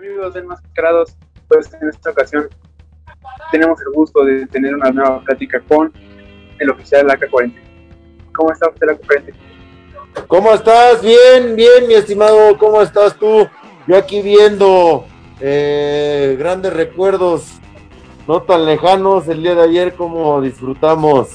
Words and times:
Amigos 0.00 0.32
de 0.32 0.40
Enmascarados, 0.40 1.14
pues 1.46 1.70
en 1.74 1.90
esta 1.90 2.08
ocasión 2.08 2.48
tenemos 3.52 3.78
el 3.82 3.92
gusto 3.92 4.24
de 4.24 4.46
tener 4.46 4.74
una 4.74 4.90
nueva 4.90 5.20
plática 5.20 5.60
con 5.68 5.92
el 6.58 6.70
oficial 6.70 7.02
de 7.02 7.08
la 7.08 7.14
AK-40. 7.18 7.52
¿Cómo 8.34 8.50
está 8.50 8.70
usted, 8.70 8.86
la 8.86 8.94
AK-40? 8.94 9.34
¿Cómo 10.26 10.54
estás? 10.54 11.02
Bien, 11.02 11.54
bien, 11.54 11.86
mi 11.86 11.92
estimado. 11.92 12.56
¿Cómo 12.56 12.80
estás 12.80 13.14
tú? 13.18 13.46
Yo 13.86 13.98
aquí 13.98 14.22
viendo 14.22 15.04
eh, 15.38 16.34
grandes 16.38 16.72
recuerdos, 16.72 17.60
no 18.26 18.40
tan 18.40 18.64
lejanos, 18.64 19.28
el 19.28 19.42
día 19.42 19.54
de 19.54 19.64
ayer, 19.64 19.94
cómo 19.96 20.40
disfrutamos 20.40 21.28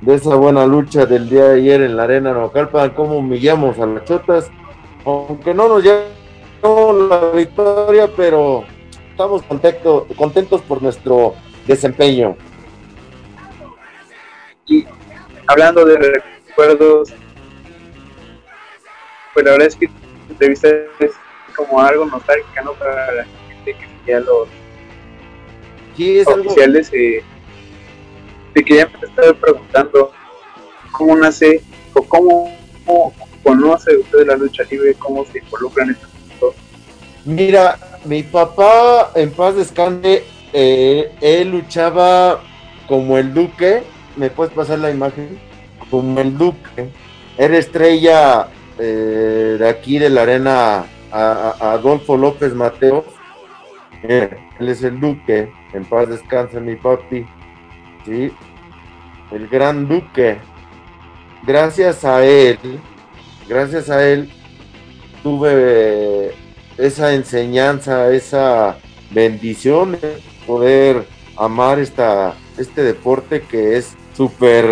de 0.00 0.16
esa 0.16 0.34
buena 0.34 0.66
lucha 0.66 1.06
del 1.06 1.28
día 1.28 1.44
de 1.44 1.60
ayer 1.60 1.82
en 1.82 1.96
la 1.96 2.02
arena 2.02 2.32
Naucalpan, 2.32 2.90
cómo 2.94 3.18
humillamos 3.18 3.78
a 3.78 3.86
las 3.86 4.04
chotas, 4.06 4.50
aunque 5.04 5.54
no 5.54 5.68
nos 5.68 5.84
llevó 6.62 6.92
la 7.08 7.30
victoria, 7.30 8.08
pero 8.16 8.64
estamos 9.10 9.42
contento, 9.42 10.06
contentos 10.16 10.60
por 10.62 10.82
nuestro 10.82 11.34
desempeño. 11.66 12.36
Y 14.66 14.86
hablando 15.46 15.84
de 15.84 15.96
recuerdos, 16.46 17.12
pues 19.34 19.44
la 19.46 19.52
verdad 19.52 19.68
es 19.68 19.76
que 19.76 19.88
entrevista 20.28 20.68
es 21.00 21.12
como 21.56 21.80
algo 21.80 22.04
nostálgica, 22.06 22.62
¿no? 22.62 22.72
Para 22.74 23.12
la 23.12 23.24
gente 23.24 23.74
que 23.74 23.86
seguía 23.98 24.20
los 24.20 24.48
Sí, 25.96 26.18
es 26.18 26.26
algo- 26.28 26.40
oficiales. 26.46 26.90
Eh, 26.92 27.22
te 28.54 28.64
quería 28.64 28.84
estar 29.02 29.34
preguntando 29.34 30.12
cómo 30.92 31.16
nace 31.16 31.62
o 31.94 32.02
cómo, 32.02 32.54
cómo 32.86 33.14
conoce 33.42 33.96
usted 33.96 34.26
la 34.26 34.36
lucha 34.36 34.62
libre, 34.70 34.94
cómo 34.94 35.24
se 35.26 35.38
involucra 35.38 35.84
en 35.84 35.90
esto. 35.90 36.06
Mira, 37.24 37.78
mi 38.04 38.22
papá, 38.22 39.10
en 39.14 39.30
paz 39.30 39.54
descanse, 39.56 40.24
eh, 40.52 41.12
él 41.20 41.50
luchaba 41.50 42.40
como 42.88 43.16
el 43.18 43.32
Duque. 43.32 43.82
¿Me 44.16 44.30
puedes 44.30 44.52
pasar 44.52 44.80
la 44.80 44.90
imagen? 44.90 45.38
Como 45.90 46.20
el 46.20 46.36
Duque. 46.36 46.90
Era 47.38 47.56
estrella 47.58 48.48
eh, 48.78 49.56
de 49.58 49.68
aquí 49.68 49.98
de 49.98 50.10
la 50.10 50.22
arena 50.22 50.84
a, 51.10 51.72
Adolfo 51.72 52.16
López 52.16 52.54
Mateo. 52.54 53.04
Él 54.02 54.68
es 54.68 54.82
el 54.82 54.98
Duque. 54.98 55.52
En 55.72 55.84
paz 55.84 56.08
descanse 56.08 56.60
mi 56.60 56.76
papi. 56.76 57.24
Sí. 58.04 58.32
El 59.30 59.48
gran 59.48 59.86
Duque. 59.86 60.38
Gracias 61.44 62.04
a 62.04 62.24
él, 62.24 62.56
gracias 63.48 63.90
a 63.90 64.08
él, 64.08 64.30
tuve 65.24 66.32
esa 66.82 67.14
enseñanza, 67.14 68.12
esa 68.12 68.76
bendición 69.10 69.92
de 69.92 70.18
poder 70.46 71.06
amar 71.36 71.78
esta, 71.78 72.34
este 72.58 72.82
deporte 72.82 73.42
que 73.42 73.76
es 73.76 73.96
súper 74.16 74.66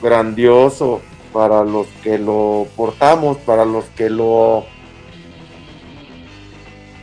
grandioso 0.00 1.00
para 1.32 1.64
los 1.64 1.88
que 2.04 2.18
lo 2.18 2.68
portamos, 2.76 3.36
para 3.38 3.64
los 3.64 3.84
que 3.86 4.08
lo, 4.08 4.64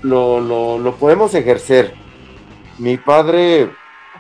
lo, 0.02 0.40
lo, 0.40 0.80
lo 0.80 0.96
podemos 0.96 1.36
ejercer. 1.36 1.94
Mi 2.80 2.96
padre 2.98 3.70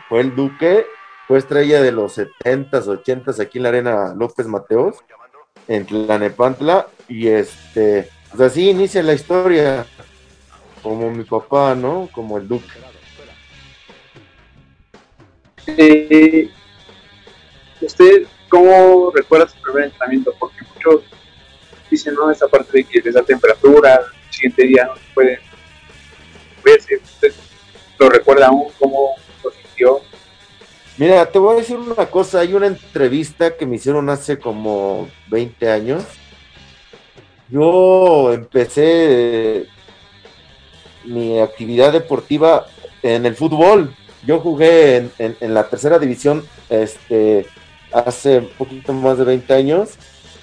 fue 0.09 0.19
el 0.21 0.35
duque, 0.35 0.85
fue 1.27 1.37
estrella 1.37 1.81
de 1.81 1.93
los 1.93 2.17
70s, 2.17 2.85
80s 2.85 3.39
aquí 3.39 3.59
en 3.59 3.63
la 3.63 3.69
arena 3.69 4.13
López 4.13 4.45
Mateos, 4.45 4.97
en 5.69 5.85
Tlanepantla, 5.85 6.87
y 7.07 7.29
este, 7.29 8.09
pues 8.29 8.51
así 8.51 8.69
inicia 8.69 9.01
la 9.01 9.13
historia, 9.13 9.85
como 10.83 11.09
mi 11.09 11.23
papá, 11.23 11.73
¿no? 11.73 12.09
Como 12.11 12.37
el 12.37 12.47
duque. 12.47 12.67
Eh, 15.65 16.49
¿Usted 17.81 18.27
cómo 18.49 19.11
recuerda 19.15 19.47
su 19.47 19.59
primer 19.61 19.85
entrenamiento? 19.85 20.33
Porque 20.37 20.57
muchos 20.75 21.03
dicen, 21.89 22.13
no, 22.15 22.29
esa 22.29 22.47
parte 22.47 22.77
de 22.77 22.83
que 22.83 23.01
les 23.01 23.13
da 23.13 23.23
temperatura, 23.23 23.95
el 23.95 24.33
siguiente 24.33 24.63
día 24.63 24.85
no 24.85 24.95
se 24.95 25.13
puede 25.13 25.39
verse. 26.63 26.95
¿Usted 27.01 27.33
lo 27.97 28.09
recuerda 28.09 28.47
aún? 28.47 28.67
¿Cómo 28.77 29.15
lo 29.43 29.51
sintió? 29.51 30.01
Mira, 30.97 31.25
te 31.25 31.39
voy 31.39 31.55
a 31.55 31.59
decir 31.59 31.77
una 31.77 32.05
cosa, 32.05 32.41
hay 32.41 32.53
una 32.53 32.67
entrevista 32.67 33.55
que 33.55 33.65
me 33.65 33.77
hicieron 33.77 34.09
hace 34.09 34.37
como 34.37 35.09
20 35.29 35.71
años. 35.71 36.03
Yo 37.49 38.33
empecé 38.33 39.67
mi 41.05 41.39
actividad 41.39 41.91
deportiva 41.91 42.67
en 43.01 43.25
el 43.25 43.35
fútbol. 43.35 43.95
Yo 44.25 44.39
jugué 44.39 45.09
en, 45.17 45.53
la 45.53 45.67
tercera 45.67 45.99
división 45.99 46.45
este, 46.69 47.45
hace 47.91 48.39
un 48.39 48.49
poquito 48.57 48.93
más 48.93 49.17
de 49.17 49.25
20 49.25 49.53
años 49.53 49.91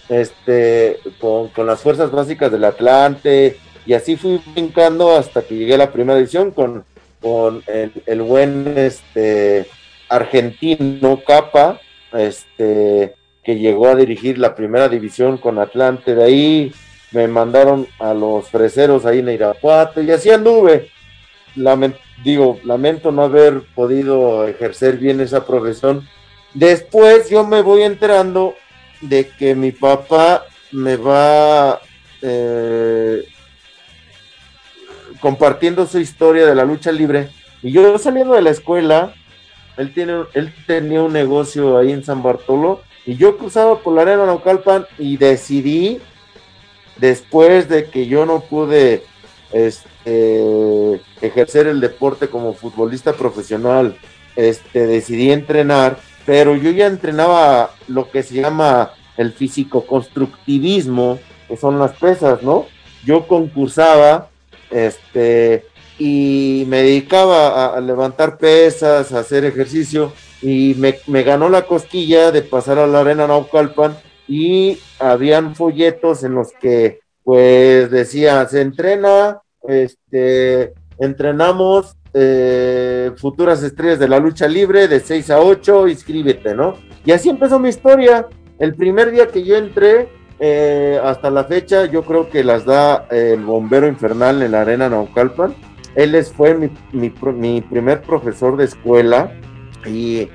este, 0.09 0.99
con, 1.19 1.49
con 1.49 1.67
las 1.67 1.81
fuerzas 1.81 2.11
básicas 2.11 2.53
del 2.53 2.65
Atlante 2.65 3.57
y 3.87 3.95
así 3.95 4.17
fui 4.17 4.41
brincando 4.53 5.17
hasta 5.17 5.43
que 5.43 5.57
llegué 5.57 5.75
a 5.75 5.79
la 5.79 5.93
primera 5.93 6.19
división 6.19 6.51
con, 6.51 6.85
con 7.23 7.63
el, 7.67 7.93
el 8.07 8.23
buen 8.23 8.77
este, 8.77 9.67
argentino 10.09 11.21
Capa, 11.27 11.81
este, 12.13 13.15
que 13.43 13.59
llegó 13.59 13.89
a 13.89 13.95
dirigir 13.95 14.39
la 14.39 14.55
primera 14.55 14.89
división 14.89 15.39
con 15.39 15.59
Atlante. 15.59 16.15
De 16.15 16.25
ahí 16.25 16.73
me 17.13 17.27
mandaron 17.29 17.87
a 17.99 18.15
los 18.15 18.49
freseros 18.49 19.05
ahí 19.05 19.19
en 19.19 19.29
Irapuato 19.31 20.01
y 20.01 20.11
así 20.11 20.31
anduve. 20.31 20.91
Digo, 22.23 22.61
lamento 22.65 23.11
no 23.13 23.23
haber 23.23 23.63
podido 23.75 24.47
ejercer 24.47 24.99
bien 24.99 25.21
esa 25.21 25.47
profesión. 25.47 26.07
Después 26.55 27.31
yo 27.31 27.47
me 27.47 27.63
voy 27.63 27.83
enterando 27.83 28.55
de 29.01 29.29
que 29.29 29.55
mi 29.55 29.73
papá 29.73 30.45
me 30.73 30.97
va 30.97 31.81
eh, 32.23 33.25
compartiendo 35.21 35.87
su 35.87 35.99
historia 35.99 36.47
de 36.47 36.55
la 36.55 36.65
lucha 36.65 36.93
libre. 36.93 37.31
Y 37.63 37.73
yo 37.73 37.99
saliendo 37.99 38.35
de 38.35 38.43
la 38.43 38.51
escuela, 38.51 39.15
él, 39.77 39.93
tiene, 39.95 40.25
él 40.35 40.53
tenía 40.67 41.03
un 41.03 41.13
negocio 41.13 41.79
ahí 41.79 41.93
en 41.93 42.05
San 42.05 42.23
Bartolo 42.23 42.83
y 43.07 43.17
yo 43.17 43.37
cruzaba 43.39 43.79
por 43.79 43.95
la 43.95 44.03
arena 44.03 44.27
Naucalpan 44.27 44.87
y 44.99 45.17
decidí, 45.17 46.01
después 47.01 47.69
de 47.69 47.87
que 47.87 48.07
yo 48.07 48.27
no 48.27 48.41
pude 48.41 49.03
este, 49.53 51.01
ejercer 51.21 51.67
el 51.67 51.81
deporte 51.81 52.29
como 52.29 52.55
futbolista 52.55 53.13
profesional, 53.15 53.97
este, 54.37 54.87
decidí 54.87 55.33
entrenar, 55.33 55.99
pero 56.27 56.55
yo 56.55 56.71
ya 56.71 56.87
entrenaba 56.87 57.75
lo 57.89 58.11
que 58.11 58.23
se 58.23 58.35
llama 58.35 58.93
el 59.17 59.33
físico-constructivismo, 59.33 61.19
que 61.49 61.57
son 61.57 61.79
las 61.79 61.93
pesas, 61.93 62.43
¿no? 62.43 62.67
Yo 63.05 63.27
concursaba, 63.27 64.29
este, 64.71 65.67
y 65.99 66.65
me 66.69 66.83
dedicaba 66.83 67.49
a, 67.49 67.77
a 67.77 67.81
levantar 67.81 68.39
pesas, 68.39 69.13
a 69.13 69.21
hacer 69.21 69.45
ejercicio, 69.45 70.13
y 70.43 70.75
me, 70.79 70.99
me 71.07 71.23
ganó 71.23 71.49
la 71.49 71.63
cosquilla 71.63 72.31
de 72.31 72.43
pasar 72.43 72.79
a 72.79 72.87
la 72.87 73.01
arena 73.01 73.27
Naucalpan, 73.27 73.99
y 74.31 74.79
habían 75.01 75.57
folletos 75.57 76.23
en 76.23 76.37
los 76.37 76.53
que, 76.53 77.01
pues, 77.25 77.91
decía, 77.91 78.47
se 78.47 78.61
entrena, 78.61 79.41
este, 79.67 80.73
entrenamos 81.01 81.97
eh, 82.15 83.11
futuras 83.17 83.61
estrellas 83.65 83.99
de 83.99 84.07
la 84.07 84.21
lucha 84.21 84.47
libre 84.47 84.87
de 84.87 85.01
6 85.01 85.31
a 85.31 85.41
8, 85.41 85.89
inscríbete, 85.89 86.55
¿no? 86.55 86.75
Y 87.05 87.11
así 87.11 87.29
empezó 87.29 87.59
mi 87.59 87.71
historia. 87.71 88.29
El 88.61 88.77
primer 88.77 89.11
día 89.11 89.27
que 89.27 89.43
yo 89.43 89.57
entré, 89.57 90.09
eh, 90.39 91.01
hasta 91.03 91.29
la 91.29 91.43
fecha, 91.43 91.87
yo 91.87 92.05
creo 92.05 92.31
que 92.31 92.45
las 92.45 92.65
da 92.65 93.09
el 93.11 93.45
bombero 93.45 93.89
infernal 93.89 94.43
en 94.43 94.53
la 94.53 94.61
arena 94.61 94.89
Naucalpan. 94.89 95.57
Él 95.97 96.15
es, 96.15 96.33
fue 96.33 96.55
mi, 96.55 96.71
mi 96.93 97.13
mi 97.33 97.63
primer 97.63 98.01
profesor 98.03 98.57
de 98.57 98.67
escuela 98.67 99.33
y, 99.85 100.29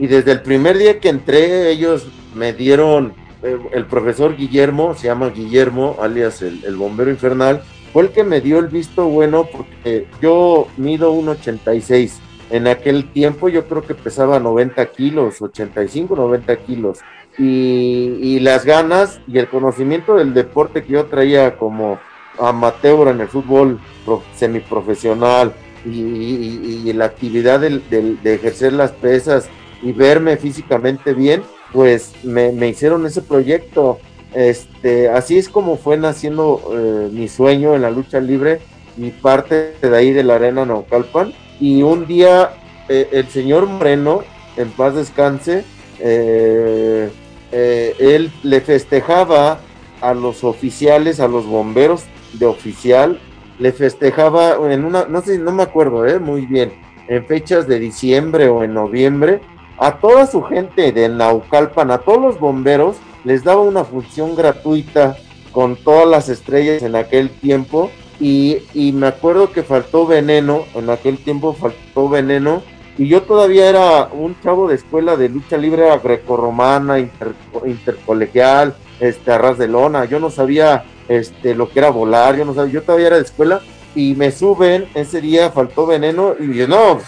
y 0.00 0.06
desde 0.08 0.32
el 0.32 0.42
primer 0.42 0.76
día 0.76 0.98
que 0.98 1.08
entré, 1.08 1.70
ellos 1.70 2.08
me 2.36 2.52
dieron, 2.52 3.14
eh, 3.42 3.58
el 3.72 3.86
profesor 3.86 4.36
Guillermo, 4.36 4.94
se 4.94 5.06
llama 5.08 5.30
Guillermo, 5.30 5.96
alias 6.00 6.42
el, 6.42 6.62
el 6.64 6.76
bombero 6.76 7.10
infernal, 7.10 7.62
fue 7.92 8.02
el 8.04 8.10
que 8.10 8.24
me 8.24 8.40
dio 8.40 8.58
el 8.58 8.68
visto 8.68 9.06
bueno 9.08 9.48
porque 9.50 10.06
yo 10.20 10.68
mido 10.76 11.12
1,86. 11.14 12.18
En 12.50 12.68
aquel 12.68 13.10
tiempo 13.10 13.48
yo 13.48 13.66
creo 13.66 13.82
que 13.82 13.94
pesaba 13.94 14.38
90 14.38 14.86
kilos, 14.92 15.40
85, 15.42 16.14
90 16.14 16.56
kilos. 16.58 16.98
Y, 17.38 18.38
las 18.40 18.64
ganas 18.64 19.20
y 19.26 19.38
el 19.38 19.48
conocimiento 19.48 20.14
del 20.16 20.32
deporte 20.32 20.82
que 20.84 20.92
yo 20.92 21.06
traía 21.06 21.56
como 21.56 21.98
amateur 22.38 23.08
en 23.08 23.20
el 23.20 23.28
fútbol 23.28 23.80
pro- 24.04 24.22
semiprofesional 24.36 25.52
y, 25.84 25.90
y- 25.90 26.92
la 26.92 27.06
actividad 27.06 27.60
del- 27.60 27.82
de 27.90 28.34
ejercer 28.34 28.72
las 28.72 28.92
pesas 28.92 29.48
y 29.82 29.92
verme 29.92 30.36
físicamente 30.36 31.12
bien, 31.14 31.42
pues 31.72 32.12
me, 32.22 32.50
hicieron 32.68 33.06
ese 33.06 33.22
proyecto. 33.22 33.98
Este, 34.34 35.08
así 35.08 35.38
es 35.38 35.48
como 35.48 35.76
fue 35.76 35.96
naciendo 35.96 36.60
eh, 36.72 37.08
mi 37.12 37.28
sueño 37.28 37.74
en 37.74 37.82
la 37.82 37.90
lucha 37.90 38.20
libre 38.20 38.60
y 38.98 39.10
parte 39.10 39.74
de 39.80 39.96
ahí 39.96 40.12
de 40.12 40.24
la 40.24 40.36
arena 40.36 40.64
Naucalpan. 40.64 41.32
Y 41.60 41.82
un 41.82 42.06
día 42.06 42.50
eh, 42.88 43.08
el 43.12 43.28
señor 43.28 43.66
Moreno, 43.66 44.22
en 44.56 44.70
paz 44.70 44.94
descanse, 44.94 45.64
eh, 46.00 47.10
él 47.52 48.30
le 48.42 48.60
festejaba 48.60 49.60
a 50.00 50.12
los 50.12 50.44
oficiales, 50.44 51.20
a 51.20 51.28
los 51.28 51.46
bomberos 51.46 52.04
de 52.34 52.46
oficial, 52.46 53.18
le 53.58 53.72
festejaba 53.72 54.56
en 54.70 54.84
una, 54.84 55.06
no 55.06 55.22
sé, 55.22 55.38
no 55.38 55.52
me 55.52 55.62
acuerdo, 55.62 56.04
muy 56.20 56.44
bien, 56.44 56.72
en 57.08 57.24
fechas 57.26 57.66
de 57.66 57.78
diciembre 57.78 58.48
o 58.48 58.62
en 58.62 58.74
noviembre, 58.74 59.40
a 59.78 59.98
toda 59.98 60.26
su 60.26 60.42
gente 60.42 60.92
de 60.92 61.08
Naucalpan, 61.08 61.90
a 61.90 61.98
todos 61.98 62.20
los 62.20 62.40
bomberos, 62.40 62.96
les 63.24 63.44
daba 63.44 63.62
una 63.62 63.84
función 63.84 64.34
gratuita 64.34 65.16
con 65.52 65.76
todas 65.76 66.06
las 66.06 66.28
estrellas 66.28 66.82
en 66.82 66.96
aquel 66.96 67.30
tiempo. 67.30 67.90
Y, 68.18 68.62
me 68.94 69.08
acuerdo 69.08 69.52
que 69.52 69.62
faltó 69.62 70.06
veneno, 70.06 70.64
en 70.74 70.88
aquel 70.88 71.18
tiempo 71.18 71.52
faltó 71.52 72.08
veneno. 72.08 72.62
Y 72.96 73.08
yo 73.08 73.22
todavía 73.22 73.68
era 73.68 74.08
un 74.12 74.40
chavo 74.40 74.68
de 74.68 74.76
escuela 74.76 75.16
de 75.16 75.28
lucha 75.28 75.58
libre 75.58 75.86
grecorromana, 76.02 76.98
inter, 76.98 77.34
intercolegial, 77.66 78.74
este, 79.00 79.32
arras 79.32 79.58
de 79.58 79.68
lona, 79.68 80.06
yo 80.06 80.18
no 80.18 80.30
sabía 80.30 80.84
este, 81.08 81.54
lo 81.54 81.68
que 81.68 81.80
era 81.80 81.90
volar, 81.90 82.36
yo 82.36 82.46
no 82.46 82.54
sabía, 82.54 82.72
yo 82.72 82.82
todavía 82.82 83.08
era 83.08 83.16
de 83.16 83.22
escuela. 83.22 83.60
Y 83.94 84.14
me 84.14 84.30
suben, 84.30 84.88
ese 84.94 85.20
día 85.20 85.50
faltó 85.50 85.86
veneno 85.86 86.34
y 86.38 86.54
yo 86.54 86.68
no, 86.68 87.00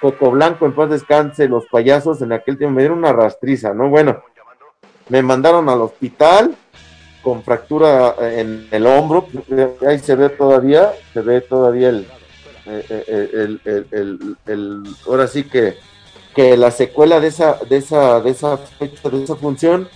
Coco 0.00 0.30
Blanco 0.30 0.66
en 0.66 0.74
paz 0.74 0.90
descanse, 0.90 1.48
los 1.48 1.66
payasos 1.66 2.22
en 2.22 2.32
aquel 2.32 2.56
tiempo 2.56 2.76
me 2.76 2.82
dieron 2.82 2.98
una 2.98 3.12
rastriza, 3.12 3.74
¿no? 3.74 3.88
Bueno, 3.88 4.22
me 5.08 5.22
mandaron 5.22 5.68
al 5.68 5.80
hospital 5.80 6.54
con 7.22 7.42
fractura 7.42 8.14
en 8.20 8.68
el 8.70 8.86
hombro, 8.86 9.26
ahí 9.86 9.98
se 9.98 10.14
ve 10.14 10.28
todavía, 10.28 10.92
se 11.12 11.20
ve 11.20 11.40
todavía 11.40 11.88
el, 11.88 12.06
el, 12.66 13.60
el, 13.64 14.36
el, 14.46 14.82
ahora 15.06 15.26
sí 15.26 15.44
que, 15.44 15.76
que 16.34 16.56
la 16.56 16.70
secuela 16.70 17.18
de 17.18 17.28
esa, 17.28 17.58
de 17.68 17.78
esa, 17.78 18.20
de 18.20 18.30
esa 18.30 18.56
fecha, 18.56 19.08
de 19.08 19.24
esa 19.24 19.36
función, 19.36 19.88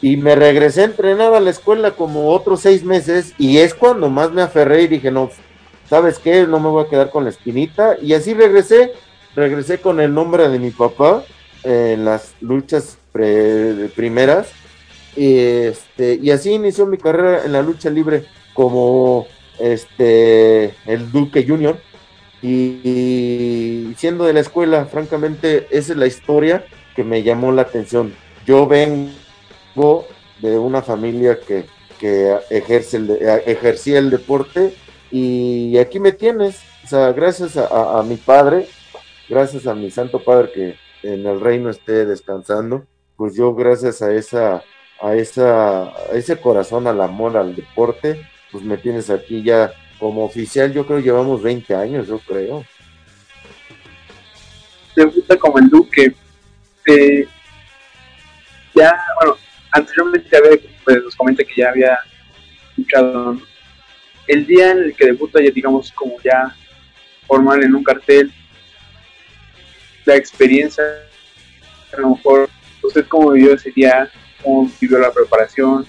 y 0.00 0.16
me 0.16 0.34
regresé 0.34 0.80
a 0.80 0.86
entrenar 0.86 1.34
a 1.34 1.40
la 1.40 1.50
escuela 1.50 1.92
como 1.92 2.30
otros 2.30 2.60
seis 2.60 2.82
meses, 2.82 3.34
y 3.38 3.58
es 3.58 3.74
cuando 3.74 4.08
más 4.08 4.32
me 4.32 4.42
aferré 4.42 4.82
y 4.82 4.88
dije, 4.88 5.10
no, 5.10 5.30
¿sabes 5.88 6.18
qué? 6.18 6.46
No 6.46 6.58
me 6.58 6.70
voy 6.70 6.84
a 6.84 6.88
quedar 6.88 7.10
con 7.10 7.24
la 7.24 7.30
espinita, 7.30 7.96
y 8.00 8.14
así 8.14 8.34
regresé, 8.34 8.92
regresé 9.34 9.78
con 9.78 10.00
el 10.00 10.12
nombre 10.12 10.48
de 10.48 10.58
mi 10.58 10.70
papá 10.70 11.24
en 11.64 12.04
las 12.04 12.34
luchas 12.40 12.98
primeras 13.12 14.48
y, 15.16 15.38
este, 15.38 16.18
y 16.22 16.30
así 16.30 16.52
inició 16.52 16.86
mi 16.86 16.98
carrera 16.98 17.44
en 17.44 17.52
la 17.52 17.62
lucha 17.62 17.90
libre 17.90 18.24
como 18.54 19.26
este 19.58 20.74
el 20.86 21.10
Duque 21.12 21.44
Junior 21.46 21.78
y, 22.42 23.94
siendo 23.96 24.24
de 24.24 24.32
la 24.32 24.40
escuela, 24.40 24.86
francamente, 24.86 25.68
esa 25.70 25.92
es 25.92 25.98
la 25.98 26.08
historia 26.08 26.64
que 26.96 27.04
me 27.04 27.22
llamó 27.22 27.52
la 27.52 27.62
atención. 27.62 28.14
Yo 28.44 28.66
vengo 28.66 30.08
de 30.40 30.58
una 30.58 30.82
familia 30.82 31.38
que, 31.38 31.66
que 32.00 32.36
ejerce 32.50 32.96
el, 32.96 33.10
ejercía 33.46 34.00
el 34.00 34.10
deporte 34.10 34.74
y 35.12 35.78
aquí 35.78 36.00
me 36.00 36.10
tienes, 36.10 36.60
o 36.84 36.88
sea, 36.88 37.12
gracias 37.12 37.56
a 37.56 38.02
mi 38.04 38.16
padre, 38.16 38.66
gracias 39.32 39.66
a 39.66 39.74
mi 39.74 39.90
santo 39.90 40.22
padre 40.22 40.52
que 40.52 40.76
en 41.02 41.26
el 41.26 41.40
reino 41.40 41.70
esté 41.70 42.04
descansando, 42.04 42.86
pues 43.16 43.34
yo 43.34 43.54
gracias 43.54 44.02
a 44.02 44.12
esa, 44.12 44.62
a 45.00 45.14
esa, 45.14 45.84
a 45.84 46.12
ese 46.12 46.38
corazón, 46.38 46.86
al 46.86 47.00
amor, 47.00 47.38
al 47.38 47.56
deporte, 47.56 48.28
pues 48.50 48.62
me 48.62 48.76
tienes 48.76 49.08
aquí 49.08 49.42
ya 49.42 49.72
como 49.98 50.24
oficial, 50.24 50.70
yo 50.70 50.86
creo 50.86 50.98
llevamos 50.98 51.42
20 51.42 51.74
años, 51.74 52.08
yo 52.08 52.18
creo. 52.18 52.62
gusta 54.96 55.38
como 55.38 55.58
el 55.58 55.70
Duque. 55.70 56.14
Ya, 58.74 58.94
bueno, 59.18 59.38
anteriormente 59.70 60.28
ya 60.30 60.38
había, 60.38 60.58
pues 60.84 61.02
nos 61.04 61.16
comenta 61.16 61.42
que 61.42 61.54
ya 61.56 61.70
había 61.70 61.98
escuchado 62.70 63.38
el 64.26 64.46
día 64.46 64.72
en 64.72 64.78
el 64.78 64.94
que 64.94 65.06
debuta 65.06 65.42
ya 65.42 65.50
digamos 65.50 65.90
como 65.92 66.20
ya 66.22 66.54
formal 67.26 67.62
en 67.62 67.74
un 67.74 67.84
cartel 67.84 68.32
la 70.04 70.16
experiencia, 70.16 70.84
a 71.96 72.00
lo 72.00 72.10
mejor 72.10 72.48
usted 72.82 73.06
cómo 73.08 73.30
vivió 73.30 73.54
ese 73.54 73.70
día, 73.70 74.10
cómo 74.42 74.70
vivió 74.80 74.98
la 74.98 75.12
preparación. 75.12 75.86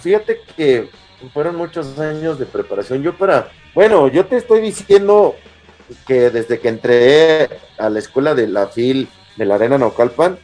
Fíjate 0.00 0.40
que 0.56 0.88
fueron 1.32 1.56
muchos 1.56 1.98
años 1.98 2.38
de 2.38 2.46
preparación. 2.46 3.02
Yo 3.02 3.16
para, 3.16 3.50
bueno, 3.74 4.08
yo 4.08 4.26
te 4.26 4.36
estoy 4.36 4.60
diciendo 4.60 5.34
que 6.06 6.30
desde 6.30 6.60
que 6.60 6.68
entré 6.68 7.48
a 7.78 7.90
la 7.90 7.98
escuela 7.98 8.34
de 8.34 8.46
la 8.46 8.68
FIL 8.68 9.08
de 9.36 9.44
la 9.44 9.56
Arena 9.56 9.78
Naucalpan, 9.78 10.38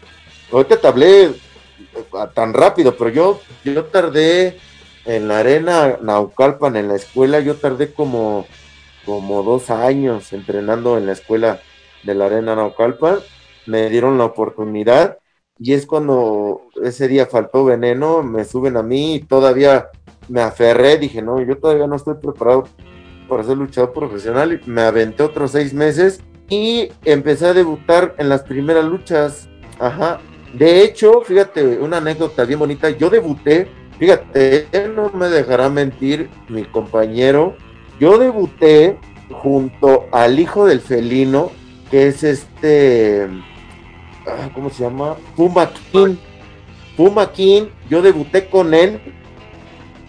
ahorita 0.51 0.79
te 0.79 0.87
hablé 0.87 1.35
tan 2.35 2.53
rápido, 2.53 2.97
pero 2.97 3.11
yo, 3.11 3.41
yo 3.65 3.85
tardé 3.85 4.59
en 5.05 5.29
la 5.29 5.39
Arena 5.39 5.99
Naucalpan, 6.01 6.77
en 6.77 6.89
la 6.89 6.97
escuela, 6.97 7.41
yo 7.41 7.57
tardé 7.57 7.93
como 7.93 8.47
como 9.05 9.43
dos 9.43 9.71
años 9.71 10.33
entrenando 10.33 10.99
en 10.99 11.07
la 11.07 11.13
escuela 11.13 11.61
de 12.03 12.15
la 12.15 12.27
Arena 12.27 12.57
Naucalpan, 12.57 13.19
me 13.67 13.89
dieron 13.89 14.19
la 14.19 14.25
oportunidad 14.25 15.19
y 15.59 15.73
es 15.73 15.87
cuando 15.87 16.63
ese 16.83 17.09
día 17.09 17.27
faltó 17.27 17.65
veneno, 17.65 18.23
me 18.23 18.45
suben 18.45 18.77
a 18.77 18.83
mí 18.83 19.17
y 19.17 19.21
todavía 19.21 19.89
me 20.29 20.41
aferré, 20.41 20.99
dije, 20.99 21.23
no, 21.23 21.41
yo 21.41 21.59
todavía 21.59 21.87
no 21.87 21.97
estoy 21.97 22.15
preparado 22.15 22.65
para 23.29 23.45
ser 23.45 23.57
luchador 23.57 23.93
profesional 23.93 24.61
y 24.65 24.71
me 24.71 24.83
aventé 24.83 25.23
otros 25.23 25.53
seis 25.53 25.73
meses 25.73 26.23
y 26.49 26.89
empecé 27.05 27.47
a 27.47 27.55
debutar 27.55 28.15
en 28.19 28.29
las 28.29 28.43
primeras 28.43 28.85
luchas, 28.85 29.49
ajá. 29.79 30.21
De 30.53 30.83
hecho, 30.83 31.23
fíjate, 31.23 31.79
una 31.79 31.97
anécdota 31.97 32.45
bien 32.45 32.59
bonita, 32.59 32.91
yo 32.91 33.11
debuté, 33.11 33.69
fíjate, 33.99 34.69
no 34.95 35.11
me 35.11 35.29
dejará 35.29 35.69
mentir 35.69 36.31
mi 36.49 36.65
compañero, 36.65 37.57
yo 37.99 38.19
debuté 38.19 38.99
junto 39.31 40.07
al 40.13 40.39
hijo 40.39 40.67
del 40.67 40.81
felino, 40.81 41.51
que 41.91 42.09
es 42.09 42.23
este, 42.23 43.29
ah, 44.27 44.51
¿cómo 44.55 44.71
se 44.71 44.85
llama? 44.85 45.17
Puma 45.37 45.71
King. 45.93 46.17
Puma 46.97 47.33
King, 47.33 47.65
yo 47.89 48.03
debuté 48.03 48.49
con 48.49 48.73
él 48.73 49.01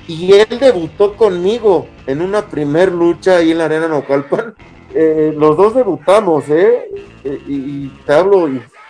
y 0.08 0.34
él 0.34 0.60
debutó 0.60 1.16
conmigo 1.16 1.88
en 2.06 2.22
una 2.22 2.48
primer 2.48 2.92
lucha 2.92 3.38
ahí 3.38 3.52
en 3.52 3.58
la 3.58 3.66
arena 3.66 3.88
Nocalpan. 3.88 4.56
Eh, 4.98 5.34
los 5.36 5.58
dos 5.58 5.76
debutamos, 5.76 6.48
¿eh? 6.48 6.90
eh 7.26 7.42
y, 7.48 7.90
te 8.06 8.14
hablo 8.14 8.48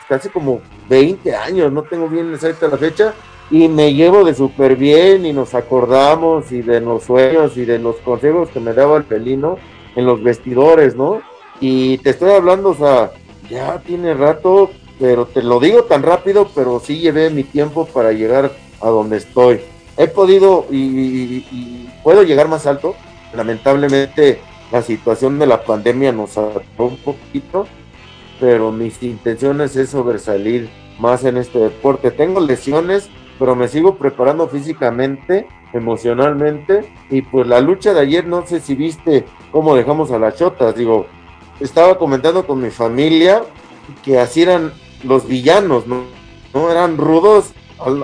casi 0.07 0.29
como 0.29 0.61
20 0.87 1.35
años, 1.35 1.71
no 1.71 1.81
tengo 1.81 2.07
bien 2.07 2.31
exacta 2.31 2.67
la 2.67 2.77
fecha, 2.77 3.15
y 3.51 3.67
me 3.67 3.93
llevo 3.93 4.23
de 4.23 4.33
súper 4.33 4.75
bien 4.75 5.25
y 5.25 5.33
nos 5.33 5.53
acordamos 5.53 6.51
y 6.51 6.61
de 6.61 6.81
los 6.81 7.03
sueños 7.03 7.57
y 7.57 7.65
de 7.65 7.79
los 7.79 7.97
consejos 7.97 8.49
que 8.49 8.59
me 8.59 8.73
daba 8.73 8.97
el 8.97 9.03
pelino 9.03 9.57
en 9.95 10.05
los 10.05 10.23
vestidores, 10.23 10.95
¿no? 10.95 11.21
Y 11.59 11.99
te 11.99 12.09
estoy 12.09 12.31
hablando, 12.31 12.69
o 12.69 12.75
sea, 12.75 13.11
ya 13.49 13.79
tiene 13.79 14.13
rato, 14.13 14.71
pero 14.99 15.25
te 15.25 15.43
lo 15.43 15.59
digo 15.59 15.83
tan 15.83 16.03
rápido, 16.03 16.49
pero 16.53 16.79
sí 16.79 16.99
llevé 16.99 17.29
mi 17.29 17.43
tiempo 17.43 17.85
para 17.85 18.11
llegar 18.11 18.51
a 18.81 18.89
donde 18.89 19.17
estoy. 19.17 19.61
He 19.97 20.07
podido 20.07 20.65
y, 20.69 21.87
puedo 22.03 22.23
llegar 22.23 22.47
más 22.47 22.67
alto. 22.67 22.95
Lamentablemente 23.33 24.39
la 24.71 24.81
situación 24.81 25.39
de 25.39 25.47
la 25.47 25.63
pandemia 25.63 26.11
nos 26.11 26.37
atacó 26.37 26.85
un 26.85 26.97
poquito, 26.97 27.67
pero 28.39 28.71
mis 28.71 29.01
intenciones 29.03 29.75
es 29.75 29.89
sobresalir 29.89 30.69
más 30.99 31.23
en 31.23 31.37
este 31.37 31.59
deporte. 31.59 32.11
Tengo 32.11 32.39
lesiones, 32.41 33.09
pero 33.37 33.55
me 33.55 33.67
sigo 33.67 33.95
preparando 33.95 34.47
físicamente, 34.47 35.47
emocionalmente, 35.73 36.91
y 37.09 37.21
pues 37.21 37.47
la 37.47 37.61
lucha 37.61 37.93
de 37.93 38.01
ayer, 38.01 38.25
no 38.25 38.45
sé 38.45 38.59
si 38.59 38.75
viste 38.75 39.25
cómo 39.51 39.75
dejamos 39.75 40.11
a 40.11 40.19
las 40.19 40.35
chotas, 40.35 40.75
digo, 40.75 41.07
estaba 41.59 41.97
comentando 41.97 42.45
con 42.45 42.61
mi 42.61 42.69
familia 42.69 43.43
que 44.03 44.19
así 44.19 44.41
eran 44.41 44.73
los 45.03 45.27
villanos, 45.27 45.87
¿no? 45.87 46.03
¿No? 46.53 46.71
Eran 46.71 46.97
rudos 46.97 47.51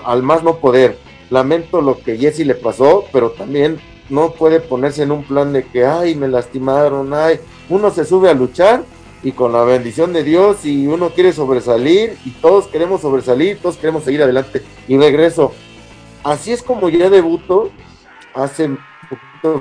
al, 0.05 0.23
más 0.23 0.43
no 0.43 0.57
poder. 0.57 0.97
Lamento 1.29 1.81
lo 1.81 1.97
que 1.97 2.17
Jesse 2.17 2.45
le 2.45 2.55
pasó, 2.55 3.05
pero 3.13 3.31
también 3.31 3.79
no 4.09 4.31
puede 4.31 4.59
ponerse 4.59 5.03
en 5.03 5.11
un 5.11 5.23
plan 5.23 5.53
de 5.53 5.63
que, 5.63 5.85
ay, 5.85 6.15
me 6.15 6.27
lastimaron, 6.27 7.13
ay, 7.13 7.39
uno 7.69 7.89
se 7.91 8.03
sube 8.03 8.29
a 8.29 8.33
luchar 8.33 8.83
y 9.23 9.31
con 9.33 9.53
la 9.53 9.63
bendición 9.63 10.13
de 10.13 10.23
Dios 10.23 10.65
y 10.65 10.87
uno 10.87 11.11
quiere 11.11 11.33
sobresalir 11.33 12.17
y 12.25 12.31
todos 12.31 12.67
queremos 12.67 13.01
sobresalir, 13.01 13.59
todos 13.59 13.77
queremos 13.77 14.03
seguir 14.03 14.23
adelante 14.23 14.63
y 14.87 14.97
regreso. 14.97 15.53
Así 16.23 16.51
es 16.51 16.61
como 16.63 16.89
ya 16.89 17.09
debuto 17.09 17.71
hace 18.33 18.69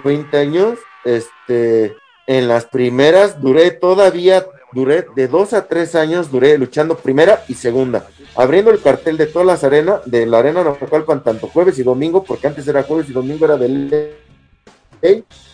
20 0.04 0.36
años, 0.36 0.78
este, 1.04 1.96
en 2.26 2.48
las 2.48 2.66
primeras 2.66 3.40
duré 3.40 3.70
todavía 3.70 4.46
duré 4.72 5.06
de 5.14 5.28
dos 5.28 5.52
a 5.52 5.66
tres 5.66 5.94
años, 5.94 6.30
duré 6.30 6.56
luchando 6.56 6.96
primera 6.96 7.44
y 7.48 7.54
segunda, 7.54 8.08
abriendo 8.36 8.70
el 8.70 8.80
cartel 8.80 9.16
de 9.16 9.26
todas 9.26 9.46
las 9.46 9.64
arenas, 9.64 10.00
de 10.04 10.26
la 10.26 10.38
arena 10.38 10.62
Naucalpan, 10.62 11.22
tanto 11.22 11.48
jueves 11.48 11.78
y 11.78 11.82
domingo, 11.82 12.22
porque 12.22 12.46
antes 12.46 12.66
era 12.68 12.82
jueves 12.82 13.08
y 13.08 13.12
domingo 13.12 13.44
era 13.44 13.56
del 13.56 14.16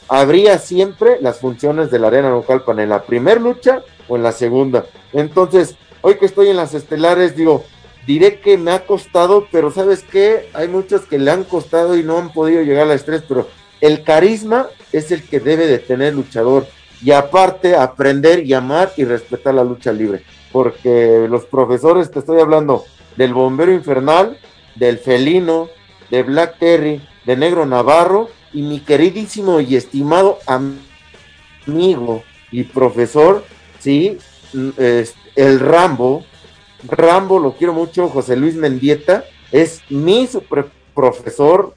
habría 0.08 0.58
siempre 0.58 1.18
las 1.20 1.38
funciones 1.38 1.90
de 1.90 1.98
la 1.98 2.08
arena 2.08 2.30
Naucalpan 2.30 2.80
en 2.80 2.90
la 2.90 3.02
primera 3.02 3.40
lucha 3.40 3.82
o 4.08 4.16
en 4.16 4.22
la 4.22 4.32
segunda. 4.32 4.86
Entonces, 5.12 5.76
hoy 6.02 6.16
que 6.16 6.26
estoy 6.26 6.48
en 6.48 6.56
las 6.56 6.74
estelares, 6.74 7.36
digo, 7.36 7.64
diré 8.06 8.40
que 8.40 8.56
me 8.56 8.70
ha 8.70 8.86
costado, 8.86 9.46
pero 9.50 9.70
¿sabes 9.70 10.04
qué? 10.04 10.48
Hay 10.54 10.68
muchos 10.68 11.02
que 11.02 11.18
le 11.18 11.30
han 11.30 11.44
costado 11.44 11.96
y 11.96 12.02
no 12.02 12.18
han 12.18 12.32
podido 12.32 12.62
llegar 12.62 12.84
a 12.84 12.86
la 12.86 12.94
estrés, 12.94 13.22
pero 13.28 13.48
el 13.80 14.04
carisma 14.04 14.68
es 14.92 15.10
el 15.10 15.22
que 15.22 15.40
debe 15.40 15.66
de 15.66 15.78
tener 15.78 16.14
luchador 16.14 16.66
y 17.02 17.10
aparte 17.10 17.76
aprender 17.76 18.46
y 18.46 18.54
amar 18.54 18.92
y 18.96 19.04
respetar 19.04 19.54
la 19.54 19.64
lucha 19.64 19.92
libre, 19.92 20.22
porque 20.52 21.26
los 21.28 21.44
profesores, 21.44 22.10
te 22.10 22.20
estoy 22.20 22.40
hablando 22.40 22.84
del 23.16 23.34
bombero 23.34 23.72
infernal, 23.72 24.38
del 24.76 24.98
felino, 24.98 25.68
de 26.10 26.22
Black 26.22 26.58
Terry, 26.58 27.06
de 27.24 27.36
Negro 27.36 27.66
Navarro 27.66 28.30
y 28.56 28.62
mi 28.62 28.80
queridísimo 28.80 29.60
y 29.60 29.76
estimado 29.76 30.38
amigo 31.66 32.24
y 32.50 32.62
profesor, 32.62 33.44
sí, 33.78 34.16
el 34.54 35.60
Rambo, 35.60 36.24
Rambo, 36.88 37.38
lo 37.38 37.52
quiero 37.52 37.74
mucho, 37.74 38.08
José 38.08 38.34
Luis 38.34 38.54
Mendieta, 38.54 39.24
es 39.52 39.82
mi 39.90 40.26
super 40.26 40.68
profesor 40.94 41.74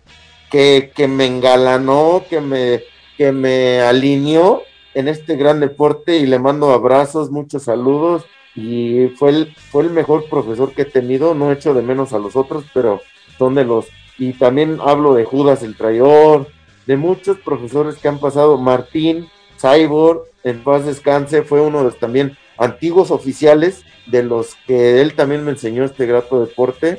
que, 0.50 0.94
que 0.96 1.10
me 1.10 1.26
engalanó, 1.26 2.24
que 2.30 2.40
me, 2.40 2.84
que 3.18 3.34
me 3.34 3.82
alineó 3.82 4.62
en 4.94 5.10
este 5.10 5.36
gran 5.36 5.60
deporte 5.60 6.16
y 6.16 6.28
le 6.28 6.40
mando 6.40 6.72
abrazos, 6.72 7.30
muchos 7.30 7.64
saludos. 7.64 8.24
Y 8.56 9.10
fue 9.18 9.32
el, 9.32 9.54
fue 9.54 9.84
el 9.84 9.90
mejor 9.90 10.30
profesor 10.30 10.72
que 10.72 10.84
he 10.84 10.86
tenido, 10.86 11.34
no 11.34 11.52
echo 11.52 11.74
de 11.74 11.82
menos 11.82 12.14
a 12.14 12.20
los 12.20 12.38
otros, 12.38 12.64
pero 12.74 13.02
son 13.38 13.56
de 13.56 13.66
los, 13.66 13.88
y 14.18 14.32
también 14.32 14.80
hablo 14.82 15.14
de 15.14 15.26
Judas 15.26 15.62
el 15.62 15.76
traidor, 15.76 16.48
de 16.90 16.98
muchos 16.98 17.38
profesores 17.38 17.98
que 17.98 18.08
han 18.08 18.18
pasado, 18.18 18.58
Martín, 18.58 19.30
Cyborg, 19.62 20.24
en 20.44 20.64
paz 20.64 20.88
descanse, 20.88 21.44
fue 21.44 21.62
uno 21.62 21.78
de 21.78 21.84
los 21.84 22.00
también 22.00 22.36
antiguos 22.58 23.12
oficiales 23.12 23.84
de 24.08 24.24
los 24.24 24.56
que 24.66 25.00
él 25.00 25.14
también 25.14 25.46
me 25.46 25.52
enseñó 25.52 25.86
este 25.86 26.08
grato 26.08 26.44
deporte. 26.44 26.98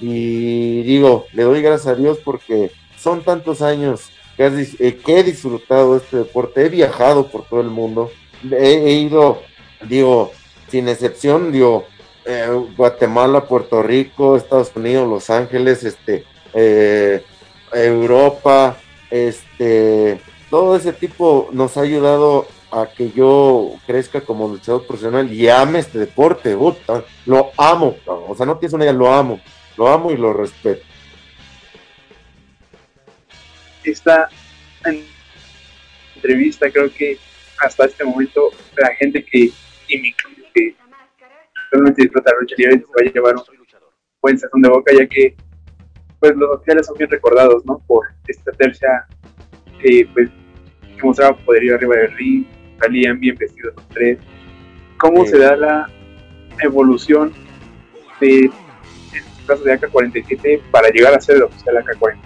Y 0.00 0.84
digo, 0.84 1.26
le 1.34 1.42
doy 1.42 1.60
gracias 1.60 1.88
a 1.88 1.96
Dios 1.96 2.16
porque 2.24 2.70
son 2.96 3.22
tantos 3.22 3.60
años 3.60 4.08
que, 4.38 4.46
eh, 4.46 4.98
he 5.06 5.22
disfrutado 5.22 5.98
este 5.98 6.16
deporte, 6.16 6.64
he 6.64 6.70
viajado 6.70 7.28
por 7.28 7.44
todo 7.44 7.60
el 7.60 7.68
mundo, 7.68 8.10
he, 8.50 8.92
ido, 8.92 9.42
digo, 9.86 10.32
sin 10.68 10.88
excepción, 10.88 11.52
digo, 11.52 11.84
eh, 12.24 12.48
Guatemala, 12.74 13.44
Puerto 13.44 13.82
Rico, 13.82 14.34
Estados 14.34 14.72
Unidos, 14.74 15.06
Los 15.10 15.28
Ángeles, 15.28 15.84
este, 15.84 16.24
eh, 16.54 17.22
Europa, 17.72 18.76
este, 19.10 20.20
todo 20.50 20.76
ese 20.76 20.92
tipo 20.92 21.48
nos 21.52 21.76
ha 21.76 21.82
ayudado 21.82 22.46
a 22.70 22.88
que 22.88 23.10
yo 23.10 23.74
crezca 23.86 24.22
como 24.22 24.48
luchador 24.48 24.86
profesional 24.86 25.30
y 25.32 25.48
ame 25.48 25.80
este 25.80 25.98
deporte, 25.98 26.56
lo 27.26 27.52
amo, 27.58 27.96
o 28.06 28.34
sea, 28.34 28.46
no 28.46 28.58
tienes 28.58 28.72
una 28.72 28.84
idea, 28.84 28.94
lo 28.94 29.12
amo, 29.12 29.40
lo 29.76 29.88
amo 29.88 30.10
y 30.10 30.16
lo 30.16 30.32
respeto. 30.32 30.84
Esta 33.84 34.28
entrevista 36.14 36.70
creo 36.70 36.92
que 36.92 37.18
hasta 37.58 37.86
este 37.86 38.04
momento 38.04 38.50
la 38.76 38.94
gente 38.94 39.24
que, 39.24 39.50
y 39.88 40.14
que 40.54 40.74
realmente 41.70 42.02
disfruta 42.02 42.32
la 42.32 42.40
lucha 42.40 42.56
va 42.58 43.06
a 43.06 43.12
llevar 43.12 43.36
un 43.36 43.42
buen 44.20 44.38
sazón 44.38 44.62
de 44.62 44.68
boca, 44.68 44.92
ya 44.96 45.06
que 45.06 45.34
pues 46.22 46.36
los 46.36 46.54
oficiales 46.54 46.86
son 46.86 46.96
bien 46.96 47.10
recordados, 47.10 47.66
¿no? 47.66 47.82
Por 47.84 48.06
esta 48.28 48.52
tercia 48.52 49.06
eh, 49.82 50.06
pues, 50.14 50.30
que 50.96 51.02
mostraba 51.02 51.36
poderío 51.38 51.74
arriba 51.74 51.96
del 51.96 52.12
ring, 52.12 52.44
salían 52.80 53.18
bien 53.18 53.34
vestidos 53.36 53.74
los 53.74 53.88
tres. 53.88 54.18
¿Cómo 54.98 55.26
se 55.26 55.36
da 55.36 55.56
la 55.56 55.90
evolución 56.62 57.32
de, 58.20 58.44
en 58.44 59.46
caso 59.48 59.64
de 59.64 59.72
AK-47 59.72 60.62
para 60.70 60.90
llegar 60.90 61.12
a 61.12 61.20
ser 61.20 61.36
el 61.36 61.42
oficial 61.42 61.78
AK-47? 61.78 62.16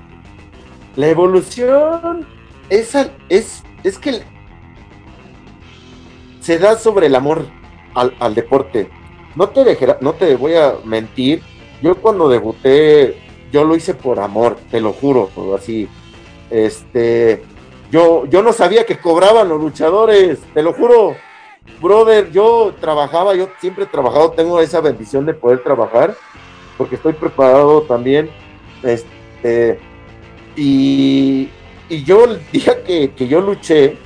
La 0.96 1.08
evolución 1.08 2.26
es, 2.68 2.94
es, 3.30 3.64
es 3.82 3.98
que 3.98 4.20
se 6.40 6.58
da 6.58 6.76
sobre 6.76 7.06
el 7.06 7.14
amor 7.14 7.46
al, 7.94 8.34
deporte. 8.34 8.90
No 9.36 9.48
te, 9.48 9.64
dejera, 9.64 9.96
no 10.02 10.12
te 10.12 10.36
voy 10.36 10.54
a 10.54 10.74
mentir, 10.84 11.40
yo 11.80 11.94
cuando 11.96 12.28
debuté, 12.28 13.25
yo 13.56 13.64
lo 13.64 13.74
hice 13.74 13.94
por 13.94 14.20
amor, 14.20 14.58
te 14.70 14.82
lo 14.82 14.92
juro, 14.92 15.30
así. 15.56 15.88
Este, 16.50 17.42
yo, 17.90 18.26
yo 18.26 18.42
no 18.42 18.52
sabía 18.52 18.84
que 18.84 18.98
cobraban 18.98 19.48
los 19.48 19.58
luchadores, 19.58 20.40
te 20.52 20.62
lo 20.62 20.74
juro. 20.74 21.16
Brother, 21.80 22.30
yo 22.30 22.74
trabajaba, 22.78 23.34
yo 23.34 23.48
siempre 23.58 23.84
he 23.84 23.86
trabajado, 23.86 24.32
tengo 24.32 24.60
esa 24.60 24.82
bendición 24.82 25.24
de 25.24 25.32
poder 25.32 25.62
trabajar, 25.62 26.14
porque 26.76 26.96
estoy 26.96 27.14
preparado 27.14 27.80
también. 27.80 28.28
Este, 28.82 29.80
y, 30.54 31.48
yo 32.04 32.24
el 32.24 32.42
día 32.52 32.84
que, 32.84 33.10
yo 33.26 33.40
luché, 33.40 33.96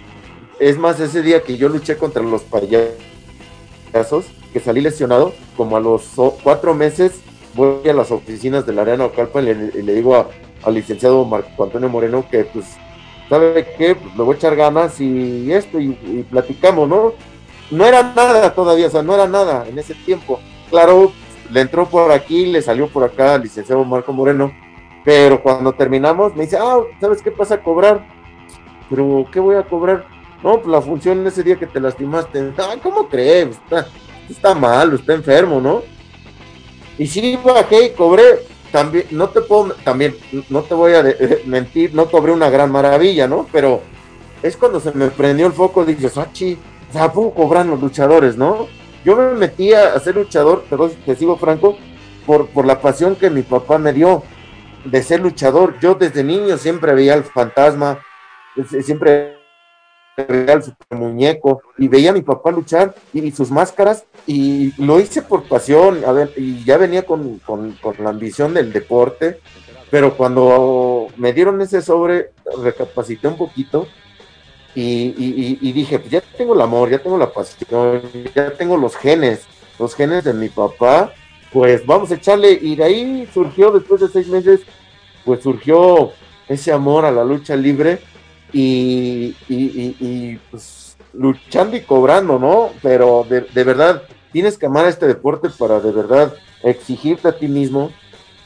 es 0.61 0.79
más, 0.79 1.01
ese 1.01 1.23
día 1.23 1.43
que 1.43 1.57
yo 1.57 1.69
luché 1.69 1.97
contra 1.97 2.23
los 2.23 2.43
payasos, 2.43 4.27
que 4.53 4.61
salí 4.61 4.81
lesionado, 4.81 5.33
como 5.57 5.77
a 5.77 5.81
los 5.81 6.05
cuatro 6.45 6.73
meses, 6.73 7.21
voy 7.55 7.89
a 7.89 7.93
las 7.93 8.11
oficinas 8.11 8.67
de 8.67 8.73
la 8.73 8.83
Arena 8.83 9.07
Ocalpa 9.07 9.41
y 9.41 9.55
le, 9.55 9.95
digo 9.95 10.27
al 10.63 10.75
licenciado 10.75 11.25
Marco 11.25 11.65
Antonio 11.65 11.89
Moreno 11.89 12.25
que 12.31 12.45
pues 12.45 12.77
¿sabe 13.29 13.67
qué? 13.79 13.95
Pues 13.95 14.17
le 14.17 14.23
voy 14.23 14.35
a 14.35 14.37
echar 14.37 14.57
ganas 14.57 15.01
y 15.01 15.53
esto, 15.53 15.81
y, 15.81 15.93
platicamos, 16.31 16.89
¿no? 16.89 17.15
No 17.71 17.87
era 17.87 18.03
nada 18.03 18.53
todavía, 18.53 18.89
o 18.89 18.91
sea, 18.91 19.03
no 19.03 19.15
era 19.15 19.29
nada 19.29 19.67
en 19.69 19.79
ese 19.79 19.95
tiempo. 19.95 20.41
Claro, 20.69 21.13
le 21.51 21.61
entró 21.61 21.87
por 21.87 22.11
aquí, 22.11 22.47
le 22.47 22.61
salió 22.61 22.89
por 22.89 23.05
acá 23.05 23.35
al 23.35 23.43
licenciado 23.43 23.85
Marco 23.85 24.13
Moreno, 24.13 24.53
pero 25.05 25.41
cuando 25.41 25.73
terminamos 25.73 26.35
me 26.35 26.45
dice, 26.45 26.59
ah, 26.61 26.81
¿sabes 27.01 27.23
qué 27.23 27.31
pasa 27.31 27.55
a 27.55 27.63
cobrar? 27.63 28.05
Pero, 28.91 29.25
¿qué 29.33 29.39
voy 29.39 29.55
a 29.55 29.63
cobrar? 29.63 30.05
No, 30.43 30.57
pues 30.57 30.67
la 30.67 30.81
función 30.81 31.25
ese 31.27 31.45
día 31.45 31.57
que 31.57 31.67
te 31.67 31.81
lastimaste. 31.81 32.53
Ah, 32.59 32.75
¿cómo 32.83 33.09
crees? 33.09 33.51
Está, 33.51 33.87
está 34.29 34.55
mal, 34.55 34.95
está 34.95 35.15
enfermo, 35.15 35.61
¿no? 35.61 35.83
Y 37.01 37.07
sí 37.07 37.39
bajé 37.43 37.87
y 37.87 37.91
cobré, 37.93 38.41
también, 38.71 39.07
no 39.11 39.31
te 39.31 39.41
puedo, 39.41 39.73
también, 39.85 40.15
no 40.51 40.61
te 40.61 40.75
voy 40.75 40.93
a 40.93 41.03
mentir, 41.47 41.95
no 41.95 42.11
cobré 42.11 42.31
una 42.31 42.51
gran 42.51 42.71
maravilla, 42.71 43.27
¿no? 43.27 43.47
Pero 43.51 43.81
es 44.43 44.55
cuando 44.55 44.81
se 44.81 44.93
me 44.93 45.09
prendió 45.09 45.47
el 45.47 45.55
foco, 45.55 45.87
dices, 45.87 46.19
ah, 46.19 46.29
chi, 46.31 46.59
o 46.91 46.93
sea, 46.93 47.09
¿cómo 47.09 47.33
cobran 47.33 47.71
los 47.71 47.81
luchadores, 47.81 48.37
no? 48.37 48.69
Yo 49.03 49.17
me 49.17 49.33
metí 49.33 49.73
a 49.73 49.99
ser 49.99 50.15
luchador, 50.15 50.67
pero 50.69 50.91
te 50.91 51.17
sigo 51.17 51.39
franco, 51.39 51.79
por, 52.27 52.49
por 52.49 52.67
la 52.67 52.83
pasión 52.83 53.17
que 53.17 53.31
mi 53.31 53.41
papá 53.41 53.79
me 53.79 53.95
dio 53.95 54.23
de 54.85 55.03
ser 55.03 55.21
luchador. 55.21 55.81
Yo 55.81 55.95
desde 55.95 56.23
niño 56.23 56.59
siempre 56.59 56.93
veía 56.93 57.15
al 57.15 57.25
fantasma, 57.25 58.01
siempre 58.83 59.40
veía 60.25 60.55
al 60.55 60.63
super 60.63 60.99
muñeco 60.99 61.63
y 61.79 61.89
veía 61.89 62.11
a 62.11 62.15
mi 62.15 62.23
papá 62.23 62.51
luchar 62.51 62.95
y, 63.13 63.31
sus 63.33 63.51
máscaras 63.51 64.05
y 64.27 64.73
lo 64.83 65.01
hice 65.01 65.23
por 65.23 65.45
pasión, 65.45 66.05
a 66.05 66.13
ver, 66.13 66.33
y 66.37 66.65
ya 66.65 66.77
venía 66.77 67.05
con, 67.05 67.41
la 67.99 68.11
ambición 68.11 68.55
del 68.55 68.73
deporte, 68.73 69.41
pero 69.91 70.17
cuando 70.17 71.09
me 71.17 71.33
dieron 71.33 71.61
ese 71.61 71.83
sobre, 71.83 72.31
recapacité 72.63 73.29
un 73.29 73.37
poquito 73.37 73.87
y, 74.75 75.15
y, 75.61 75.73
dije, 75.73 75.99
pues 75.99 76.11
ya 76.11 76.21
tengo 76.21 76.55
el 76.55 76.61
amor, 76.61 76.91
ya 76.91 76.99
tengo 77.01 77.19
la 77.19 77.33
pasión, 77.33 78.03
ya 78.35 78.53
tengo 78.53 78.77
los 78.77 78.97
genes, 78.97 79.43
los 79.79 79.95
genes 79.95 80.25
de 80.25 80.33
mi 80.33 80.49
papá, 80.49 81.13
pues 81.53 81.85
vamos 81.85 82.11
a 82.13 82.15
echarle, 82.15 82.53
y 82.53 82.77
de 82.77 82.85
ahí 82.85 83.29
surgió 83.35 83.73
después 83.73 84.01
de 84.01 84.09
seis 84.09 84.29
meses, 84.29 84.61
pues 85.25 85.43
surgió 85.43 86.13
ese 86.49 86.73
amor 86.73 87.05
a 87.05 87.11
la 87.11 87.25
lucha 87.25 87.57
libre 87.57 88.01
y, 88.53 90.37
pues 90.51 90.97
luchando 91.13 91.77
y 91.77 91.81
cobrando, 91.81 92.39
¿no? 92.39 92.71
Pero 92.83 93.27
de, 93.29 93.43
de, 93.43 93.65
verdad, 93.65 94.03
tienes 94.33 94.57
que 94.57 94.67
amar 94.67 94.87
este 94.87 95.07
deporte 95.07 95.49
para 95.51 95.81
de 95.81 95.91
verdad 95.91 96.35
exigirte 96.63 97.29
a 97.29 97.39
ti 97.39 97.49
mismo 97.49 97.91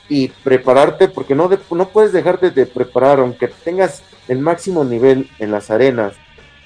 y 0.09 0.29
prepararte, 0.29 1.09
porque 1.09 1.35
no, 1.35 1.51
no 1.71 1.89
puedes 1.89 2.13
dejarte 2.13 2.51
de 2.51 2.67
preparar, 2.67 3.21
aunque 3.21 3.49
tengas 3.49 4.03
el 4.29 4.39
máximo 4.39 4.85
nivel 4.85 5.29
en 5.39 5.51
las 5.51 5.71
arenas, 5.71 6.15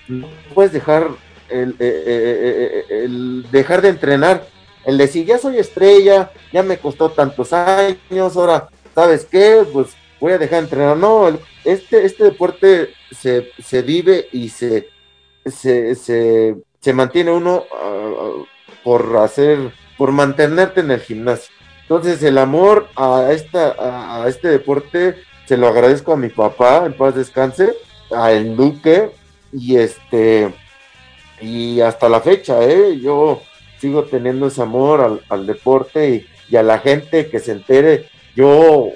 no 0.09 0.29
puedes 0.55 0.73
dejar 0.73 1.09
el, 1.49 1.71
eh, 1.71 1.75
eh, 1.81 2.85
eh, 2.89 3.05
el 3.05 3.47
dejar 3.51 3.83
de 3.83 3.91
entrenar, 3.91 4.47
el 4.85 4.99
decir, 4.99 5.27
ya 5.27 5.39
soy 5.39 5.59
estrella, 5.59 6.31
ya 6.53 6.63
me 6.63 6.79
costó 6.79 7.11
tantos 7.11 7.53
años, 7.53 8.37
ahora, 8.37 8.69
¿sabes 8.95 9.25
qué? 9.25 9.65
Pues 9.73 9.89
voy 10.21 10.33
a 10.33 10.39
dejar 10.39 10.61
de 10.61 10.65
entrenar. 10.65 10.97
No, 10.97 11.29
este, 11.73 12.05
este 12.05 12.25
deporte 12.25 12.91
se, 13.11 13.51
se 13.59 13.83
vive 13.83 14.29
y 14.33 14.49
se, 14.49 14.89
se, 15.47 15.95
se 15.95 16.93
mantiene 16.93 17.31
uno 17.31 17.65
ah, 17.73 18.45
por 18.85 19.17
hacer, 19.19 19.73
por 19.97 20.13
mantenerte 20.13 20.81
en 20.81 20.91
el 20.91 21.01
gimnasio. 21.01 21.55
Entonces 21.83 22.23
el 22.23 22.37
amor 22.39 22.89
a, 22.97 23.29
esta, 23.33 23.75
a, 24.23 24.29
este 24.29 24.49
deporte 24.49 25.17
se 25.47 25.57
lo 25.57 25.69
agradezco 25.69 26.13
a 26.13 26.17
mi 26.19 26.29
papá, 26.29 26.85
en 26.85 26.95
paz 26.95 27.15
descanse, 27.15 27.73
a 28.15 28.33
El 28.33 28.57
Duque, 28.57 29.11
y 29.53 29.77
este, 29.77 30.53
y 31.41 31.81
hasta 31.81 32.11
la 32.11 32.21
fecha, 32.21 32.63
¿eh? 32.63 32.99
yo 33.01 33.43
sigo 33.79 34.05
teniendo 34.05 34.49
ese 34.49 34.61
amor 34.61 35.23
al, 35.29 35.47
deporte 35.47 36.27
y, 36.51 36.57
a 36.57 36.63
la 36.63 36.79
gente 36.79 37.29
que 37.29 37.39
se 37.39 37.53
entere. 37.53 38.11
Yo, 38.37 38.91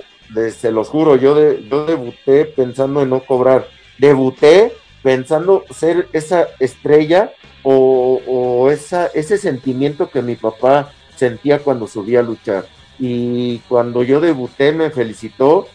se 0.50 0.72
los 0.72 0.88
juro, 0.88 1.16
yo, 1.16 1.34
de, 1.34 1.66
yo 1.68 1.86
debuté 1.86 2.44
pensando 2.44 3.02
en 3.02 3.10
no 3.10 3.20
cobrar. 3.20 3.66
Debuté 3.98 4.72
pensando 5.02 5.64
ser 5.70 6.08
esa 6.12 6.48
estrella 6.58 7.32
o, 7.62 8.68
esa, 8.70 9.06
ese 9.06 9.38
sentimiento 9.38 10.10
que 10.10 10.22
mi 10.22 10.36
papá 10.36 10.92
sentía 11.16 11.58
cuando 11.60 11.86
subía 11.86 12.20
a 12.20 12.24
luchar. 12.24 12.66
Y 12.98 13.58
cuando 13.68 14.02
yo 14.02 14.20
debuté 14.20 14.72
me 14.72 14.90
felicitó, 14.90 15.66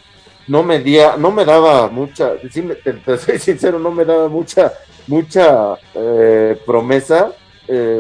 no 0.47 0.63
me, 0.63 0.79
día, 0.79 1.15
no 1.17 1.31
me 1.31 1.45
daba 1.45 1.89
mucha, 1.89 2.33
sí, 2.51 2.67
te, 2.83 3.17
soy 3.17 3.39
sincero, 3.39 3.79
no 3.79 3.91
me 3.91 4.05
daba 4.05 4.29
mucha, 4.29 4.73
mucha 5.07 5.77
eh, 5.93 6.57
promesa, 6.65 7.33
eh, 7.67 7.99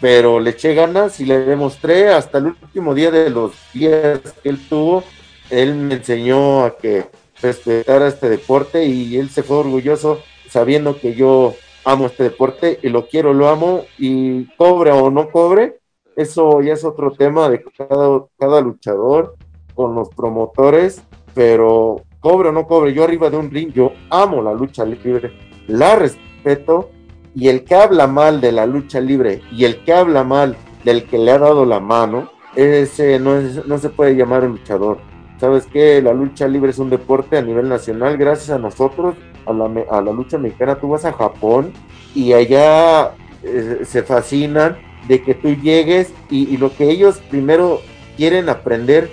pero 0.00 0.40
le 0.40 0.50
eché 0.50 0.74
ganas 0.74 1.20
y 1.20 1.26
le 1.26 1.40
demostré 1.40 2.08
hasta 2.08 2.38
el 2.38 2.46
último 2.46 2.94
día 2.94 3.10
de 3.10 3.28
los 3.28 3.52
días 3.74 4.20
que 4.42 4.48
él 4.48 4.58
tuvo, 4.68 5.04
él 5.50 5.74
me 5.74 5.94
enseñó 5.94 6.64
a 6.64 6.76
que 6.76 7.04
respetara 7.40 8.08
este 8.08 8.28
deporte 8.28 8.84
y 8.84 9.16
él 9.16 9.30
se 9.30 9.42
fue 9.42 9.58
orgulloso 9.58 10.20
sabiendo 10.48 10.98
que 10.98 11.14
yo 11.14 11.54
amo 11.84 12.06
este 12.06 12.24
deporte 12.24 12.78
y 12.82 12.88
lo 12.88 13.06
quiero, 13.06 13.32
lo 13.32 13.48
amo 13.48 13.82
y 13.98 14.44
cobre 14.56 14.90
o 14.90 15.10
no 15.10 15.30
cobre, 15.30 15.78
eso 16.16 16.60
ya 16.60 16.72
es 16.72 16.84
otro 16.84 17.12
tema 17.12 17.48
de 17.48 17.62
cada, 17.62 18.60
luchador 18.60 19.36
con 19.74 19.94
los 19.94 20.08
promotores, 20.10 21.02
pero 21.34 22.02
cobre 22.20 22.48
o 22.48 22.52
no 22.52 22.66
cobre, 22.66 22.92
yo 22.92 23.04
arriba 23.04 23.30
de 23.30 23.36
un 23.36 23.50
ring, 23.50 23.72
yo 23.72 23.92
amo 24.10 24.42
la 24.42 24.52
lucha 24.52 24.84
libre, 24.84 25.32
la 25.68 25.96
respeto 25.96 26.90
y 27.34 27.48
el 27.48 27.64
que 27.64 27.76
habla 27.76 28.06
mal 28.06 28.40
de 28.40 28.52
la 28.52 28.66
lucha 28.66 29.00
libre 29.00 29.42
y 29.52 29.64
el 29.64 29.84
que 29.84 29.92
habla 29.92 30.24
mal 30.24 30.56
del 30.84 31.04
que 31.04 31.18
le 31.18 31.30
ha 31.30 31.38
dado 31.38 31.64
la 31.64 31.80
mano, 31.80 32.30
ese 32.56 33.18
no, 33.20 33.78
se 33.78 33.90
puede 33.90 34.16
llamar 34.16 34.42
luchador. 34.42 34.98
¿Sabes 35.40 35.66
qué? 35.72 36.02
La 36.02 36.12
lucha 36.12 36.48
libre 36.48 36.70
es 36.70 36.78
un 36.78 36.90
deporte 36.90 37.38
a 37.38 37.42
nivel 37.42 37.68
nacional, 37.68 38.16
gracias 38.16 38.50
a 38.50 38.58
nosotros, 38.58 39.14
a 39.46 39.52
la, 39.52 39.70
a 39.90 40.02
la 40.02 40.12
lucha 40.12 40.36
mexicana. 40.36 40.74
Tú 40.74 40.88
vas 40.88 41.04
a 41.04 41.12
Japón 41.12 41.72
y 42.14 42.32
allá 42.32 43.12
eh, 43.44 43.82
se 43.84 44.02
fascinan 44.02 44.78
de 45.06 45.22
que 45.22 45.34
tú 45.34 45.54
llegues 45.54 46.12
y, 46.28 46.56
lo 46.56 46.74
que 46.74 46.90
ellos 46.90 47.20
primero 47.30 47.80
quieren 48.16 48.48
aprender 48.48 49.10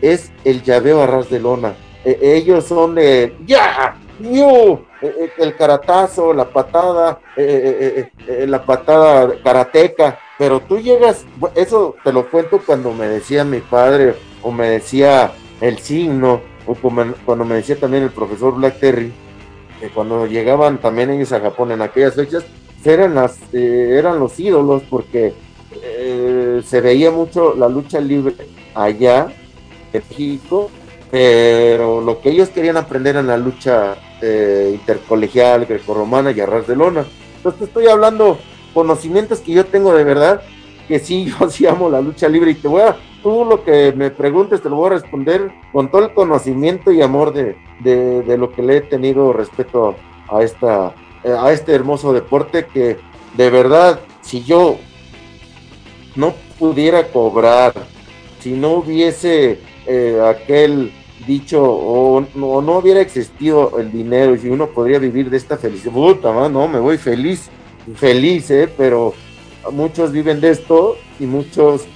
es 0.00 0.32
el 0.44 0.62
llaveo 0.62 1.00
a 1.00 1.06
ras 1.06 1.30
de 1.30 1.38
lona. 1.38 1.74
E, 2.04 2.18
ellos 2.36 2.64
son 2.64 2.96
de 2.96 3.36
¡Ya! 3.46 3.96
¡Yu! 4.18 4.80
E, 5.00 5.06
e, 5.06 5.32
el 5.38 5.56
caratazo, 5.56 6.34
la 6.34 6.48
patada, 6.48 7.20
la 7.36 8.64
patada 8.64 9.32
karateca, 9.44 10.18
pero 10.38 10.58
tú 10.60 10.78
llegas, 10.78 11.24
eso 11.54 11.94
te 12.02 12.12
lo 12.12 12.28
cuento 12.28 12.60
cuando 12.66 12.92
me 12.92 13.06
decía 13.06 13.44
mi 13.44 13.60
padre 13.60 14.16
o 14.42 14.50
me 14.50 14.68
decía 14.68 15.32
el 15.62 15.78
signo, 15.78 16.40
o 16.66 16.74
cuando 16.74 17.44
me 17.44 17.54
decía 17.54 17.78
también 17.78 18.02
el 18.02 18.10
profesor 18.10 18.54
Black 18.56 18.80
Terry, 18.80 19.12
que 19.80 19.88
cuando 19.88 20.26
llegaban 20.26 20.78
también 20.78 21.10
ellos 21.10 21.32
a 21.32 21.40
Japón 21.40 21.70
en 21.70 21.82
aquellas 21.82 22.14
fechas, 22.14 22.44
eran, 22.84 23.14
las, 23.14 23.38
eh, 23.52 23.94
eran 23.96 24.18
los 24.18 24.38
ídolos 24.40 24.82
porque 24.90 25.32
eh, 25.82 26.60
se 26.66 26.80
veía 26.80 27.12
mucho 27.12 27.54
la 27.54 27.68
lucha 27.68 28.00
libre 28.00 28.34
allá 28.74 29.28
en 29.92 30.02
México, 30.10 30.68
pero 31.12 32.00
lo 32.00 32.20
que 32.20 32.30
ellos 32.30 32.48
querían 32.48 32.76
aprender 32.76 33.14
era 33.14 33.22
la 33.22 33.36
lucha 33.36 33.96
eh, 34.20 34.70
intercolegial, 34.74 35.66
grecorromana 35.66 36.32
y 36.32 36.40
arras 36.40 36.66
de 36.66 36.74
lona. 36.74 37.04
Entonces 37.36 37.68
estoy 37.68 37.86
hablando 37.86 38.38
conocimientos 38.74 39.40
que 39.40 39.52
yo 39.52 39.64
tengo 39.64 39.94
de 39.94 40.02
verdad, 40.02 40.42
que 40.88 40.98
sí, 40.98 41.32
yo 41.40 41.48
sí 41.48 41.66
amo 41.66 41.88
la 41.88 42.00
lucha 42.00 42.28
libre 42.28 42.50
y 42.50 42.54
te 42.54 42.66
voy 42.66 42.82
a 42.82 42.96
tú 43.22 43.44
lo 43.44 43.64
que 43.64 43.92
me 43.92 44.10
preguntes 44.10 44.62
te 44.62 44.68
lo 44.68 44.76
voy 44.76 44.86
a 44.88 44.94
responder 44.94 45.50
con 45.72 45.90
todo 45.90 46.04
el 46.04 46.14
conocimiento 46.14 46.92
y 46.92 47.02
amor 47.02 47.32
de, 47.32 47.56
lo 48.36 48.52
que 48.52 48.62
le 48.62 48.78
he 48.78 48.80
tenido 48.80 49.32
respecto 49.32 49.96
a, 50.28 50.42
esta, 50.42 50.94
a 51.24 51.52
este 51.52 51.72
hermoso 51.72 52.12
deporte 52.12 52.66
que 52.66 52.98
de 53.36 53.50
verdad, 53.50 54.00
si 54.20 54.42
yo 54.42 54.78
no 56.16 56.34
pudiera 56.58 57.08
cobrar, 57.08 57.72
si 58.40 58.52
no 58.52 58.74
hubiese 58.74 59.60
eh, 59.86 60.20
aquel 60.24 60.92
dicho 61.26 61.62
o, 61.62 62.26
no 62.34 62.78
hubiera 62.78 63.00
existido 63.00 63.78
el 63.78 63.92
dinero 63.92 64.34
y 64.34 64.48
uno 64.48 64.66
podría 64.68 64.98
vivir 64.98 65.30
de 65.30 65.36
esta 65.36 65.56
felicidad, 65.56 65.92
puta, 65.92 66.48
no, 66.48 66.68
me 66.68 66.78
voy 66.78 66.98
feliz, 66.98 67.48
feliz, 67.94 68.50
eh, 68.50 68.68
pero 68.76 69.14
muchos 69.70 70.12
viven 70.12 70.40
de 70.40 70.50
esto 70.50 70.96
y 71.18 71.24
muchos 71.24 71.86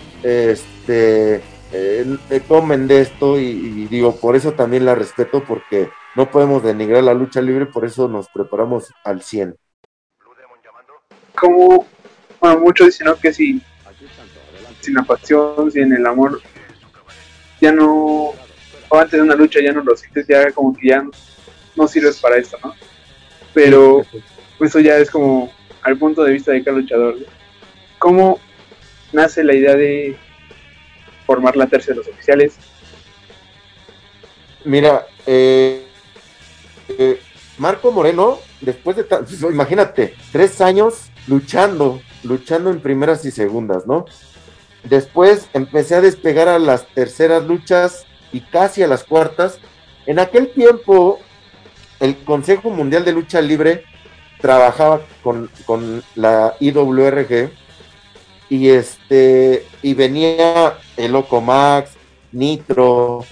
este, 0.86 1.42
eh, 1.72 2.40
comen 2.46 2.86
de 2.86 3.00
esto 3.00 3.40
y, 3.40 3.86
digo, 3.88 4.14
por 4.16 4.36
eso 4.36 4.52
también 4.52 4.84
la 4.84 4.94
respeto 4.94 5.42
porque 5.42 5.90
no 6.14 6.30
podemos 6.30 6.62
denigrar 6.62 7.02
la 7.02 7.12
lucha 7.12 7.40
libre, 7.40 7.66
por 7.66 7.84
eso 7.84 8.08
nos 8.08 8.28
preparamos 8.28 8.92
al 9.04 9.22
100. 9.22 9.56
Como, 11.34 11.86
bueno, 12.40 12.60
muchos 12.60 12.86
dicen 12.86 13.08
que 13.20 13.32
si, 13.32 13.60
sin 14.80 14.94
la 14.94 15.02
pasión, 15.02 15.70
sin 15.70 15.92
el 15.92 16.06
amor, 16.06 16.40
ya 17.60 17.72
no, 17.72 18.32
o 18.88 18.98
antes 18.98 19.12
de 19.12 19.22
una 19.22 19.34
lucha 19.34 19.60
ya 19.60 19.72
no 19.72 19.82
lo 19.82 19.96
sientes, 19.96 20.26
ya 20.28 20.50
como 20.52 20.74
que 20.74 20.88
ya 20.88 21.04
no, 21.74 21.88
sirves 21.88 22.20
para 22.20 22.36
esto, 22.36 22.56
¿no? 22.64 22.74
Pero 23.52 24.02
eso 24.60 24.78
ya 24.78 24.96
es 24.98 25.10
como 25.10 25.52
al 25.82 25.98
punto 25.98 26.22
de 26.22 26.32
vista 26.32 26.52
de 26.52 26.62
cada 26.62 26.78
luchador. 26.78 27.16
¿Cómo 27.98 28.38
nace 29.12 29.42
la 29.42 29.54
idea 29.54 29.74
de 29.74 30.16
formar 31.26 31.56
la 31.56 31.66
tercera 31.66 31.94
de 31.94 31.98
los 31.98 32.08
oficiales? 32.08 32.56
Mira, 34.64 35.06
eh, 35.26 35.86
eh, 36.88 37.20
Marco 37.58 37.92
Moreno, 37.92 38.38
después 38.60 38.96
de, 38.96 39.06
imagínate, 39.50 40.14
tres 40.32 40.60
años 40.60 41.10
luchando, 41.26 42.00
luchando 42.22 42.70
en 42.70 42.80
primeras 42.80 43.24
y 43.24 43.30
segundas, 43.30 43.86
¿no? 43.86 44.06
Después 44.84 45.48
empecé 45.52 45.96
a 45.96 46.00
despegar 46.00 46.48
a 46.48 46.58
las 46.58 46.86
terceras 46.88 47.44
luchas 47.44 48.06
y 48.32 48.40
casi 48.40 48.82
a 48.82 48.88
las 48.88 49.04
cuartas. 49.04 49.58
En 50.06 50.18
aquel 50.20 50.52
tiempo, 50.52 51.18
el 51.98 52.16
Consejo 52.18 52.70
Mundial 52.70 53.04
de 53.04 53.12
Lucha 53.12 53.40
Libre 53.40 53.84
trabajaba 54.40 55.00
con, 55.22 55.50
con 55.64 56.04
la 56.14 56.54
IWRG 56.60 57.50
y 58.48 58.68
este 58.68 59.66
y 59.82 59.94
venía 59.94 60.78
el 60.96 61.12
Loco 61.12 61.40
Max, 61.40 61.92
Nitro, 62.32 63.24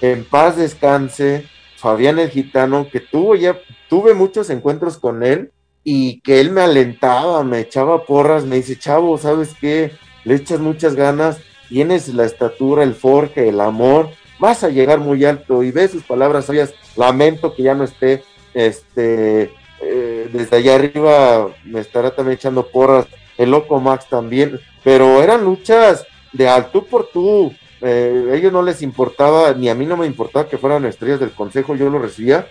en 0.00 0.24
paz 0.24 0.56
descanse, 0.56 1.46
Fabián 1.76 2.18
el 2.18 2.30
Gitano, 2.30 2.88
que 2.90 3.00
tuvo 3.00 3.34
ya, 3.34 3.58
tuve 3.88 4.14
muchos 4.14 4.50
encuentros 4.50 4.98
con 4.98 5.22
él 5.22 5.52
y 5.82 6.20
que 6.20 6.40
él 6.40 6.50
me 6.50 6.60
alentaba, 6.60 7.42
me 7.42 7.60
echaba 7.60 8.04
porras, 8.04 8.44
me 8.44 8.56
dice, 8.56 8.78
chavo, 8.78 9.16
¿sabes 9.18 9.54
qué? 9.60 9.92
Le 10.24 10.34
echas 10.34 10.60
muchas 10.60 10.94
ganas, 10.94 11.38
tienes 11.68 12.08
la 12.08 12.24
estatura, 12.24 12.82
el 12.82 12.94
forje, 12.94 13.48
el 13.48 13.60
amor, 13.60 14.10
vas 14.38 14.62
a 14.64 14.68
llegar 14.68 15.00
muy 15.00 15.24
alto 15.24 15.62
y 15.62 15.70
ve 15.70 15.88
sus 15.88 16.02
palabras 16.02 16.46
sabias, 16.46 16.74
lamento 16.96 17.54
que 17.54 17.62
ya 17.62 17.74
no 17.74 17.84
esté, 17.84 18.22
este, 18.52 19.52
eh, 19.80 20.28
desde 20.32 20.56
allá 20.56 20.74
arriba 20.74 21.48
me 21.64 21.80
estará 21.80 22.14
también 22.14 22.36
echando 22.36 22.66
porras 22.66 23.06
el 23.40 23.50
Loco 23.50 23.80
Max 23.80 24.06
también, 24.06 24.60
pero 24.84 25.22
eran 25.22 25.44
luchas 25.44 26.06
de 26.32 26.46
al 26.46 26.70
tú 26.70 26.84
por 26.84 27.08
tú. 27.08 27.54
Eh, 27.80 28.32
ellos 28.34 28.52
no 28.52 28.60
les 28.60 28.82
importaba, 28.82 29.54
ni 29.54 29.70
a 29.70 29.74
mí 29.74 29.86
no 29.86 29.96
me 29.96 30.06
importaba 30.06 30.46
que 30.46 30.58
fueran 30.58 30.84
estrellas 30.84 31.20
del 31.20 31.30
consejo, 31.30 31.74
yo 31.74 31.88
lo 31.88 31.98
recibía. 31.98 32.46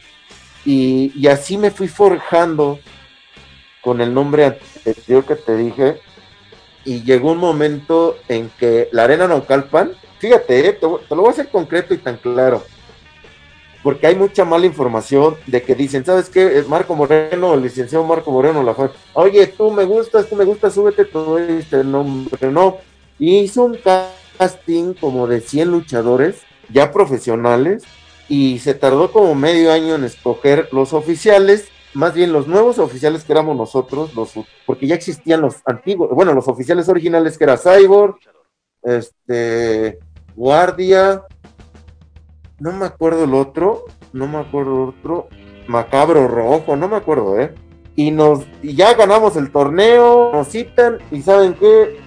Y, 0.65 1.27
así 1.27 1.59
me 1.59 1.69
fui 1.69 1.87
forjando 1.87 2.79
con 3.81 4.01
el 4.01 4.13
nombre 4.13 4.45
anterior 4.45 5.23
que 5.23 5.35
te 5.35 5.55
dije. 5.55 5.99
Y 6.85 7.03
llegó 7.03 7.33
un 7.33 7.37
momento 7.37 8.17
en 8.27 8.49
que 8.57 8.89
la 8.91 9.03
Arena 9.03 9.27
Naucalpan, 9.27 9.91
fíjate, 10.17 10.69
eh, 10.69 10.73
te 10.73 10.87
lo 10.87 11.21
voy 11.21 11.27
a 11.27 11.31
hacer 11.31 11.49
concreto 11.49 11.93
y 11.93 11.97
tan 11.97 12.17
claro 12.17 12.63
porque 13.83 14.07
hay 14.07 14.15
mucha 14.15 14.45
mala 14.45 14.65
información 14.65 15.35
de 15.47 15.61
que 15.61 15.75
dicen, 15.75 16.05
¿sabes 16.05 16.29
qué? 16.29 16.63
Marco 16.67 16.95
Moreno, 16.95 17.53
el 17.53 17.61
licenciado 17.61 18.03
Marco 18.03 18.31
Moreno 18.31 18.63
la 18.63 18.73
fue, 18.73 18.91
oye, 19.13 19.47
tú 19.47 19.71
me 19.71 19.85
gustas, 19.85 20.27
tú 20.27 20.35
me 20.35 20.45
gustas, 20.45 20.73
súbete 20.73 21.05
todo 21.05 21.39
este 21.39 21.83
nombre, 21.83 22.51
no. 22.51 22.77
hizo 23.19 23.63
un 23.63 23.77
casting 24.37 24.93
como 24.93 25.27
de 25.27 25.41
100 25.41 25.71
luchadores 25.71 26.41
ya 26.71 26.91
profesionales 26.91 27.83
y 28.27 28.59
se 28.59 28.73
tardó 28.73 29.11
como 29.11 29.33
medio 29.35 29.71
año 29.71 29.95
en 29.95 30.03
escoger 30.03 30.69
los 30.71 30.93
oficiales 30.93 31.69
más 31.93 32.13
bien 32.13 32.31
los 32.31 32.47
nuevos 32.47 32.79
oficiales 32.79 33.23
que 33.23 33.31
éramos 33.31 33.55
nosotros, 33.55 34.13
los, 34.13 34.33
porque 34.65 34.87
ya 34.87 34.95
existían 34.95 35.41
los 35.41 35.55
antiguos, 35.65 36.09
bueno, 36.11 36.33
los 36.33 36.47
oficiales 36.47 36.87
originales 36.87 37.37
que 37.37 37.45
era 37.45 37.57
Cyborg, 37.57 38.17
este, 38.83 39.99
Guardia, 40.35 41.23
no 42.59 42.71
me 42.73 42.85
acuerdo 42.85 43.23
el 43.23 43.33
otro, 43.33 43.85
no 44.13 44.27
me 44.27 44.37
acuerdo 44.37 44.83
el 44.83 44.89
otro, 44.89 45.27
Macabro 45.67 46.27
Rojo, 46.27 46.75
no 46.75 46.87
me 46.87 46.97
acuerdo, 46.97 47.39
¿eh? 47.39 47.53
Y 47.95 48.11
nos, 48.11 48.45
y 48.63 48.75
ya 48.75 48.93
ganamos 48.93 49.35
el 49.35 49.51
torneo, 49.51 50.31
nos 50.33 50.47
citan 50.49 50.99
y 51.11 51.21
saben 51.21 51.53
qué, 51.53 51.99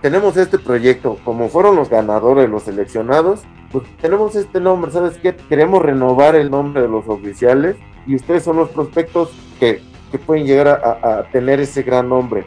tenemos 0.00 0.36
este 0.36 0.58
proyecto, 0.58 1.18
como 1.24 1.48
fueron 1.48 1.76
los 1.76 1.90
ganadores, 1.90 2.48
los 2.48 2.62
seleccionados, 2.62 3.42
pues 3.70 3.84
tenemos 4.00 4.34
este 4.34 4.60
nombre, 4.60 4.90
¿sabes 4.90 5.18
qué? 5.18 5.34
Queremos 5.34 5.82
renovar 5.82 6.34
el 6.34 6.50
nombre 6.50 6.82
de 6.82 6.88
los 6.88 7.06
oficiales 7.06 7.76
y 8.06 8.16
ustedes 8.16 8.42
son 8.42 8.56
los 8.56 8.70
prospectos 8.70 9.30
que, 9.58 9.82
pueden 10.26 10.44
llegar 10.44 10.68
a, 10.68 11.24
tener 11.30 11.60
ese 11.60 11.82
gran 11.82 12.08
nombre. 12.08 12.44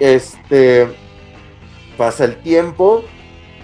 Este 0.00 0.86
pasa 1.98 2.24
el 2.24 2.36
tiempo 2.36 3.02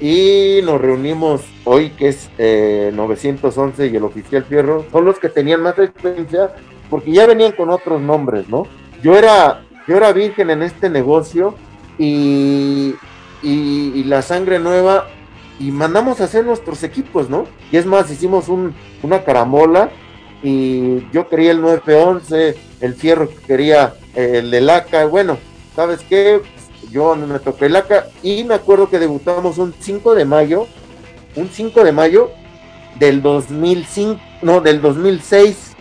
y 0.01 0.61
nos 0.65 0.81
reunimos 0.81 1.43
hoy 1.65 1.91
que 1.91 2.09
es 2.09 2.31
911 2.39 3.85
eh, 3.85 3.91
y 3.93 3.97
el 3.97 4.05
oficial 4.05 4.45
Fierro, 4.45 4.85
son 4.91 5.05
los 5.05 5.19
que 5.19 5.29
tenían 5.29 5.63
más 5.63 5.79
experiencia 5.79 6.55
porque 6.91 7.13
ya 7.13 7.27
venían 7.27 7.53
con 7.53 7.71
otros 7.71 8.01
nombres, 8.01 8.49
¿no? 8.49 8.67
Yo 9.03 9.17
era, 9.17 9.65
yo 9.89 9.97
era 9.97 10.13
virgen 10.13 10.51
en 10.51 10.63
este 10.63 10.91
negocio 10.91 11.55
y, 11.99 12.95
y, 13.43 14.05
la 14.05 14.23
sangre 14.23 14.59
nueva 14.59 15.07
y 15.59 15.71
mandamos 15.71 16.21
a 16.21 16.25
hacer 16.25 16.45
nuestros 16.45 16.83
equipos, 16.83 17.31
¿no? 17.31 17.47
Y 17.71 17.77
es 17.77 17.87
más, 17.87 18.11
hicimos 18.11 18.49
un, 18.49 18.75
una 19.03 19.25
caramola 19.25 19.91
y 20.43 21.09
yo 21.13 21.29
quería 21.29 21.53
el 21.53 21.61
911, 21.61 22.57
el 22.81 22.95
Fierro 22.95 23.29
quería 23.47 23.95
el 24.15 24.51
de 24.51 24.61
LACA, 24.61 25.07
bueno, 25.07 25.39
¿sabes 25.75 26.01
qué? 26.09 26.41
Yo 26.91 27.15
me 27.17 27.39
toqué 27.39 27.67
el 27.67 27.75
LACA 27.75 28.09
y 28.23 28.45
me 28.45 28.55
acuerdo 28.55 28.89
que 28.89 28.99
debutamos 28.99 29.59
un 29.59 29.75
5 29.79 30.15
de 30.15 30.25
mayo, 30.25 30.67
un 31.37 31.49
5 31.49 31.85
de 31.85 31.93
mayo 31.93 32.31
del 32.99 33.23
2005, 33.23 34.21
no, 34.43 34.61
del 34.61 34.81
2006 34.83 35.77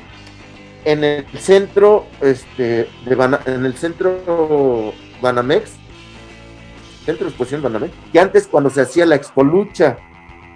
en 0.85 1.03
el 1.03 1.25
centro 1.37 2.05
este 2.21 2.89
de 3.05 3.39
en 3.45 3.65
el 3.65 3.75
centro 3.75 4.93
Banamex 5.21 5.81
centro 7.05 7.25
de 7.25 7.29
exposición 7.29 7.61
Banamex, 7.61 7.93
que 8.11 8.19
antes 8.19 8.47
cuando 8.47 8.69
se 8.69 8.81
hacía 8.81 9.05
la 9.05 9.15
Expolucha 9.15 9.97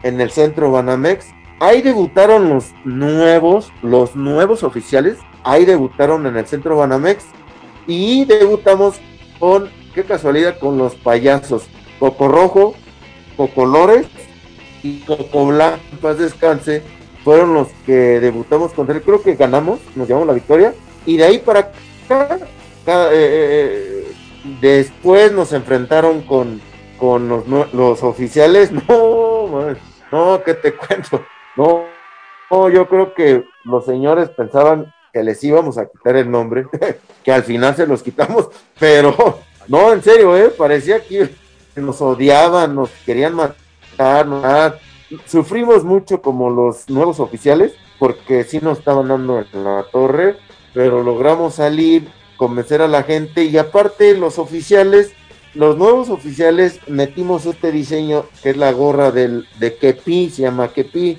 en 0.04 0.22
el 0.22 0.32
centro 0.32 0.72
Banamex, 0.72 1.28
ahí 1.60 1.82
debutaron 1.82 2.50
los 2.50 2.74
nuevos, 2.84 3.72
los 3.82 4.16
nuevos 4.16 4.64
oficiales, 4.64 5.18
ahí 5.44 5.66
debutaron 5.66 6.26
en 6.28 6.38
el 6.38 6.46
centro 6.46 6.78
Banamex 6.78 7.26
y 7.88 8.26
debutamos 8.26 8.96
con, 9.40 9.70
qué 9.96 10.04
casualidad, 10.04 10.60
con 10.60 10.78
los 10.78 10.94
payasos, 10.96 11.64
Coco 12.00 12.28
Rojo, 12.28 12.76
Coco 13.38 13.66
Lores 13.66 14.06
y 14.84 15.00
Coco 15.00 15.48
Blanco, 15.48 15.80
paz 16.02 16.20
descanse, 16.20 16.84
fueron 17.24 17.54
los 17.56 17.70
que 17.86 18.20
debutamos 18.20 18.74
contra 18.74 18.96
él, 18.96 19.02
creo 19.02 19.24
que 19.24 19.36
ganamos, 19.36 19.80
nos 19.96 20.08
llevamos 20.08 20.28
la 20.28 20.34
victoria, 20.34 20.76
y 21.06 21.18
de 21.18 21.24
ahí 21.24 21.40
para 21.40 21.72
acá, 22.10 22.40
eh, 22.88 23.12
eh, 23.14 23.96
Después 24.62 25.32
nos 25.32 25.54
enfrentaron 25.54 26.22
con, 26.22 26.62
con 27.00 27.28
los, 27.30 28.04
oficiales. 28.04 28.72
No, 28.88 29.76
no, 30.12 30.44
¿qué 30.44 30.54
te 30.54 30.74
cuento? 30.74 31.24
No, 31.56 31.84
no, 32.52 32.70
yo 32.70 32.88
creo 32.88 33.14
que 33.14 33.44
los 33.64 33.86
señores 33.86 34.30
pensaban 34.30 34.94
que 35.14 35.24
les 35.24 35.44
íbamos 35.44 35.78
a 35.78 35.86
quitar 35.86 36.16
el 36.16 36.30
nombre, 36.30 36.66
que 37.24 37.32
al 37.32 37.44
final 37.44 37.76
se 37.76 37.88
los 37.88 38.04
quitamos, 38.04 38.50
pero 38.80 39.40
no, 39.68 39.92
en 39.92 40.04
serio, 40.04 40.38
¿eh? 40.38 40.50
parecía 40.50 41.00
que 41.04 41.30
nos 41.76 42.02
odiaban, 42.02 42.76
nos 42.76 42.90
querían 43.06 43.36
matar, 43.36 44.80
Sufrimos 45.28 45.84
mucho 45.84 46.22
como 46.22 46.50
los 46.50 46.90
nuevos 46.90 47.20
oficiales, 47.20 47.74
porque 48.00 48.44
sí 48.44 48.60
nos 48.62 48.80
estaban 48.80 49.08
dando 49.08 49.40
en 49.40 49.64
la 49.64 49.86
torre, 49.92 50.36
pero 50.74 51.04
logramos 51.04 51.56
salir 51.56 52.10
convencer 52.38 52.82
a 52.82 52.88
la 52.88 53.04
gente 53.04 53.46
y 53.46 53.58
aparte 53.58 54.18
los 54.18 54.40
oficiales, 54.40 55.14
los 55.54 55.78
nuevos 55.78 56.10
oficiales 56.10 56.80
metimos 56.88 57.46
este 57.46 57.72
diseño 57.72 58.26
que 58.44 58.52
es 58.52 58.58
la 58.58 58.72
gorra 58.72 59.12
del, 59.12 59.48
de 59.60 59.76
Kepi, 59.76 60.30
se 60.30 60.44
llama 60.44 60.70
Kepi, 60.70 61.18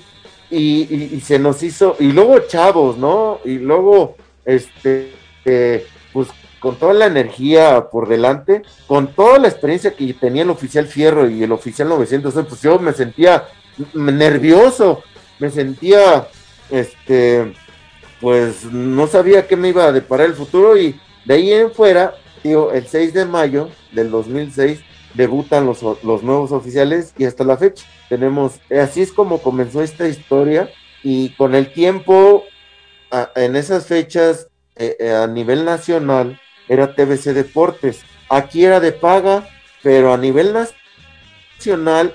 y, 0.49 1.21
se 1.25 1.39
nos 1.39 1.61
hizo, 1.61 1.97
y 1.99 2.11
luego 2.11 2.39
chavos, 2.47 2.97
¿no? 2.97 3.39
Y 3.43 3.57
luego, 3.57 4.15
este, 4.45 5.11
eh, 5.43 5.85
pues 6.13 6.29
con 6.59 6.75
toda 6.77 6.93
la 6.93 7.05
energía 7.05 7.89
por 7.89 8.07
delante, 8.07 8.63
con 8.87 9.07
toda 9.07 9.39
la 9.39 9.47
experiencia 9.47 9.95
que 9.95 10.13
tenía 10.13 10.43
el 10.43 10.49
oficial 10.49 10.87
Fierro 10.87 11.29
y 11.29 11.43
el 11.43 11.51
oficial 11.51 11.89
900, 11.89 12.33
pues 12.33 12.61
yo 12.61 12.79
me 12.79 12.93
sentía 12.93 13.45
nervioso, 13.93 15.03
me 15.39 15.49
sentía, 15.49 16.27
este, 16.69 17.53
pues 18.19 18.65
no 18.65 19.07
sabía 19.07 19.47
qué 19.47 19.55
me 19.55 19.69
iba 19.69 19.85
a 19.85 19.91
deparar 19.91 20.27
el 20.27 20.33
futuro 20.33 20.77
y 20.77 20.99
de 21.25 21.33
ahí 21.33 21.53
en 21.53 21.71
fuera, 21.71 22.15
digo, 22.43 22.71
el 22.71 22.87
6 22.87 23.13
de 23.13 23.25
mayo 23.25 23.69
del 23.91 24.09
2006 24.09 24.81
debutan 25.13 25.65
los, 25.65 25.81
los 25.81 26.23
nuevos 26.23 26.51
oficiales 26.51 27.13
y 27.17 27.25
hasta 27.25 27.43
la 27.43 27.57
fecha 27.57 27.85
tenemos, 28.09 28.59
así 28.69 29.01
es 29.01 29.11
como 29.11 29.39
comenzó 29.39 29.81
esta 29.81 30.07
historia 30.07 30.69
y 31.03 31.29
con 31.35 31.55
el 31.55 31.71
tiempo, 31.71 32.43
en 33.35 33.55
esas 33.55 33.87
fechas 33.87 34.49
eh, 34.75 34.97
eh, 34.99 35.11
a 35.11 35.27
nivel 35.27 35.65
nacional 35.65 36.39
era 36.67 36.93
TBC 36.93 37.33
Deportes, 37.33 38.03
aquí 38.29 38.65
era 38.65 38.79
de 38.79 38.91
paga, 38.91 39.47
pero 39.83 40.13
a 40.13 40.17
nivel 40.17 40.53
nacional 40.53 42.13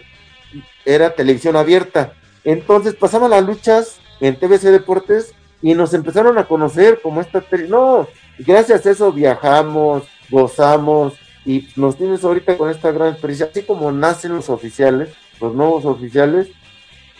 era 0.84 1.14
televisión 1.14 1.56
abierta. 1.56 2.14
Entonces 2.44 2.94
pasaban 2.94 3.30
las 3.30 3.44
luchas 3.44 4.00
en 4.20 4.36
TBC 4.36 4.64
Deportes 4.64 5.34
y 5.62 5.74
nos 5.74 5.94
empezaron 5.94 6.38
a 6.38 6.46
conocer 6.46 7.00
como 7.02 7.20
esta... 7.20 7.44
No, 7.68 8.08
gracias 8.38 8.84
a 8.84 8.90
eso 8.90 9.12
viajamos, 9.12 10.04
gozamos 10.28 11.14
y 11.44 11.68
nos 11.76 11.96
tienes 11.96 12.24
ahorita 12.24 12.56
con 12.56 12.70
esta 12.70 12.92
gran 12.92 13.08
experiencia, 13.08 13.48
así 13.50 13.62
como 13.62 13.90
nacen 13.92 14.34
los 14.34 14.48
oficiales, 14.48 15.10
los 15.40 15.54
nuevos 15.54 15.84
oficiales, 15.84 16.48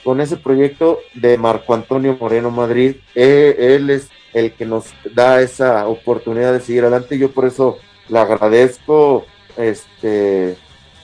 con 0.05 0.21
ese 0.21 0.37
proyecto 0.37 0.99
de 1.15 1.39
Marco 1.39 1.75
Antonio 1.75 2.17
Moreno 2.21 2.51
Madrid. 2.51 2.97
Eh, 3.15 3.57
él 3.59 3.91
es 3.91 4.09
el 4.33 4.53
que 4.53 4.65
nos 4.65 4.87
da 5.15 5.41
esa 5.41 5.87
oportunidad 5.87 6.53
de 6.53 6.61
seguir 6.61 6.83
adelante. 6.83 7.19
Yo 7.19 7.31
por 7.31 7.47
eso 7.47 7.79
le 8.09 8.19
agradezco 8.19 9.27
este 9.57 10.57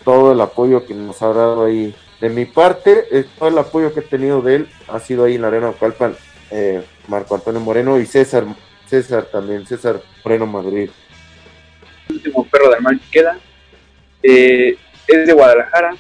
todo 0.05 0.33
el 0.33 0.41
apoyo 0.41 0.87
que 0.87 0.95
nos 0.95 1.21
ha 1.23 1.29
dado 1.29 1.65
ahí. 1.65 1.95
De 2.21 2.29
mi 2.29 2.47
parte, 2.47 3.05
eh, 3.13 3.27
todo 3.39 3.49
el 3.49 3.59
apoyo 3.59 3.93
que 3.93 4.01
he 4.01 4.03
tenido 4.03 4.43
de 4.43 4.57
él 4.57 4.69
ha 4.89 4.99
sido 4.99 5.25
ahí 5.25 5.37
en 5.37 5.43
la 5.43 5.49
Arena 5.49 5.69
Ocalpan, 5.69 6.17
eh, 6.51 6.83
Marco 7.07 7.35
Antonio 7.35 7.61
Moreno 7.61 7.99
y 7.99 8.07
César 8.07 8.45
César 8.89 9.25
también, 9.25 9.67
César 9.67 10.01
Moreno 10.25 10.47
Madrid. 10.47 10.91
El 12.09 12.17
último 12.17 12.47
perro 12.47 12.71
del 12.71 12.81
mal 12.81 12.99
que 12.99 13.11
queda 13.11 13.39
eh, 14.23 14.77
es 15.07 15.27
de 15.27 15.33
Guadalajara, 15.33 15.95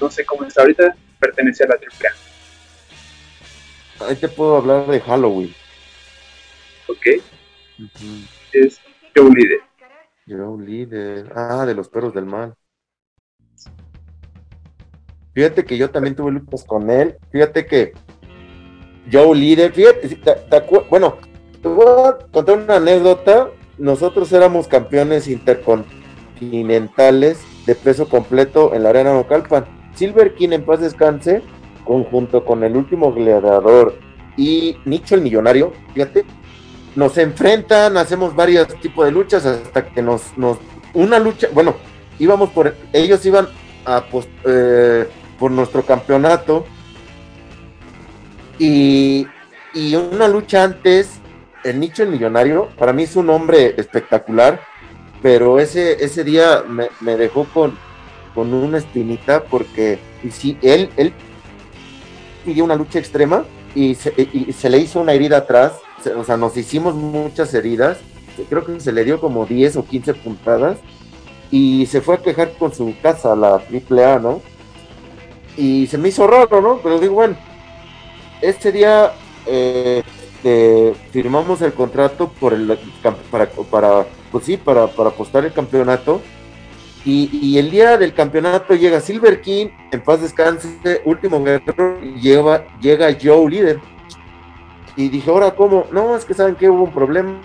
no 0.00 0.10
sé 0.10 0.24
cómo 0.24 0.44
está 0.44 0.62
ahorita, 0.62 0.96
pertenece 1.18 1.64
a 1.64 1.68
la 1.68 1.74
AAA. 1.74 2.12
Ahí 4.08 4.16
te 4.16 4.28
puedo 4.28 4.56
hablar 4.56 4.86
de 4.86 5.00
Halloween. 5.00 5.54
Ok. 6.90 7.06
Es 8.52 8.80
Joe 9.14 9.30
Líder. 9.30 9.60
Joe 10.26 10.64
Líder. 10.64 11.30
Ah, 11.34 11.64
de 11.66 11.74
los 11.74 11.88
perros 11.88 12.12
del 12.12 12.26
mal. 12.26 12.54
Fíjate 15.32 15.64
que 15.64 15.78
yo 15.78 15.90
también 15.90 16.16
tuve 16.16 16.32
luchas 16.32 16.64
con 16.64 16.90
él. 16.90 17.16
Fíjate 17.30 17.66
que 17.66 17.92
Joe 19.10 19.34
Líder, 19.36 19.72
fíjate, 19.72 20.08
bueno, 20.88 21.16
te 21.62 21.68
voy 21.68 21.86
a 21.86 22.18
contar 22.32 22.58
una 22.58 22.76
anécdota. 22.76 23.48
Nosotros 23.78 24.30
éramos 24.32 24.68
campeones 24.68 25.26
intercontinentales 25.28 27.40
de 27.66 27.74
peso 27.74 28.08
completo 28.08 28.74
en 28.74 28.82
la 28.82 28.90
arena 28.90 29.14
Nocalpan. 29.14 29.64
Silver 29.94 30.34
King 30.34 30.50
en 30.50 30.64
paz 30.64 30.80
descanse, 30.80 31.42
conjunto 31.84 32.44
con 32.44 32.64
el 32.64 32.76
último 32.76 33.12
gladiador 33.12 33.94
y 34.36 34.76
Nicho 34.84 35.14
el 35.14 35.20
millonario, 35.20 35.72
fíjate, 35.92 36.24
nos 36.96 37.16
enfrentan, 37.18 37.96
hacemos 37.96 38.34
varios 38.34 38.68
tipos 38.80 39.04
de 39.04 39.12
luchas 39.12 39.46
hasta 39.46 39.86
que 39.86 40.02
nos, 40.02 40.36
nos 40.36 40.58
una 40.92 41.18
lucha, 41.18 41.48
bueno, 41.52 41.76
íbamos 42.18 42.50
por, 42.50 42.74
ellos 42.92 43.24
iban 43.24 43.48
a 43.84 44.04
eh, 44.44 45.08
por 45.38 45.50
nuestro 45.50 45.84
campeonato 45.84 46.66
y, 48.58 49.26
y 49.72 49.94
una 49.94 50.28
lucha 50.28 50.64
antes 50.64 51.20
el 51.64 51.78
nicho 51.78 52.02
el 52.02 52.10
millonario, 52.10 52.68
para 52.78 52.92
mí 52.92 53.04
es 53.04 53.16
un 53.16 53.30
hombre 53.30 53.74
espectacular, 53.76 54.60
pero 55.22 55.58
ese, 55.58 56.02
ese 56.02 56.24
día 56.24 56.64
me, 56.66 57.16
dejó 57.16 57.44
con, 57.44 57.76
con 58.34 58.52
una 58.52 58.78
espinita 58.78 59.44
porque 59.44 59.98
y 60.22 60.30
si 60.30 60.58
él, 60.62 60.90
él 60.96 61.12
pidió 62.44 62.64
una 62.64 62.76
lucha 62.76 62.98
extrema 62.98 63.44
y 63.74 63.94
se, 63.94 64.12
y 64.16 64.52
se 64.52 64.70
le 64.70 64.78
hizo 64.78 65.00
una 65.00 65.12
herida 65.12 65.38
atrás, 65.38 65.72
o 66.16 66.24
sea, 66.24 66.36
nos 66.36 66.56
hicimos 66.56 66.94
muchas 66.94 67.52
heridas, 67.54 67.98
creo 68.48 68.64
que 68.64 68.80
se 68.80 68.92
le 68.92 69.04
dio 69.04 69.20
como 69.20 69.46
10 69.46 69.76
o 69.76 69.84
15 69.84 70.14
puntadas, 70.14 70.78
y 71.50 71.86
se 71.86 72.00
fue 72.00 72.14
a 72.14 72.22
quejar 72.22 72.52
con 72.58 72.72
su 72.72 72.94
casa, 73.02 73.34
la 73.34 73.54
AAA, 73.56 74.18
¿no? 74.20 74.40
Y 75.56 75.86
se 75.88 75.98
me 75.98 76.08
hizo 76.08 76.26
raro, 76.26 76.60
¿no? 76.60 76.78
Pero 76.82 76.98
digo, 76.98 77.14
bueno, 77.14 77.36
este 78.40 78.72
día 78.72 79.12
eh, 79.46 80.02
este, 80.42 80.94
firmamos 81.12 81.60
el 81.60 81.74
contrato 81.74 82.32
para, 83.70 84.06
pues 84.32 84.44
sí, 84.44 84.56
para, 84.56 84.84
apostar 84.84 85.44
el 85.44 85.52
campeonato. 85.52 86.22
Y, 87.04 87.58
el 87.58 87.70
día 87.70 87.98
del 87.98 88.14
campeonato 88.14 88.74
llega 88.74 89.00
Silver 89.00 89.40
King, 89.40 89.68
en 89.90 90.02
paz 90.02 90.22
descanse, 90.22 91.02
último 91.04 91.42
guerrero, 91.42 92.00
lleva, 92.22 92.64
llega 92.80 93.16
Joe 93.22 93.50
líder. 93.50 93.80
Y 94.96 95.08
dije, 95.08 95.30
ahora, 95.30 95.54
¿cómo? 95.54 95.86
No, 95.92 96.16
es 96.16 96.24
que 96.24 96.34
saben 96.34 96.56
que 96.56 96.68
hubo 96.68 96.84
un 96.84 96.92
problema. 96.92 97.40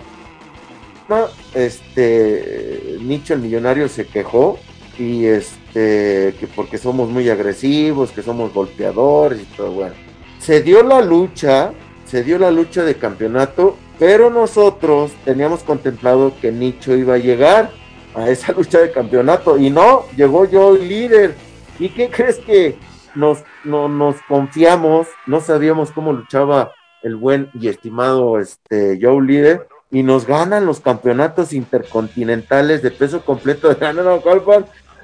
Este, 1.54 2.98
Nicho 3.00 3.34
el 3.34 3.40
millonario 3.40 3.88
se 3.88 4.06
quejó 4.06 4.58
y 4.98 5.26
este, 5.26 6.34
que 6.38 6.48
porque 6.54 6.78
somos 6.78 7.08
muy 7.08 7.28
agresivos, 7.30 8.10
que 8.10 8.22
somos 8.22 8.52
golpeadores 8.52 9.40
y 9.40 9.56
todo, 9.56 9.70
bueno. 9.70 9.94
Se 10.40 10.62
dio 10.62 10.82
la 10.82 11.00
lucha, 11.02 11.72
se 12.06 12.24
dio 12.24 12.38
la 12.38 12.50
lucha 12.50 12.82
de 12.82 12.96
campeonato, 12.96 13.76
pero 13.98 14.30
nosotros 14.30 15.12
teníamos 15.24 15.62
contemplado 15.62 16.32
que 16.40 16.50
Nicho 16.50 16.96
iba 16.96 17.14
a 17.14 17.18
llegar 17.18 17.70
a 18.14 18.28
esa 18.28 18.52
lucha 18.56 18.80
de 18.80 18.90
campeonato 18.90 19.58
y 19.58 19.70
no, 19.70 20.04
llegó 20.16 20.44
yo 20.44 20.76
líder. 20.76 21.34
¿Y 21.78 21.90
qué 21.90 22.08
crees 22.08 22.38
que 22.38 22.76
nos, 23.14 23.44
no, 23.64 23.88
nos 23.88 24.16
confiamos? 24.22 25.06
No 25.26 25.40
sabíamos 25.40 25.90
cómo 25.92 26.12
luchaba 26.12 26.72
el 27.02 27.16
buen 27.16 27.50
y 27.54 27.68
estimado 27.68 28.38
este, 28.38 28.98
Joe 29.00 29.24
Líder 29.24 29.68
y 29.90 30.02
nos 30.02 30.26
ganan 30.26 30.66
los 30.66 30.80
campeonatos 30.80 31.52
intercontinentales 31.52 32.82
de 32.82 32.90
peso 32.90 33.20
completo 33.24 33.72
de 33.72 33.92
no, 33.92 34.20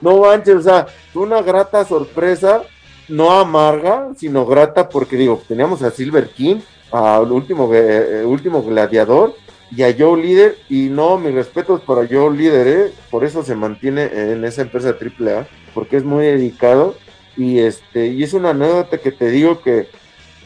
no 0.01 0.19
manches, 0.19 0.57
o 0.57 0.63
sea, 0.63 0.87
una 1.15 1.41
grata 1.43 1.85
sorpresa, 1.85 2.63
no 3.09 3.31
amarga, 3.31 4.09
sino 4.17 4.45
grata 4.45 4.89
porque 4.89 5.17
digo, 5.17 5.41
teníamos 5.47 5.83
a 5.83 5.91
Silver 5.91 6.29
King, 6.31 6.57
al 6.91 7.31
último, 7.31 7.73
eh, 7.73 8.21
eh, 8.21 8.25
último 8.25 8.63
gladiador 8.63 9.35
y 9.71 9.83
a 9.83 9.95
Joe 9.97 10.21
Líder, 10.21 10.59
y 10.69 10.89
no, 10.91 11.17
mis 11.17 11.33
respetos 11.33 11.81
para 11.83 12.07
Joe 12.07 12.37
Líder, 12.37 12.67
¿eh? 12.67 12.93
por 13.11 13.25
eso 13.25 13.43
se 13.43 13.55
mantiene 13.55 14.11
en 14.13 14.45
esa 14.45 14.63
empresa 14.63 14.91
AAA, 15.01 15.47
porque 15.73 15.97
es 15.97 16.05
muy 16.05 16.27
dedicado, 16.27 16.95
y 17.37 17.61
este, 17.61 18.09
y 18.09 18.23
es 18.23 18.35
una 18.35 18.51
anécdota 18.51 18.99
que 18.99 19.13
te 19.13 19.31
digo 19.31 19.63
que 19.63 19.89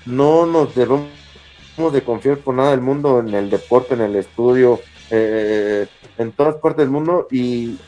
no 0.05 0.47
nos 0.47 0.75
debemos 0.77 1.09
de 1.77 2.03
confiar 2.03 2.39
por 2.39 2.55
nada 2.55 2.71
del 2.71 2.81
mundo 2.81 3.21
en 3.21 3.35
el 3.35 3.51
deporte, 3.51 3.95
en 3.95 4.01
el 4.01 4.17
estudio, 4.17 4.81
eh, 5.11 5.87
en 6.19 6.33
todas 6.33 6.57
partes 6.57 6.79
del 6.79 6.91
mundo, 6.91 7.29
y, 7.31 7.79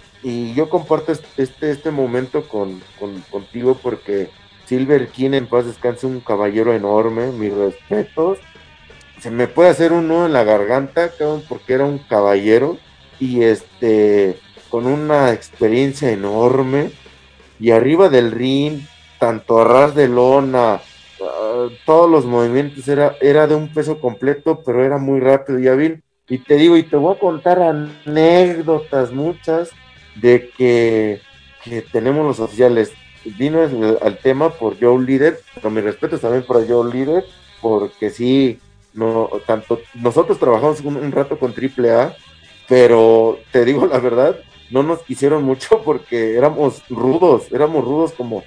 yo 0.55 0.68
comparto 0.68 1.12
este, 1.12 1.70
este 1.70 1.90
momento 1.92 2.46
con, 2.48 2.83
contigo 3.31 3.79
porque 3.81 4.29
Silver 4.66 5.09
King 5.09 5.31
en 5.33 5.46
paz 5.46 5.64
descanse 5.64 6.07
un 6.07 6.20
caballero 6.20 6.74
enorme, 6.74 7.31
mis 7.31 7.55
respetos, 7.55 8.38
se 9.20 9.31
me 9.31 9.48
puede 9.48 9.70
hacer 9.70 9.92
un 9.92 10.09
nudo 10.09 10.27
en 10.27 10.33
la 10.33 10.44
garganta, 10.44 11.11
porque 11.48 11.74
era 11.74 11.85
un 11.85 11.98
caballero 11.98 12.79
y 13.18 13.42
este, 13.42 14.38
con 14.68 14.87
una 14.87 15.33
experiencia 15.33 16.11
enorme. 16.11 16.90
Y 17.61 17.72
arriba 17.72 18.09
del 18.09 18.31
ring, 18.31 18.83
tanto 19.18 19.61
a 19.61 19.64
ras 19.64 19.94
de 19.96 20.07
lona, 20.07 20.81
todos 21.85 22.11
los 22.11 22.25
movimientos 22.25 22.87
era, 22.88 23.16
era 23.21 23.47
de 23.47 23.55
un 23.55 23.68
peso 23.73 24.01
completo, 24.01 24.62
pero 24.64 24.85
era 24.85 24.99
muy 24.99 25.21
rápido 25.21 25.59
y 25.59 25.68
hábil. 25.68 26.03
Y 26.29 26.38
te 26.38 26.57
digo, 26.57 26.77
y 26.77 26.83
te 26.83 26.97
voy 26.97 27.14
a 27.14 27.18
contar 27.18 27.61
anécdotas 27.62 29.12
muchas 29.12 29.71
de 30.16 30.51
que, 30.57 31.21
tenemos 31.92 32.27
los 32.27 32.40
oficiales. 32.40 32.92
Vino 33.25 33.61
al 34.01 34.18
tema 34.18 34.51
por 34.51 34.81
Joe 34.81 35.05
Leader, 35.05 35.40
pero 35.55 35.71
mi 35.71 35.81
respeto 35.81 36.18
también 36.18 36.44
para 36.44 36.64
Joe 36.66 36.90
Leader, 36.90 37.25
porque 37.61 38.11
sí, 38.11 38.59
no, 38.94 39.29
tanto, 39.47 39.81
nosotros 39.94 40.38
trabajamos 40.38 40.81
un, 40.81 41.12
rato 41.12 41.38
con 41.38 41.53
AAA, 41.53 42.16
pero 42.68 43.38
te 43.53 43.64
digo 43.64 43.87
la 43.87 43.99
verdad, 43.99 44.38
no 44.71 44.83
nos 44.83 45.01
quisieron 45.03 45.42
mucho 45.42 45.83
porque 45.85 46.37
éramos 46.37 46.83
rudos, 46.88 47.53
éramos 47.53 47.85
rudos 47.85 48.12
como, 48.12 48.44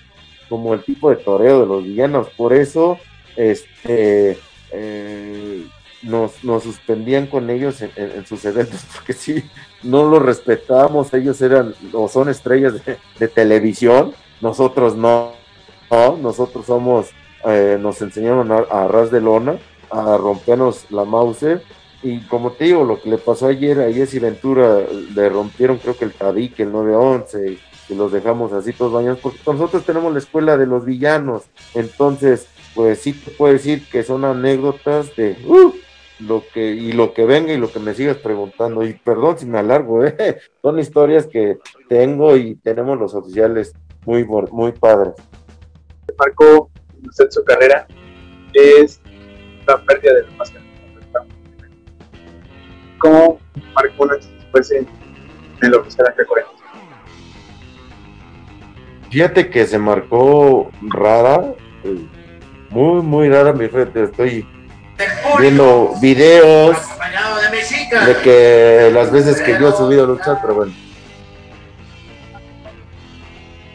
como 0.52 0.74
el 0.74 0.84
tipo 0.84 1.10
de 1.10 1.16
toreo 1.16 1.62
de 1.62 1.66
los 1.66 1.82
villanos. 1.86 2.28
Por 2.36 2.52
eso, 2.52 3.00
este, 3.38 4.38
eh, 4.70 5.66
nos, 6.02 6.44
nos, 6.44 6.64
suspendían 6.64 7.28
con 7.28 7.50
ellos 7.50 7.82
en, 7.82 8.26
sus 8.26 8.44
eventos, 8.44 8.86
porque 8.94 9.14
si 9.14 9.46
no 9.82 10.04
los 10.10 10.22
respetábamos, 10.22 11.14
ellos 11.14 11.42
eran 11.42 11.74
o 11.94 12.10
son 12.10 12.28
estrellas 12.28 12.74
de, 13.18 13.28
televisión, 13.30 14.14
nosotros 14.42 14.98
no, 14.98 15.32
nosotros 16.22 16.66
somos, 16.66 17.12
eh, 17.46 17.78
nos 17.80 18.02
enseñaron 18.02 18.52
a, 18.52 18.58
a 18.58 18.90
ras 18.90 19.10
de 19.10 19.22
lona, 19.22 19.58
a 19.90 20.18
rompernos 20.18 20.86
la 20.90 21.06
mouse. 21.06 21.62
Y 22.04 22.20
como 22.22 22.52
te 22.52 22.66
digo, 22.66 22.84
lo 22.84 23.00
que 23.00 23.10
le 23.10 23.18
pasó 23.20 23.48
ayer 23.48 23.80
a 23.80 23.94
Jesse 23.94 24.20
Ventura, 24.20 24.80
le 25.16 25.30
rompieron 25.30 25.78
creo 25.78 25.96
que 25.96 26.04
el 26.04 26.12
tabique, 26.12 26.64
el 26.64 26.74
911, 26.74 27.71
y 27.90 27.96
los 27.96 28.12
dejamos 28.12 28.54
así 28.54 28.74
todos 28.74 28.94
bañados, 28.94 29.20
porque 29.20 29.40
nosotros 29.46 29.86
tenemos 29.86 30.12
la 30.14 30.20
escuela 30.20 30.58
de 30.58 30.66
los 30.66 30.86
villanos. 30.86 31.44
Entonces, 31.74 32.48
pues 32.76 33.00
sí 33.00 33.14
te 33.14 33.32
puedo 33.32 33.54
decir 33.54 33.88
que 33.90 34.04
son 34.04 34.26
anécdotas 34.26 35.16
de 35.16 35.38
uh, 35.46 35.74
lo 36.20 36.44
que, 36.54 36.72
y 36.72 36.94
lo 36.94 37.14
que 37.14 37.26
venga 37.26 37.54
y 37.54 37.58
lo 37.58 37.72
que 37.72 37.80
me 37.80 37.94
sigas 37.94 38.18
preguntando. 38.18 38.84
Y 38.84 38.94
perdón 38.94 39.38
si 39.38 39.46
me 39.46 39.60
alargo, 39.60 40.06
¿eh? 40.06 40.40
son 40.62 40.80
historias 40.80 41.28
que 41.28 41.60
tengo 41.90 42.38
y 42.38 42.56
tenemos 42.56 42.98
los 43.00 43.14
oficiales 43.14 43.74
muy, 44.06 44.26
muy 44.26 44.72
padres. 44.72 45.14
Marcó 46.18 46.70
usted 47.08 47.30
su 47.30 47.44
carrera 47.44 47.88
es 48.54 49.02
la 49.68 49.82
pérdida 49.84 50.14
de 50.14 50.24
la 50.24 50.32
máscara. 50.32 50.66
¿Cómo 53.00 53.40
marcó 53.74 54.04
una 54.04 54.16
después 54.16 54.72
en, 54.72 54.88
en 55.62 55.84
que 55.84 55.92
será 55.92 56.14
que 56.14 56.24
Fíjate 59.12 59.50
que 59.50 59.68
se 59.68 59.78
marcó 59.78 60.72
rara, 60.82 61.54
muy, 62.70 63.02
muy 63.02 63.30
rara, 63.30 63.52
mi 63.52 63.68
frente. 63.68 64.04
Estoy 64.04 64.48
viendo 65.38 65.92
videos 66.02 66.78
de, 68.06 68.16
que 68.24 68.90
las 68.94 69.12
veces 69.12 69.42
que 69.42 69.60
yo 69.60 69.68
he 69.68 69.72
subido 69.74 70.06
a 70.06 70.08
luchar, 70.08 70.38
pero 70.42 70.56
bueno. 70.56 70.74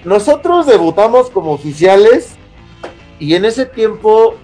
Nosotros 0.05 0.67
debutamos 0.67 1.29
como 1.29 1.53
oficiales 1.53 2.37
y 3.19 3.35
en 3.35 3.45
ese 3.45 3.67
tiempo 3.67 4.37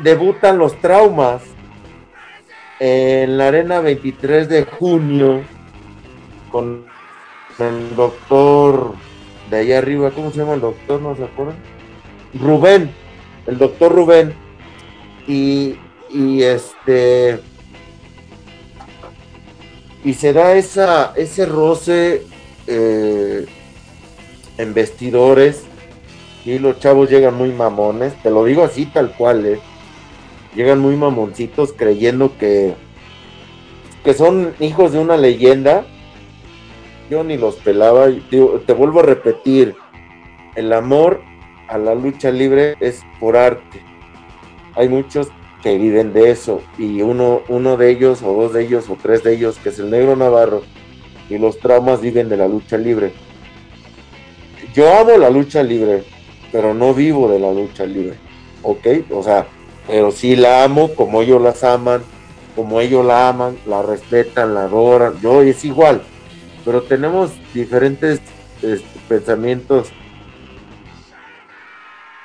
debutan 0.00 0.58
los 0.58 0.78
traumas 0.82 1.42
en 2.78 3.38
la 3.38 3.48
arena 3.48 3.80
23 3.80 4.50
de 4.50 4.64
junio 4.64 5.42
con 6.50 6.84
el 7.58 7.96
doctor 7.96 8.94
allá 9.58 9.78
arriba, 9.78 10.10
¿cómo 10.10 10.30
se 10.30 10.38
llama 10.38 10.54
el 10.54 10.60
doctor? 10.60 11.00
¿No 11.00 11.16
se 11.16 11.24
acuerdan? 11.24 11.56
Rubén, 12.34 12.90
el 13.46 13.58
doctor 13.58 13.92
Rubén. 13.92 14.34
Y, 15.26 15.76
y 16.10 16.42
este 16.42 17.40
y 20.04 20.12
se 20.12 20.34
da 20.34 20.54
esa, 20.54 21.14
ese 21.16 21.46
roce 21.46 22.22
eh, 22.66 23.46
en 24.58 24.74
vestidores 24.74 25.64
y 26.44 26.58
los 26.58 26.78
chavos 26.78 27.08
llegan 27.08 27.34
muy 27.36 27.52
mamones, 27.52 28.12
te 28.22 28.28
lo 28.30 28.44
digo 28.44 28.64
así 28.64 28.84
tal 28.84 29.12
cual, 29.16 29.46
eh 29.46 29.60
llegan 30.54 30.78
muy 30.78 30.96
mamoncitos 30.96 31.72
creyendo 31.72 32.36
que, 32.38 32.74
que 34.04 34.14
son 34.14 34.54
hijos 34.60 34.92
de 34.92 34.98
una 34.98 35.16
leyenda. 35.16 35.86
Yo 37.10 37.22
ni 37.24 37.36
los 37.36 37.56
pelaba. 37.56 38.06
te 38.30 38.72
vuelvo 38.72 39.00
a 39.00 39.04
repetir, 39.04 39.74
el 40.54 40.72
amor 40.72 41.20
a 41.68 41.78
la 41.78 41.94
lucha 41.94 42.30
libre 42.30 42.76
es 42.80 43.02
por 43.20 43.36
arte. 43.36 43.82
Hay 44.74 44.88
muchos 44.88 45.28
que 45.62 45.78
viven 45.78 46.12
de 46.12 46.30
eso 46.30 46.60
y 46.78 47.00
uno, 47.00 47.40
uno 47.48 47.76
de 47.76 47.90
ellos 47.90 48.22
o 48.22 48.34
dos 48.34 48.52
de 48.52 48.64
ellos 48.64 48.88
o 48.90 48.98
tres 49.00 49.22
de 49.22 49.34
ellos, 49.34 49.58
que 49.58 49.70
es 49.70 49.78
el 49.78 49.90
negro 49.90 50.14
Navarro, 50.14 50.62
y 51.30 51.38
los 51.38 51.58
traumas 51.58 52.00
viven 52.00 52.28
de 52.28 52.36
la 52.36 52.48
lucha 52.48 52.76
libre. 52.76 53.12
Yo 54.74 54.92
amo 54.92 55.16
la 55.16 55.30
lucha 55.30 55.62
libre, 55.62 56.04
pero 56.52 56.74
no 56.74 56.92
vivo 56.92 57.30
de 57.30 57.38
la 57.38 57.52
lucha 57.52 57.86
libre. 57.86 58.16
¿Ok? 58.62 58.86
O 59.10 59.22
sea, 59.22 59.46
pero 59.86 60.10
sí 60.10 60.36
la 60.36 60.64
amo 60.64 60.94
como 60.94 61.22
ellos 61.22 61.40
las 61.40 61.64
aman, 61.64 62.02
como 62.56 62.80
ellos 62.80 63.04
la 63.04 63.28
aman, 63.28 63.56
la 63.66 63.82
respetan, 63.82 64.54
la 64.54 64.64
adoran, 64.64 65.20
yo 65.20 65.42
es 65.42 65.64
igual, 65.64 66.02
pero 66.64 66.82
tenemos 66.82 67.32
diferentes 67.52 68.20
este, 68.62 69.00
pensamientos 69.08 69.88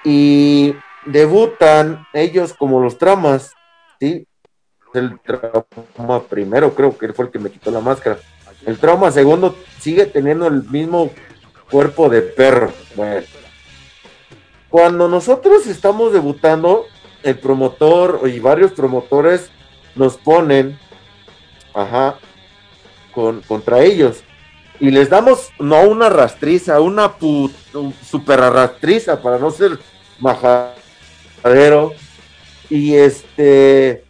y 0.04 0.74
debutan 1.06 2.06
ellos 2.14 2.54
como 2.54 2.82
los 2.82 2.98
tramas, 2.98 3.52
¿sí? 4.00 4.26
El 4.94 5.20
trauma 5.20 6.24
primero 6.28 6.74
creo 6.74 6.98
que 6.98 7.14
fue 7.14 7.26
el 7.26 7.32
que 7.32 7.40
me 7.40 7.52
quitó 7.52 7.70
la 7.70 7.80
máscara. 7.80 8.18
El 8.66 8.78
trauma 8.78 9.12
segundo 9.12 9.56
sigue 9.80 10.06
teniendo 10.06 10.48
el 10.48 10.64
mismo 10.64 11.12
cuerpo 11.70 12.10
de 12.10 12.22
perro. 12.22 12.72
Bueno, 12.96 13.22
cuando 14.70 15.08
nosotros 15.08 15.68
estamos 15.68 16.14
debutando, 16.14 16.86
el 17.24 17.38
promotor 17.38 18.22
y 18.30 18.40
varios 18.40 18.72
promotores 18.72 19.52
nos 19.96 20.18
ponen, 20.18 20.80
ajá, 21.74 22.18
con, 23.14 23.42
contra 23.42 23.84
ellos. 23.84 24.24
Y 24.80 24.92
les 24.92 25.10
damos 25.10 25.52
no 25.60 25.82
una 25.84 26.10
rastriza, 26.10 26.80
una 26.80 27.14
super 28.06 28.40
rastriza 28.40 29.22
para 29.22 29.38
no 29.38 29.52
ser 29.52 29.78
majadero. 30.20 31.94
Y 32.70 32.96
este 32.96 34.04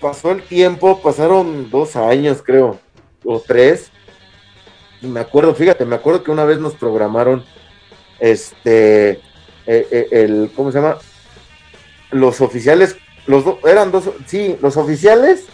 pasó 0.00 0.32
el 0.32 0.42
tiempo, 0.42 1.00
pasaron 1.00 1.70
dos 1.70 1.96
años, 1.96 2.42
creo, 2.44 2.78
o 3.24 3.40
tres. 3.40 3.90
Y 5.00 5.06
me 5.06 5.20
acuerdo, 5.20 5.54
fíjate, 5.54 5.84
me 5.84 5.96
acuerdo 5.96 6.22
que 6.22 6.30
una 6.30 6.44
vez 6.44 6.58
nos 6.58 6.74
programaron 6.74 7.44
este 8.20 9.10
eh, 9.66 9.86
eh, 9.90 10.08
el 10.10 10.50
¿cómo 10.54 10.70
se 10.70 10.78
llama? 10.78 10.98
Los 12.10 12.40
oficiales, 12.40 12.96
los 13.26 13.44
dos 13.44 13.58
eran 13.64 13.90
dos, 13.90 14.10
sí, 14.26 14.56
los 14.60 14.76
oficiales, 14.76 15.46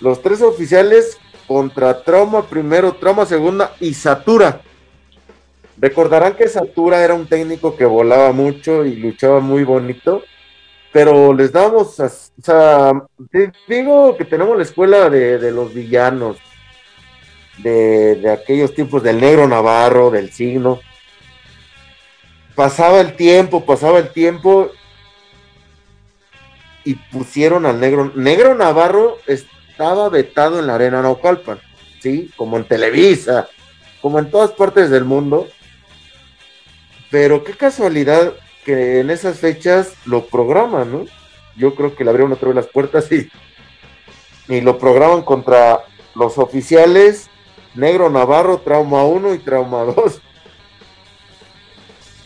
los 0.00 0.22
tres 0.22 0.40
oficiales 0.40 1.18
contra 1.48 2.02
Trauma 2.04 2.46
primero, 2.46 2.92
Trauma 2.92 3.24
segunda 3.24 3.74
y 3.80 3.94
Satura. 3.94 4.60
Recordarán 5.78 6.34
que 6.34 6.46
Satura 6.46 7.02
era 7.02 7.14
un 7.14 7.26
técnico 7.26 7.74
que 7.76 7.86
volaba 7.86 8.32
mucho 8.32 8.84
y 8.84 8.96
luchaba 8.96 9.40
muy 9.40 9.64
bonito, 9.64 10.22
pero 10.92 11.32
les 11.32 11.50
damos, 11.50 11.98
o 11.98 12.08
sea, 12.42 12.92
digo 13.66 14.16
que 14.16 14.24
tenemos 14.24 14.56
la 14.56 14.62
escuela 14.62 15.08
de, 15.08 15.50
los 15.50 15.72
villanos, 15.72 16.36
de, 17.58 18.16
de, 18.16 18.30
aquellos 18.30 18.74
tiempos 18.74 19.02
del 19.02 19.20
negro 19.20 19.48
Navarro, 19.48 20.10
del 20.10 20.30
signo. 20.30 20.80
Pasaba 22.54 23.00
el 23.00 23.14
tiempo, 23.14 23.64
pasaba 23.64 24.00
el 24.00 24.10
tiempo 24.10 24.72
y 26.84 26.94
pusieron 26.94 27.66
al 27.66 27.78
negro. 27.78 28.12
Negro 28.16 28.54
Navarro 28.54 29.18
estaba 29.78 30.08
vetado 30.08 30.58
en 30.58 30.66
la 30.66 30.74
arena 30.74 31.02
Naucalpan, 31.02 31.60
¿sí? 32.00 32.30
Como 32.36 32.56
en 32.56 32.64
Televisa, 32.64 33.48
como 34.02 34.18
en 34.18 34.28
todas 34.28 34.50
partes 34.50 34.90
del 34.90 35.04
mundo 35.04 35.46
pero 37.10 37.44
qué 37.44 37.52
casualidad 37.52 38.34
que 38.64 39.00
en 39.00 39.10
esas 39.10 39.38
fechas 39.38 39.94
lo 40.04 40.26
programan, 40.26 40.92
¿no? 40.92 41.04
Yo 41.56 41.74
creo 41.74 41.94
que 41.94 42.04
le 42.04 42.10
abrieron 42.10 42.32
otra 42.32 42.48
vez 42.48 42.56
las 42.56 42.66
puertas 42.66 43.10
y, 43.10 43.30
y 44.48 44.60
lo 44.60 44.78
programan 44.78 45.22
contra 45.22 45.84
los 46.14 46.38
oficiales 46.38 47.30
Negro 47.74 48.10
Navarro, 48.10 48.58
Trauma 48.58 49.04
1 49.04 49.34
y 49.34 49.38
Trauma 49.38 49.84
2. 49.84 50.20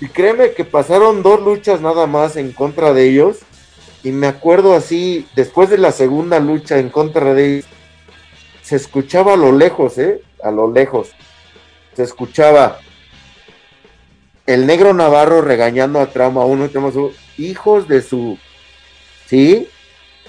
Y 0.01 0.09
créeme 0.09 0.53
que 0.53 0.65
pasaron 0.65 1.23
dos 1.23 1.41
luchas 1.41 1.81
nada 1.81 2.07
más 2.07 2.37
en 2.37 2.53
contra 2.53 2.93
de 2.93 3.09
ellos. 3.09 3.41
Y 4.05 4.11
me 4.11 4.27
acuerdo 4.27 4.75
así, 4.75 5.27
después 5.37 5.71
de 5.71 5.79
la 5.79 5.93
segunda 5.93 6.41
lucha 6.41 6.79
en 6.79 6.91
contra 6.91 7.35
de 7.35 7.65
se 8.63 8.77
escuchaba 8.77 9.35
a 9.35 9.37
lo 9.37 9.53
lejos, 9.53 9.99
¿eh? 9.99 10.23
A 10.43 10.51
lo 10.51 10.73
lejos. 10.73 11.13
Se 11.95 12.03
escuchaba, 12.03 12.79
el 14.47 14.67
negro 14.67 14.95
Navarro 14.95 15.41
regañando 15.41 16.01
a 16.01 16.07
Trauma 16.07 16.45
1 16.45 16.67
y 16.67 16.69
Trauma 16.69 16.91
2, 16.91 17.13
hijos 17.39 17.89
de 17.89 18.03
su, 18.03 18.39
¿sí? 19.27 19.69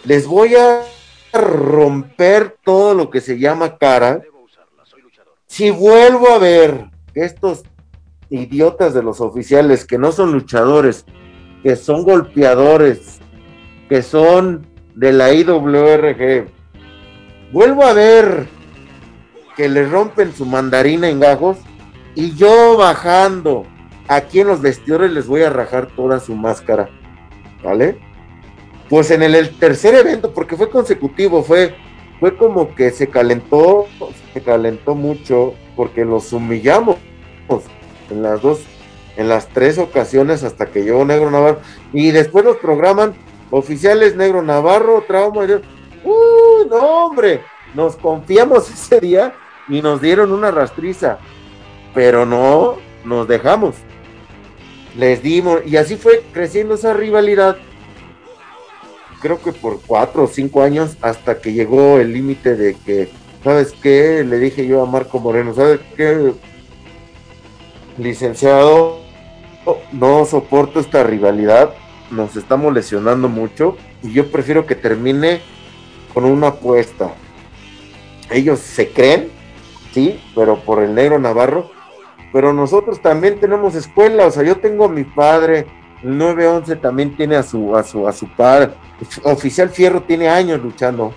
Les 0.03 0.27
voy 0.27 0.55
a 0.55 0.81
romper 1.31 2.57
todo 2.63 2.93
lo 2.93 3.09
que 3.09 3.21
se 3.21 3.39
llama 3.39 3.77
cara. 3.77 4.21
Si 5.47 5.71
vuelvo 5.71 6.29
a 6.29 6.37
ver 6.37 6.89
estos 7.13 7.63
idiotas 8.29 8.93
de 8.93 9.03
los 9.03 9.21
oficiales 9.21 9.85
que 9.85 9.97
no 9.97 10.11
son 10.11 10.31
luchadores, 10.31 11.05
que 11.61 11.75
son 11.75 12.03
golpeadores, 12.03 13.19
que 13.89 14.01
son 14.01 14.67
de 14.95 15.11
la 15.11 15.33
IWRG, 15.33 16.47
vuelvo 17.51 17.83
a 17.83 17.93
ver 17.93 18.47
que 19.55 19.69
le 19.69 19.87
rompen 19.87 20.33
su 20.33 20.45
mandarina 20.45 21.09
en 21.09 21.19
gajos 21.19 21.57
y 22.15 22.35
yo 22.35 22.77
bajando 22.77 23.65
aquí 24.07 24.39
en 24.39 24.47
los 24.47 24.61
vestidores 24.61 25.11
les 25.11 25.27
voy 25.27 25.43
a 25.43 25.49
rajar 25.49 25.87
toda 25.95 26.19
su 26.19 26.35
máscara, 26.35 26.89
¿vale? 27.63 27.97
Pues 28.89 29.11
en 29.11 29.23
el, 29.23 29.49
tercer 29.57 29.95
evento, 29.95 30.33
porque 30.33 30.55
fue 30.55 30.69
consecutivo, 30.69 31.43
fue, 31.43 31.75
fue 32.19 32.35
como 32.35 32.75
que 32.75 32.91
se 32.91 33.07
calentó, 33.07 33.87
se 34.33 34.41
calentó 34.41 34.93
mucho, 34.93 35.53
porque 35.75 36.05
los 36.05 36.31
humillamos 36.33 36.97
en 38.09 38.21
las 38.21 38.41
dos, 38.41 38.61
en 39.17 39.29
las 39.29 39.47
tres 39.47 39.77
ocasiones 39.77 40.43
hasta 40.43 40.67
que 40.67 40.83
llegó 40.83 41.05
Negro 41.05 41.31
Navarro, 41.31 41.59
y 41.91 42.11
después 42.11 42.45
los 42.45 42.57
programan 42.57 43.13
oficiales 43.57 44.15
Negro 44.15 44.41
Navarro, 44.41 45.03
Trauma, 45.07 45.45
y, 45.45 45.53
¡uh, 45.53 46.67
no 46.69 47.05
hombre! 47.05 47.41
Nos 47.73 47.95
confiamos 47.95 48.69
ese 48.73 48.99
día 48.99 49.33
y 49.67 49.81
nos 49.81 50.01
dieron 50.01 50.31
una 50.31 50.51
rastriza, 50.51 51.19
pero 51.93 52.25
no 52.25 52.77
nos 53.05 53.27
dejamos 53.27 53.75
les 54.97 55.23
dimos, 55.23 55.61
y 55.65 55.77
así 55.77 55.95
fue 55.95 56.23
creciendo 56.31 56.75
esa 56.75 56.93
rivalidad, 56.93 57.57
creo 59.21 59.41
que 59.41 59.51
por 59.51 59.81
cuatro 59.81 60.23
o 60.23 60.27
cinco 60.27 60.61
años, 60.61 60.97
hasta 61.01 61.39
que 61.39 61.53
llegó 61.53 61.97
el 61.97 62.13
límite 62.13 62.55
de 62.55 62.75
que, 62.75 63.09
¿sabes 63.43 63.73
qué? 63.81 64.23
Le 64.23 64.37
dije 64.37 64.67
yo 64.67 64.83
a 64.83 64.85
Marco 64.85 65.19
Moreno, 65.19 65.53
¿sabes 65.53 65.79
qué? 65.95 66.33
Licenciado, 67.97 68.99
no 69.91 70.25
soporto 70.25 70.79
esta 70.79 71.03
rivalidad, 71.03 71.73
nos 72.11 72.35
estamos 72.35 72.73
lesionando 72.73 73.29
mucho, 73.29 73.77
y 74.01 74.11
yo 74.11 74.31
prefiero 74.31 74.65
que 74.65 74.75
termine 74.75 75.41
con 76.13 76.25
una 76.25 76.47
apuesta. 76.47 77.13
Ellos 78.29 78.59
se 78.59 78.89
creen, 78.89 79.29
sí, 79.93 80.19
pero 80.35 80.59
por 80.59 80.81
el 80.81 80.93
negro 80.93 81.19
Navarro, 81.19 81.71
pero 82.31 82.53
nosotros 82.53 83.01
también 83.01 83.39
tenemos 83.39 83.75
escuela, 83.75 84.25
o 84.25 84.31
sea, 84.31 84.43
yo 84.43 84.57
tengo 84.57 84.85
a 84.85 84.89
mi 84.89 85.03
padre, 85.03 85.67
el 86.03 86.17
911 86.17 86.75
también 86.77 87.15
tiene 87.15 87.35
a 87.35 87.43
su, 87.43 87.75
a 87.75 87.83
su, 87.83 88.07
a 88.07 88.13
su 88.13 88.27
padre, 88.27 88.73
oficial 89.23 89.69
Fierro 89.69 90.01
tiene 90.03 90.29
años 90.29 90.61
luchando, 90.61 91.13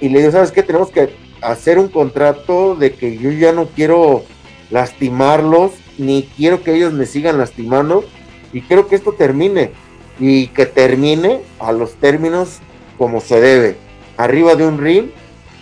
y 0.00 0.08
le 0.08 0.20
digo, 0.20 0.32
¿sabes 0.32 0.50
qué? 0.50 0.62
Tenemos 0.62 0.90
que 0.90 1.14
hacer 1.42 1.78
un 1.78 1.88
contrato 1.88 2.74
de 2.74 2.92
que 2.92 3.18
yo 3.18 3.30
ya 3.30 3.52
no 3.52 3.66
quiero 3.66 4.24
lastimarlos, 4.70 5.72
ni 5.98 6.22
quiero 6.36 6.62
que 6.62 6.74
ellos 6.74 6.92
me 6.92 7.06
sigan 7.06 7.38
lastimando, 7.38 8.04
y 8.52 8.62
quiero 8.62 8.88
que 8.88 8.96
esto 8.96 9.12
termine, 9.12 9.72
y 10.20 10.48
que 10.48 10.66
termine 10.66 11.40
a 11.58 11.72
los 11.72 11.94
términos 11.94 12.60
como 12.98 13.20
se 13.22 13.40
debe, 13.40 13.76
arriba 14.18 14.54
de 14.54 14.66
un 14.66 14.78
ring 14.78 15.10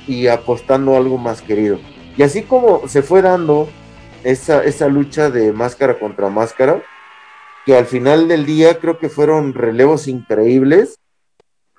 y 0.08 0.26
apostando 0.26 0.96
algo 0.96 1.16
más 1.16 1.40
querido. 1.40 1.78
Y 2.16 2.24
así 2.24 2.42
como 2.42 2.88
se 2.88 3.02
fue 3.02 3.22
dando 3.22 3.68
esa, 4.24 4.64
esa 4.64 4.88
lucha 4.88 5.30
de 5.30 5.52
máscara 5.52 5.98
contra 5.98 6.28
máscara, 6.28 6.82
que 7.64 7.76
al 7.76 7.86
final 7.86 8.26
del 8.26 8.44
día 8.44 8.80
creo 8.80 8.98
que 8.98 9.08
fueron 9.08 9.54
relevos 9.54 10.08
increíbles. 10.08 10.98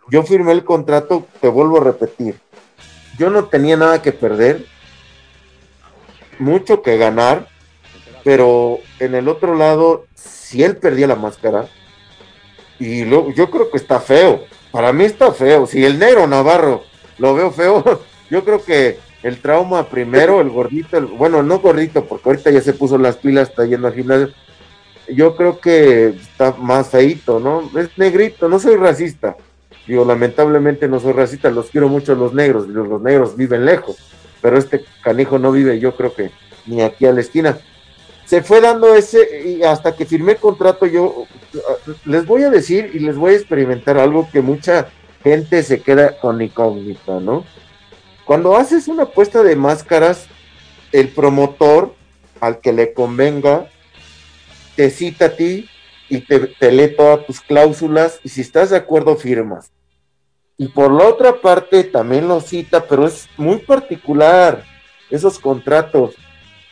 Yo 0.10 0.24
firmé 0.24 0.54
el 0.54 0.64
contrato, 0.64 1.28
te 1.42 1.50
vuelvo 1.50 1.82
a 1.82 1.84
repetir, 1.84 2.40
yo 3.18 3.30
no 3.30 3.46
tenía 3.46 3.76
nada 3.76 4.02
que 4.02 4.14
perder, 4.14 4.66
mucho 6.40 6.82
que 6.82 6.98
ganar, 6.98 7.48
pero 8.24 8.80
en 9.00 9.14
el 9.14 9.28
otro 9.28 9.56
lado, 9.56 10.06
si 10.16 10.64
él 10.64 10.78
perdía 10.78 11.06
la 11.06 11.16
máscara, 11.16 11.68
y 12.80 13.10
yo 13.10 13.52
creo 13.52 13.70
que 13.70 13.78
está 13.78 14.00
feo, 14.00 14.46
para 14.72 14.94
mí 14.94 15.04
está 15.04 15.32
feo, 15.32 15.66
si 15.66 15.84
el 15.84 16.00
negro 16.00 16.28
Navarro 16.28 16.84
lo 17.18 17.34
veo 17.36 17.52
feo, 17.52 17.84
yo 18.30 18.44
creo 18.44 18.64
que 18.64 18.98
el 19.24 19.42
trauma 19.42 19.90
primero, 19.90 20.40
el 20.40 20.50
gordito, 20.50 21.02
bueno, 21.08 21.44
no 21.44 21.60
gordito, 21.60 22.06
porque 22.06 22.30
ahorita 22.30 22.52
ya 22.52 22.62
se 22.62 22.74
puso 22.74 22.98
las 22.98 23.18
pilas, 23.18 23.50
está 23.50 23.66
yendo 23.66 23.88
al 23.88 23.94
gimnasio. 23.94 24.30
Yo 25.10 25.36
creo 25.36 25.60
que 25.60 26.10
está 26.10 26.54
más 26.54 26.90
feito, 26.90 27.40
¿no? 27.40 27.70
Es 27.78 27.98
negrito, 27.98 28.48
no 28.48 28.60
soy 28.60 28.76
racista. 28.76 29.36
Digo, 29.88 30.06
lamentablemente 30.06 30.88
no 30.88 31.00
soy 31.00 31.14
racista, 31.14 31.50
los 31.50 31.70
quiero 31.70 31.90
mucho 31.90 32.14
los 32.16 32.34
negros, 32.34 32.68
los 32.68 33.02
negros 33.02 33.36
viven 33.36 33.66
lejos, 33.66 33.98
pero 34.40 34.58
este 34.58 34.86
canijo 35.04 35.40
no 35.40 35.52
vive, 35.52 35.80
yo 35.80 35.96
creo 35.96 36.14
que 36.14 36.32
ni 36.68 36.82
aquí 36.82 37.06
a 37.06 37.12
la 37.12 37.22
esquina. 37.22 37.58
Se 38.30 38.44
fue 38.44 38.62
dando 38.62 38.94
ese, 38.94 39.42
y 39.44 39.64
hasta 39.64 39.96
que 39.96 40.06
firmé 40.06 40.34
el 40.34 40.38
contrato, 40.38 40.86
yo 40.86 41.26
les 42.06 42.28
voy 42.28 42.44
a 42.44 42.52
decir 42.52 42.92
y 42.94 43.00
les 43.00 43.18
voy 43.18 43.34
a 43.34 43.38
experimentar 43.38 43.98
algo 43.98 44.30
que 44.32 44.44
mucha 44.44 44.90
gente 45.24 45.64
se 45.64 45.82
queda 45.82 46.20
con 46.20 46.40
incógnita, 46.40 47.20
¿no? 47.20 47.44
Cuando 48.26 48.56
haces 48.56 48.88
una 48.88 49.02
apuesta 49.02 49.42
de 49.42 49.56
máscaras, 49.56 50.28
el 50.92 51.08
promotor 51.08 51.96
al 52.40 52.60
que 52.60 52.72
le 52.72 52.94
convenga 52.94 53.68
te 54.76 54.92
cita 54.92 55.26
a 55.26 55.36
ti 55.36 55.68
y 56.08 56.20
te, 56.20 56.40
te 56.40 56.72
lee 56.72 56.96
todas 56.96 57.26
tus 57.26 57.42
cláusulas 57.42 58.20
y 58.24 58.30
si 58.30 58.42
estás 58.42 58.70
de 58.70 58.78
acuerdo 58.78 59.16
firmas. 59.16 59.72
Y 60.56 60.68
por 60.68 60.92
la 60.92 61.08
otra 61.08 61.42
parte 61.42 61.84
también 61.84 62.28
lo 62.28 62.42
cita, 62.42 62.86
pero 62.86 63.08
es 63.08 63.28
muy 63.38 63.58
particular 63.58 64.64
esos 65.10 65.40
contratos. 65.40 66.14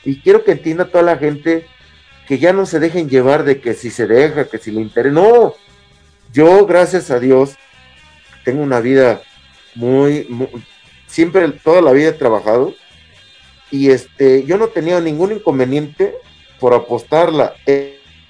Y 0.08 0.22
quiero 0.22 0.46
que 0.46 0.54
entienda 0.54 0.86
toda 0.86 1.04
la 1.04 1.18
gente 1.18 1.68
que 2.30 2.40
ya 2.40 2.54
no 2.54 2.66
se 2.66 2.80
dejen 2.80 3.10
llevar 3.10 3.44
de 3.44 3.60
que 3.60 3.74
si 3.74 3.90
se 3.90 4.08
deja, 4.08 4.48
que 4.48 4.58
si 4.58 4.72
le 4.72 4.80
interesa. 4.80 5.14
No, 5.14 5.54
yo 6.32 6.66
gracias 6.66 7.12
a 7.12 7.20
Dios 7.20 7.58
tengo 8.46 8.64
una 8.64 8.80
vida 8.80 9.22
muy, 9.76 10.26
siempre 11.08 11.46
toda 11.50 11.82
la 11.82 11.92
vida 11.92 12.10
he 12.10 12.14
trabajado 12.14 12.74
y 13.70 13.90
este 13.90 14.46
yo 14.46 14.58
no 14.58 14.68
tenía 14.68 15.02
ningún 15.02 15.34
inconveniente 15.34 16.16
por 16.58 16.74
apostarla. 16.74 17.56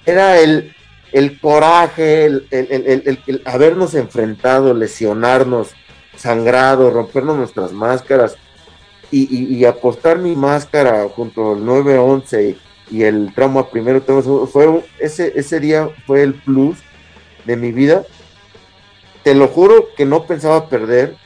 Era 0.04 0.40
el, 0.40 0.74
el 1.12 1.38
coraje, 1.38 2.24
el, 2.24 3.42
habernos 3.44 3.94
enfrentado, 3.94 4.74
lesionarnos, 4.74 5.76
sangrado, 6.16 6.90
rompernos 6.90 7.36
nuestras 7.36 7.70
máscaras 7.70 8.36
y, 9.10 9.64
apostar 9.64 10.18
mi 10.18 10.36
máscara 10.36 11.08
junto 11.08 11.52
al 11.52 11.60
9-11 11.60 12.56
y 12.90 13.02
el 13.02 13.32
trauma 13.34 13.68
primero, 13.70 14.00
fue 14.46 14.84
ese, 14.98 15.32
ese 15.34 15.60
día 15.60 15.88
fue 16.06 16.22
el 16.22 16.34
plus 16.34 16.78
de 17.44 17.56
mi 17.56 17.72
vida. 17.72 18.04
Te 19.22 19.34
lo 19.34 19.48
juro 19.48 19.88
que 19.96 20.04
no 20.04 20.26
pensaba 20.26 20.68
perder, 20.68 21.16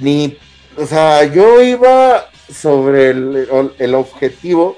ni, 0.00 0.36
o 0.76 0.86
sea, 0.86 1.24
yo 1.24 1.62
iba 1.62 2.26
sobre 2.48 3.10
el, 3.10 3.72
el 3.78 3.94
objetivo 3.94 4.76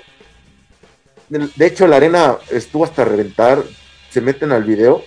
de 1.56 1.66
hecho, 1.66 1.86
la 1.86 1.96
arena 1.96 2.36
estuvo 2.50 2.84
hasta 2.84 3.04
reventar. 3.04 3.62
Se 4.10 4.20
meten 4.20 4.52
al 4.52 4.64
video 4.64 5.02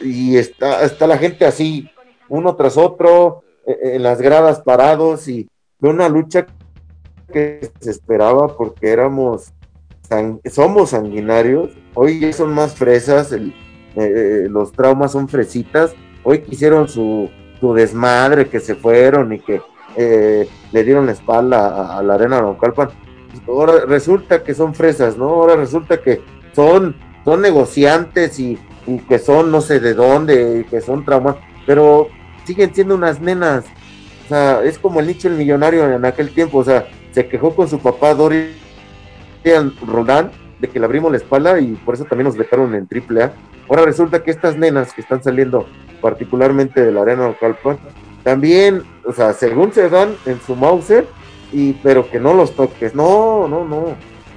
y 0.00 0.38
está, 0.38 0.84
está 0.84 1.06
la 1.06 1.18
gente 1.18 1.44
así, 1.44 1.90
uno 2.28 2.56
tras 2.56 2.78
otro, 2.78 3.43
en 3.66 4.02
las 4.02 4.20
gradas 4.20 4.60
parados 4.60 5.28
y 5.28 5.48
fue 5.80 5.90
una 5.90 6.08
lucha 6.08 6.46
que 7.32 7.70
se 7.80 7.90
esperaba 7.90 8.56
porque 8.56 8.90
éramos, 8.90 9.52
somos 10.50 10.90
sanguinarios. 10.90 11.70
Hoy 11.94 12.32
son 12.32 12.54
más 12.54 12.74
fresas, 12.74 13.32
eh, 13.32 13.52
eh, 13.96 14.46
los 14.48 14.72
traumas 14.72 15.12
son 15.12 15.28
fresitas. 15.28 15.94
Hoy 16.22 16.40
quisieron 16.40 16.88
su, 16.88 17.28
su 17.60 17.74
desmadre 17.74 18.48
que 18.48 18.60
se 18.60 18.74
fueron 18.74 19.32
y 19.32 19.40
que 19.40 19.60
eh, 19.96 20.48
le 20.72 20.84
dieron 20.84 21.06
la 21.06 21.12
espalda 21.12 21.98
a, 21.98 22.02
la 22.02 22.14
arena 22.14 22.42
Calpan 22.60 22.88
ahora 23.48 23.84
resulta 23.86 24.42
que 24.42 24.54
son 24.54 24.74
fresas, 24.74 25.16
¿no? 25.16 25.28
Ahora 25.28 25.56
resulta 25.56 26.00
que 26.00 26.20
son, 26.52 26.96
son 27.24 27.40
negociantes 27.40 28.38
y, 28.38 28.58
que 29.08 29.18
son 29.18 29.50
no 29.50 29.60
sé 29.60 29.80
de 29.80 29.94
dónde, 29.94 30.66
que 30.68 30.80
son 30.80 31.04
traumas, 31.04 31.36
pero 31.66 32.08
siguen 32.44 32.74
siendo 32.74 32.94
unas 32.94 33.20
nenas. 33.20 33.64
O 34.24 34.28
sea, 34.28 34.62
es 34.62 34.78
como 34.78 35.00
el 35.00 35.06
nicho 35.06 35.28
el 35.28 35.34
millonario 35.34 35.90
en 35.92 36.04
aquel 36.04 36.30
tiempo, 36.30 36.58
o 36.58 36.64
sea, 36.64 36.86
se 37.12 37.26
quejó 37.26 37.54
con 37.54 37.68
su 37.68 37.78
papá 37.78 38.14
Dorian 38.14 38.52
Roland 39.86 40.30
de 40.58 40.68
que 40.68 40.78
le 40.78 40.86
abrimos 40.86 41.10
la 41.10 41.18
espalda 41.18 41.60
y 41.60 41.74
por 41.84 41.94
eso 41.94 42.04
también 42.04 42.26
nos 42.26 42.38
dejaron 42.38 42.74
en 42.74 42.86
triple 42.86 43.24
A. 43.24 43.32
Ahora 43.68 43.84
resulta 43.84 44.22
que 44.22 44.30
estas 44.30 44.56
nenas 44.56 44.92
que 44.92 45.00
están 45.00 45.22
saliendo 45.22 45.66
particularmente 46.00 46.84
de 46.84 46.92
la 46.92 47.02
arena 47.02 47.28
local, 47.28 47.56
también, 48.22 48.82
o 49.04 49.12
sea, 49.12 49.32
según 49.32 49.72
se 49.72 49.88
dan 49.88 50.14
en 50.26 50.40
su 50.40 50.56
Mauser, 50.56 51.06
y 51.52 51.74
pero 51.74 52.10
que 52.10 52.18
no 52.18 52.34
los 52.34 52.54
toques. 52.54 52.94
No, 52.94 53.46
no, 53.48 53.64
no. 53.64 53.94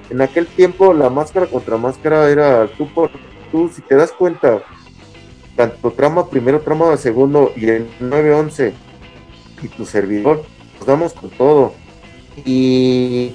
En 0.10 0.22
aquel 0.22 0.48
tiempo 0.48 0.94
la 0.94 1.10
máscara 1.10 1.48
contra 1.48 1.78
máscara 1.78 2.30
era 2.30 2.68
tú 2.78 2.88
por 2.94 3.10
tú, 3.52 3.70
si 3.70 3.82
te 3.82 3.96
das 3.96 4.12
cuenta, 4.12 4.62
tanto 5.58 5.92
trama 5.92 6.30
primero, 6.30 6.62
trama 6.62 6.96
segundo 6.96 7.52
y 7.58 7.68
el 7.68 7.88
911 8.00 8.74
y 9.64 9.68
tu 9.70 9.86
servidor, 9.86 10.44
nos 10.78 10.86
damos 10.88 11.14
con 11.14 11.32
todo. 11.32 11.74
Y, 12.46 13.34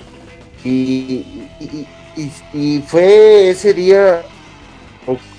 y, 0.64 1.26
y, 2.54 2.84
fue 2.86 3.50
ese 3.50 3.74
día, 3.74 4.22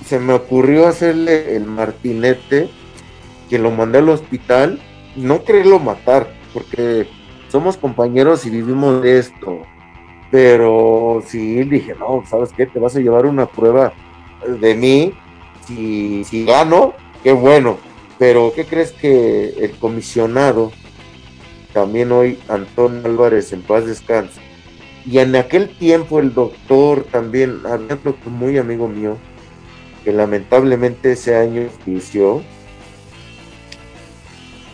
se 0.06 0.20
me 0.20 0.34
ocurrió 0.34 0.88
hacerle 0.88 1.56
el 1.56 1.66
martinete, 1.66 2.70
que 3.50 3.58
lo 3.58 3.72
mandé 3.72 4.00
al 4.00 4.10
hospital, 4.10 4.82
no 5.16 5.46
quererlo 5.46 5.80
matar, 5.80 6.28
porque 6.54 7.08
somos 7.48 7.78
compañeros 7.78 8.46
y 8.46 8.50
vivimos 8.50 9.02
de 9.02 9.20
esto. 9.20 9.62
Pero 10.32 11.24
sí, 11.26 11.64
dije, 11.64 11.96
no, 11.98 12.24
¿sabes 12.28 12.52
qué? 12.52 12.66
Te 12.66 12.80
vas 12.80 12.96
a 12.98 13.00
llevar 13.00 13.26
una 13.26 13.46
prueba 13.46 13.94
de 14.48 14.76
mí. 14.76 15.14
Si, 15.68 16.24
si 16.24 16.46
gano, 16.46 16.94
qué 17.24 17.32
bueno. 17.32 17.78
Pero, 18.20 18.54
¿qué 18.56 18.66
crees 18.66 18.92
que 18.92 19.50
el 19.60 19.72
comisionado, 19.78 20.72
también 21.74 22.12
hoy 22.12 22.40
Antonio 22.48 23.02
Álvarez, 23.06 23.52
en 23.54 23.62
paz 23.62 23.86
descanse, 23.86 24.40
y 25.06 25.18
en 25.18 25.36
aquel 25.36 25.70
tiempo 25.78 26.20
el 26.20 26.34
doctor 26.34 27.04
también, 27.12 27.62
había 27.66 27.98
muy 28.26 28.58
amigo 28.58 28.88
mío, 28.88 29.18
que 30.04 30.14
lamentablemente 30.14 31.14
ese 31.14 31.36
año 31.36 31.68
inició, 31.86 32.44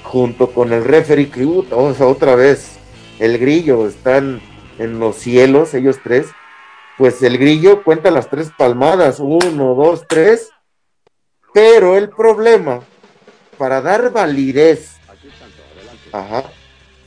junto 0.03 0.51
con 0.51 0.73
el 0.73 0.83
referee 0.83 1.29
que 1.29 1.45
otra 1.45 2.35
vez 2.35 2.77
el 3.19 3.37
grillo 3.37 3.87
están 3.87 4.41
en 4.79 4.99
los 4.99 5.15
cielos, 5.17 5.73
ellos 5.73 5.99
tres, 6.03 6.27
pues 6.97 7.21
el 7.23 7.37
grillo 7.37 7.83
cuenta 7.83 8.11
las 8.11 8.29
tres 8.29 8.51
palmadas, 8.57 9.19
uno, 9.19 9.75
dos, 9.75 10.05
tres, 10.07 10.51
pero 11.53 11.97
el 11.97 12.09
problema, 12.09 12.81
para 13.57 13.81
dar 13.81 14.11
validez, 14.11 14.97
ajá, 16.11 16.45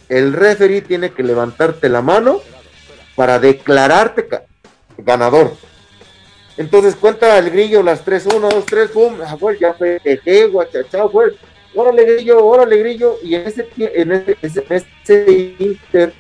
el 0.09 0.33
referee 0.33 0.83
tiene 0.83 1.13
que 1.13 1.23
levantarte 1.23 1.89
la 1.89 2.03
mano 2.03 2.41
para 3.15 3.39
declararte 3.39 4.29
ganador. 4.99 5.53
Entonces 6.57 6.95
cuenta 6.97 7.39
el 7.39 7.51
grillo 7.51 7.83
las 7.83 8.05
tres, 8.05 8.27
uno, 8.27 8.49
dos, 8.49 8.67
tres, 8.67 8.91
pum, 8.91 9.15
ah, 9.25 9.37
ya 9.59 9.73
fue, 9.75 10.01
guachachao, 10.51 11.11
fue, 11.11 11.35
órale 11.75 12.05
grillo, 12.05 12.45
órale 12.45 12.77
grillo, 12.79 13.17
y 13.23 13.35
en 13.37 13.47
ese, 13.47 13.69
en 13.79 14.13
ese, 14.13 15.57
inter 15.59 16.13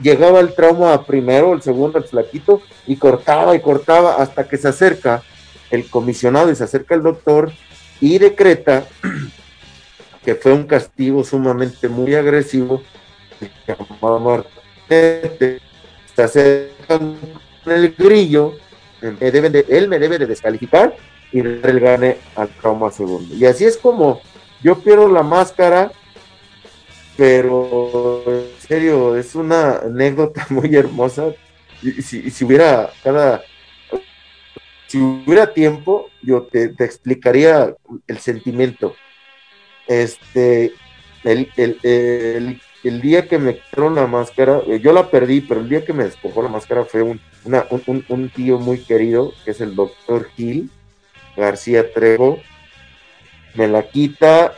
llegaba 0.00 0.40
el 0.40 0.54
trauma 0.54 1.04
primero, 1.06 1.54
el 1.54 1.62
segundo, 1.62 1.98
el 1.98 2.04
flaquito, 2.04 2.60
y 2.86 2.96
cortaba 2.96 3.56
y 3.56 3.60
cortaba 3.60 4.16
hasta 4.16 4.46
que 4.46 4.58
se 4.58 4.68
acerca 4.68 5.22
el 5.70 5.88
comisionado 5.88 6.50
y 6.50 6.56
se 6.56 6.64
acerca 6.64 6.94
el 6.94 7.02
doctor 7.02 7.50
y 8.00 8.18
decreta 8.18 8.86
que 10.24 10.34
fue 10.34 10.52
un 10.52 10.66
castigo 10.66 11.24
sumamente 11.24 11.88
muy 11.88 12.14
agresivo, 12.14 12.82
se 14.88 16.22
acerca 16.22 16.98
con 16.98 17.16
el 17.66 17.94
grillo, 17.94 18.54
deben 19.00 19.52
de, 19.52 19.64
él 19.68 19.88
me 19.88 19.98
debe 19.98 20.18
de 20.18 20.26
descalificar 20.26 20.96
y 21.32 21.40
él 21.40 21.80
gane 21.80 22.18
al 22.36 22.48
trauma 22.48 22.90
segundo. 22.90 23.34
Y 23.34 23.44
así 23.46 23.64
es 23.64 23.76
como 23.76 24.20
yo 24.62 24.78
pierdo 24.80 25.08
la 25.08 25.22
máscara, 25.22 25.92
pero 27.16 28.22
en 28.26 28.60
serio, 28.60 29.16
es 29.16 29.34
una 29.34 29.78
anécdota 29.78 30.46
muy 30.50 30.74
hermosa. 30.74 31.32
Si, 31.80 32.30
si 32.30 32.44
hubiera 32.44 32.90
cada 33.04 33.42
si 34.88 34.98
hubiera 34.98 35.52
tiempo, 35.52 36.10
yo 36.22 36.44
te, 36.44 36.72
explicaría 36.80 37.74
el 38.06 38.18
sentimiento. 38.18 38.96
Este, 39.86 40.72
el, 41.24 41.50
el, 41.56 42.60
el, 42.82 43.00
día 43.02 43.28
que 43.28 43.38
me 43.38 43.58
quitaron 43.58 43.94
la 43.94 44.06
máscara, 44.06 44.62
eh, 44.66 44.80
yo 44.80 44.92
la 44.92 45.10
perdí, 45.10 45.42
pero 45.42 45.60
el 45.60 45.68
día 45.68 45.84
que 45.84 45.92
me 45.92 46.04
despojó 46.04 46.42
la 46.42 46.48
máscara 46.48 46.84
fue 46.84 47.02
un, 47.02 47.20
un, 48.08 48.30
tío 48.30 48.58
muy 48.58 48.78
querido, 48.78 49.34
que 49.44 49.50
es 49.50 49.60
el 49.60 49.74
doctor 49.74 50.30
Gil 50.36 50.70
García 51.36 51.92
Trejo, 51.92 52.40
me 53.54 53.68
la 53.68 53.88
quita 53.90 54.54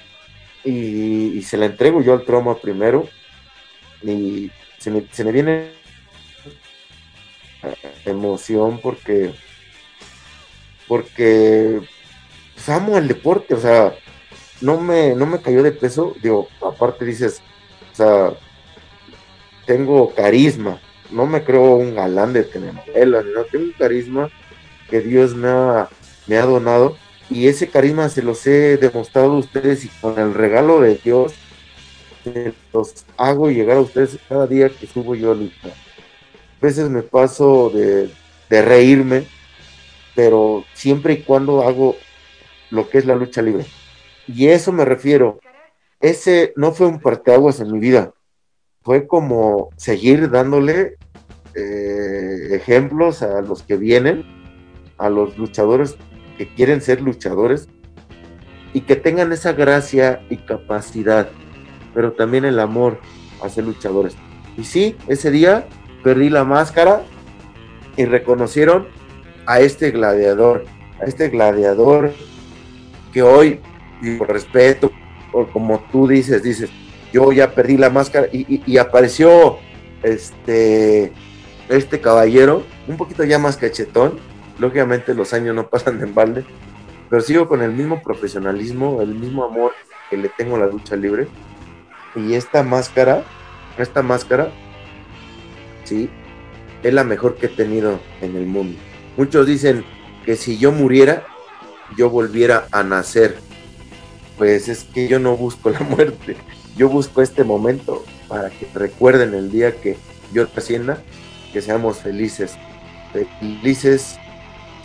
y, 0.64 1.42
se 1.42 1.56
la 1.56 1.66
entrego 1.66 2.02
yo 2.02 2.12
al 2.12 2.24
trauma 2.24 2.56
primero 2.56 3.08
y 4.02 4.50
se 4.78 4.92
me, 4.92 5.04
se 5.10 5.24
me 5.24 5.32
viene 5.32 5.72
emoción 8.04 8.78
porque 8.80 9.32
porque 10.90 11.80
pues, 12.52 12.68
amo 12.68 12.98
el 12.98 13.06
deporte, 13.06 13.54
o 13.54 13.60
sea, 13.60 13.94
no 14.60 14.80
me, 14.80 15.14
no 15.14 15.24
me 15.24 15.40
cayó 15.40 15.62
de 15.62 15.70
peso, 15.70 16.16
digo, 16.20 16.48
aparte 16.60 17.04
dices, 17.04 17.40
o 17.92 17.94
sea, 17.94 18.32
tengo 19.66 20.12
carisma, 20.12 20.80
no 21.12 21.26
me 21.26 21.44
creo 21.44 21.76
un 21.76 21.94
galán 21.94 22.32
de 22.32 22.42
telenovelas, 22.42 23.24
no, 23.24 23.44
tengo 23.44 23.66
un 23.66 23.72
carisma 23.78 24.30
que 24.88 25.00
Dios 25.00 25.32
me 25.32 25.46
ha, 25.46 25.88
me 26.26 26.38
ha 26.38 26.44
donado 26.44 26.96
y 27.30 27.46
ese 27.46 27.68
carisma 27.68 28.08
se 28.08 28.22
los 28.22 28.44
he 28.48 28.76
demostrado 28.76 29.34
a 29.34 29.38
ustedes 29.38 29.84
y 29.84 29.88
con 30.00 30.18
el 30.18 30.34
regalo 30.34 30.80
de 30.80 30.96
Dios 30.96 31.34
los 32.72 33.06
hago 33.16 33.48
llegar 33.48 33.76
a 33.76 33.82
ustedes 33.82 34.18
cada 34.28 34.48
día 34.48 34.68
que 34.70 34.88
subo 34.88 35.14
yo 35.14 35.34
A 35.34 35.36
veces 36.60 36.90
me 36.90 37.02
paso 37.02 37.70
de, 37.70 38.10
reírme 38.48 39.24
pero 40.14 40.64
siempre 40.74 41.14
y 41.14 41.22
cuando 41.22 41.62
hago 41.62 41.96
lo 42.70 42.88
que 42.88 42.98
es 42.98 43.06
la 43.06 43.16
lucha 43.16 43.42
libre. 43.42 43.66
Y 44.26 44.48
eso 44.48 44.72
me 44.72 44.84
refiero. 44.84 45.40
Ese 46.00 46.52
no 46.56 46.72
fue 46.72 46.86
un 46.86 47.00
parteaguas 47.00 47.60
en 47.60 47.72
mi 47.72 47.78
vida. 47.78 48.12
Fue 48.82 49.06
como 49.06 49.70
seguir 49.76 50.30
dándole 50.30 50.96
eh, 51.54 52.48
ejemplos 52.52 53.22
a 53.22 53.42
los 53.42 53.62
que 53.62 53.76
vienen, 53.76 54.24
a 54.98 55.10
los 55.10 55.36
luchadores 55.36 55.96
que 56.38 56.48
quieren 56.54 56.80
ser 56.80 57.02
luchadores 57.02 57.68
y 58.72 58.82
que 58.82 58.96
tengan 58.96 59.32
esa 59.32 59.52
gracia 59.52 60.24
y 60.30 60.36
capacidad, 60.38 61.28
pero 61.92 62.12
también 62.12 62.44
el 62.44 62.60
amor 62.60 62.98
a 63.42 63.48
ser 63.48 63.64
luchadores. 63.64 64.16
Y 64.56 64.64
sí, 64.64 64.96
ese 65.08 65.30
día 65.30 65.66
perdí 66.02 66.30
la 66.30 66.44
máscara 66.44 67.02
y 67.96 68.04
reconocieron 68.04 68.88
a 69.50 69.58
este 69.58 69.90
gladiador, 69.90 70.64
a 71.00 71.06
este 71.06 71.28
gladiador 71.28 72.12
que 73.12 73.20
hoy, 73.20 73.58
por 74.16 74.32
respeto, 74.32 74.92
o 75.32 75.44
como 75.48 75.80
tú 75.90 76.06
dices, 76.06 76.44
dices, 76.44 76.70
yo 77.12 77.32
ya 77.32 77.52
perdí 77.52 77.76
la 77.76 77.90
máscara 77.90 78.28
y, 78.30 78.76
apareció 78.76 79.58
este, 80.04 81.12
este 81.68 82.00
caballero, 82.00 82.62
un 82.86 82.96
poquito 82.96 83.24
ya 83.24 83.40
más 83.40 83.56
cachetón, 83.56 84.20
lógicamente 84.60 85.14
los 85.14 85.32
años 85.32 85.56
no 85.56 85.66
pasan 85.70 86.00
en 86.00 86.14
balde, 86.14 86.44
pero 87.08 87.20
sigo 87.20 87.48
con 87.48 87.60
el 87.60 87.72
mismo 87.72 88.04
profesionalismo, 88.04 89.02
el 89.02 89.16
mismo 89.16 89.42
amor 89.42 89.72
que 90.10 90.16
le 90.16 90.28
tengo 90.28 90.54
a 90.54 90.60
la 90.60 90.66
lucha 90.66 90.94
libre. 90.94 91.26
Y 92.14 92.34
esta 92.34 92.62
máscara, 92.62 93.24
esta 93.78 94.00
máscara, 94.00 94.52
sí, 95.82 96.08
es 96.84 96.94
la 96.94 97.02
mejor 97.02 97.34
que 97.34 97.46
he 97.46 97.48
tenido 97.48 97.98
en 98.20 98.36
el 98.36 98.46
mundo. 98.46 98.78
Muchos 99.20 99.46
dicen 99.46 99.84
que 100.24 100.34
si 100.34 100.56
yo 100.56 100.72
muriera, 100.72 101.26
yo 101.94 102.08
volviera 102.08 102.68
a 102.72 102.82
nacer. 102.82 103.36
Pues 104.38 104.66
es 104.66 104.84
que 104.84 105.08
yo 105.08 105.18
no 105.18 105.36
busco 105.36 105.68
la 105.68 105.80
muerte, 105.94 106.38
yo 106.74 106.88
busco 106.88 107.20
este 107.20 107.44
momento 107.44 108.02
para 108.28 108.48
que 108.48 108.66
recuerden 108.72 109.34
el 109.34 109.52
día 109.52 109.78
que 109.78 109.98
yo 110.32 110.48
trascienda, 110.48 111.02
que 111.52 111.60
seamos 111.60 111.98
felices, 111.98 112.56
felices 113.12 114.18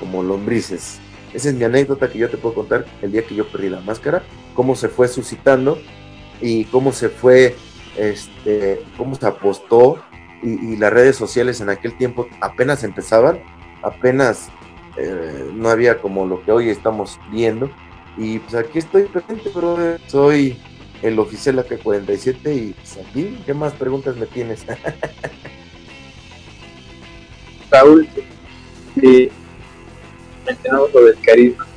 como 0.02 0.22
lombrices. 0.22 1.00
Esa 1.34 1.48
es 1.48 1.56
mi 1.56 1.64
anécdota 1.64 2.10
que 2.10 2.20
yo 2.20 2.30
te 2.30 2.36
puedo 2.36 2.56
contar 2.56 2.86
el 3.02 3.14
día 3.14 3.26
que 3.26 3.36
yo 3.36 3.48
perdí 3.48 3.70
la 3.70 3.80
máscara, 3.80 4.22
cómo 4.54 4.76
se 4.76 4.90
fue 4.90 5.08
suscitando 5.08 5.80
y 6.42 6.66
cómo 6.66 6.92
se 6.92 7.08
fue, 7.08 7.56
este, 7.96 8.82
cómo 8.98 9.16
se 9.16 9.28
apostó 9.28 10.04
y, 10.44 10.76
las 10.76 10.92
redes 10.92 11.16
sociales 11.16 11.62
en 11.62 11.70
aquel 11.70 11.98
tiempo 11.98 12.28
apenas 12.42 12.84
empezaban, 12.84 13.40
apenas 13.86 14.50
eh, 14.98 15.50
no 15.54 15.70
había 15.70 16.00
como 16.00 16.26
lo 16.26 16.42
que 16.44 16.52
hoy 16.52 16.70
estamos 16.70 17.20
viendo. 17.32 17.70
Y 18.18 18.40
pues 18.40 18.56
aquí 18.56 18.80
estoy 18.80 19.04
presente, 19.04 19.50
brother. 19.50 20.02
Soy 20.08 20.58
el 21.02 21.20
oficial 21.20 21.60
AK-47 21.60 22.56
y 22.56 22.74
pues 22.74 22.98
aquí, 22.98 23.38
¿qué 23.46 23.54
más 23.54 23.74
preguntas 23.74 24.16
me 24.16 24.26
tienes? 24.26 24.66
Raúl, 27.70 28.08
eh, 29.02 29.30
mencionamos 30.46 30.92
sobre 30.92 31.12
el 31.12 31.20
carisma. 31.22 31.68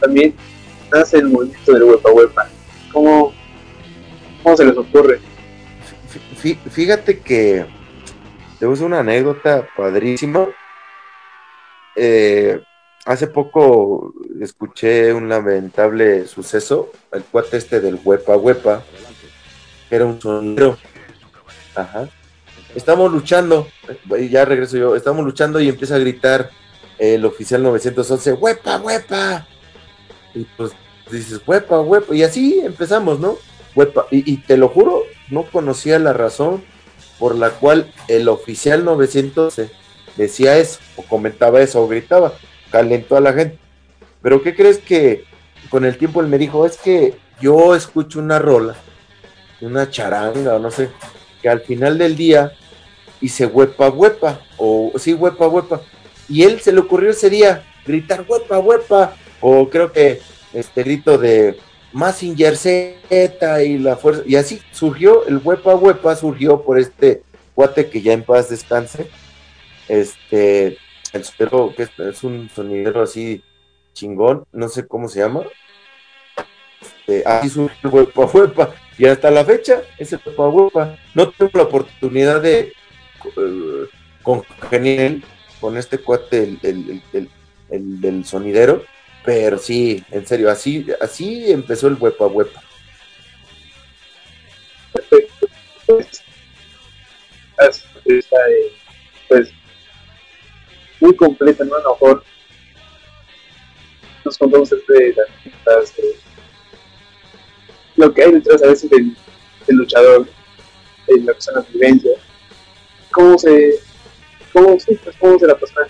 También 0.00 0.34
nace 0.92 1.18
el 1.18 1.28
movimiento 1.28 1.72
del 1.72 1.82
huepa 1.84 2.10
huepa. 2.12 2.48
¿Cómo, 2.92 3.32
¿Cómo 4.42 4.56
se 4.56 4.64
les 4.64 4.76
ocurre? 4.76 5.20
Fíjate 6.70 7.18
que 7.18 7.66
te 8.58 8.66
uso 8.66 8.86
una 8.86 9.00
anécdota 9.00 9.66
padrísima. 9.76 10.48
Eh, 11.96 12.60
hace 13.04 13.26
poco 13.26 14.14
escuché 14.40 15.12
un 15.12 15.28
lamentable 15.28 16.26
suceso, 16.26 16.90
el 17.12 17.22
cuate 17.24 17.56
este 17.56 17.80
del 17.80 18.00
huepa 18.02 18.36
huepa, 18.36 18.82
que 19.88 19.96
era 19.96 20.06
un 20.06 20.20
sonero. 20.20 20.78
Ajá. 21.74 22.08
Estamos 22.74 23.10
luchando, 23.10 23.66
ya 24.30 24.44
regreso 24.44 24.76
yo, 24.76 24.94
estamos 24.94 25.24
luchando 25.24 25.60
y 25.60 25.68
empieza 25.68 25.96
a 25.96 25.98
gritar 25.98 26.50
el 26.98 27.24
oficial 27.24 27.62
911, 27.62 28.34
huepa, 28.34 28.76
huepa. 28.78 29.46
Y 30.34 30.44
pues 30.56 30.72
dices, 31.10 31.40
huepa, 31.46 31.80
huepa. 31.80 32.14
Y 32.14 32.22
así 32.22 32.60
empezamos, 32.60 33.18
¿no? 33.18 33.38
Huepa. 33.74 34.06
Y, 34.10 34.36
te 34.38 34.56
lo 34.56 34.68
juro, 34.68 35.02
no 35.30 35.44
conocía 35.44 35.98
la 35.98 36.12
razón 36.12 36.62
por 37.18 37.34
la 37.34 37.50
cual 37.50 37.92
el 38.08 38.28
oficial 38.28 38.84
911 38.84 39.70
decía 40.16 40.58
eso, 40.58 40.78
o 40.96 41.02
comentaba 41.02 41.60
eso, 41.60 41.82
o 41.82 41.88
gritaba. 41.88 42.32
Calentó 42.70 43.16
a 43.16 43.20
la 43.20 43.32
gente. 43.32 43.58
Pero 44.22 44.42
¿qué 44.42 44.54
crees 44.54 44.78
que 44.78 45.24
con 45.70 45.84
el 45.84 45.96
tiempo 45.96 46.20
él 46.20 46.28
me 46.28 46.38
dijo? 46.38 46.66
Es 46.66 46.76
que 46.76 47.14
yo 47.40 47.74
escucho 47.74 48.18
una 48.18 48.38
rola, 48.38 48.76
una 49.60 49.90
charanga, 49.90 50.56
o 50.56 50.58
no 50.58 50.70
sé, 50.70 50.90
que 51.42 51.48
al 51.48 51.60
final 51.62 51.98
del 51.98 52.16
día 52.16 52.52
hice 53.20 53.46
huepa, 53.46 53.88
huepa, 53.88 54.40
o 54.56 54.92
sí, 54.96 55.14
huepa, 55.14 55.48
huepa 55.48 55.80
y 56.30 56.44
él 56.44 56.60
se 56.60 56.72
le 56.72 56.80
ocurrió 56.80 57.10
ese 57.10 57.28
día 57.28 57.64
gritar 57.84 58.24
huepa, 58.26 58.60
huepa, 58.60 59.16
o 59.40 59.68
creo 59.68 59.90
que 59.92 60.20
este 60.54 60.84
grito 60.84 61.18
de 61.18 61.58
Massinger 61.92 62.56
Z 62.56 63.64
y 63.64 63.78
la 63.78 63.96
fuerza, 63.96 64.22
y 64.24 64.36
así 64.36 64.62
surgió 64.70 65.26
el 65.26 65.38
huepa, 65.42 65.74
huepa, 65.74 66.14
surgió 66.14 66.62
por 66.62 66.78
este 66.78 67.22
cuate 67.54 67.90
que 67.90 68.00
ya 68.00 68.12
en 68.12 68.22
paz 68.22 68.48
descanse, 68.48 69.08
este, 69.90 70.78
el 71.12 71.74
que 71.74 71.88
es, 72.08 72.22
un 72.22 72.48
sonidero 72.48 73.02
así 73.02 73.42
chingón, 73.92 74.44
no 74.52 74.68
sé 74.68 74.86
cómo 74.86 75.08
se 75.08 75.18
llama, 75.18 75.42
este, 76.80 77.22
así 77.26 77.48
surgió 77.48 77.88
el 77.88 77.94
huepa, 77.94 78.24
huepa, 78.32 78.74
y 78.96 79.06
hasta 79.06 79.30
la 79.30 79.44
fecha 79.44 79.82
es 79.98 80.12
el 80.12 80.20
huepa, 80.24 80.48
huepa, 80.48 80.98
no 81.14 81.30
tengo 81.30 81.50
la 81.54 81.64
oportunidad 81.64 82.40
de 82.40 82.72
uh, 83.36 83.86
congeniar 84.22 85.16
con 85.60 85.76
este 85.76 85.98
cuate, 85.98 86.56
el, 86.62 88.00
del 88.00 88.24
sonidero, 88.24 88.84
pero 89.24 89.58
sí, 89.58 90.04
en 90.12 90.24
serio, 90.24 90.50
así, 90.50 90.86
así 91.00 91.50
empezó 91.50 91.88
el 91.88 91.94
huepa 91.94 92.26
huepa. 92.28 92.62
Perfecto. 94.92 95.46
Pues, 95.86 96.24
pues 99.28 99.52
muy 101.00 101.16
completa, 101.16 101.64
¿no? 101.64 101.76
A 101.76 101.82
lo 101.82 101.92
mejor 101.92 102.24
nos 104.24 104.38
contamos 104.38 104.70
este, 104.72 105.14
las, 105.66 105.98
eh, 105.98 106.16
lo 107.96 108.12
que 108.12 108.22
hay 108.22 108.32
detrás 108.32 108.62
a 108.62 108.66
veces 108.66 108.90
del, 108.90 109.16
luchador, 109.68 110.26
en 111.06 111.26
la 111.26 111.32
persona 111.32 111.64
vivencia, 111.72 112.12
cómo 113.12 113.38
se 113.38 113.80
¿Cómo, 114.52 114.78
sí, 114.80 114.98
pues, 115.02 115.16
cómo 115.16 115.38
se 115.38 115.46
la 115.46 115.56
pasaron? 115.56 115.88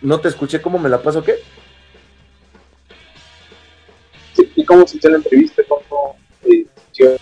No 0.00 0.20
te 0.20 0.28
escuché, 0.28 0.60
¿cómo 0.62 0.78
me 0.78 0.88
la 0.88 1.00
paso 1.02 1.22
qué? 1.22 1.36
Sí, 4.34 4.50
¿Y 4.56 4.64
cómo 4.64 4.86
se 4.86 5.08
la 5.08 5.18
entrevista? 5.18 5.62
¿Cómo, 5.68 6.16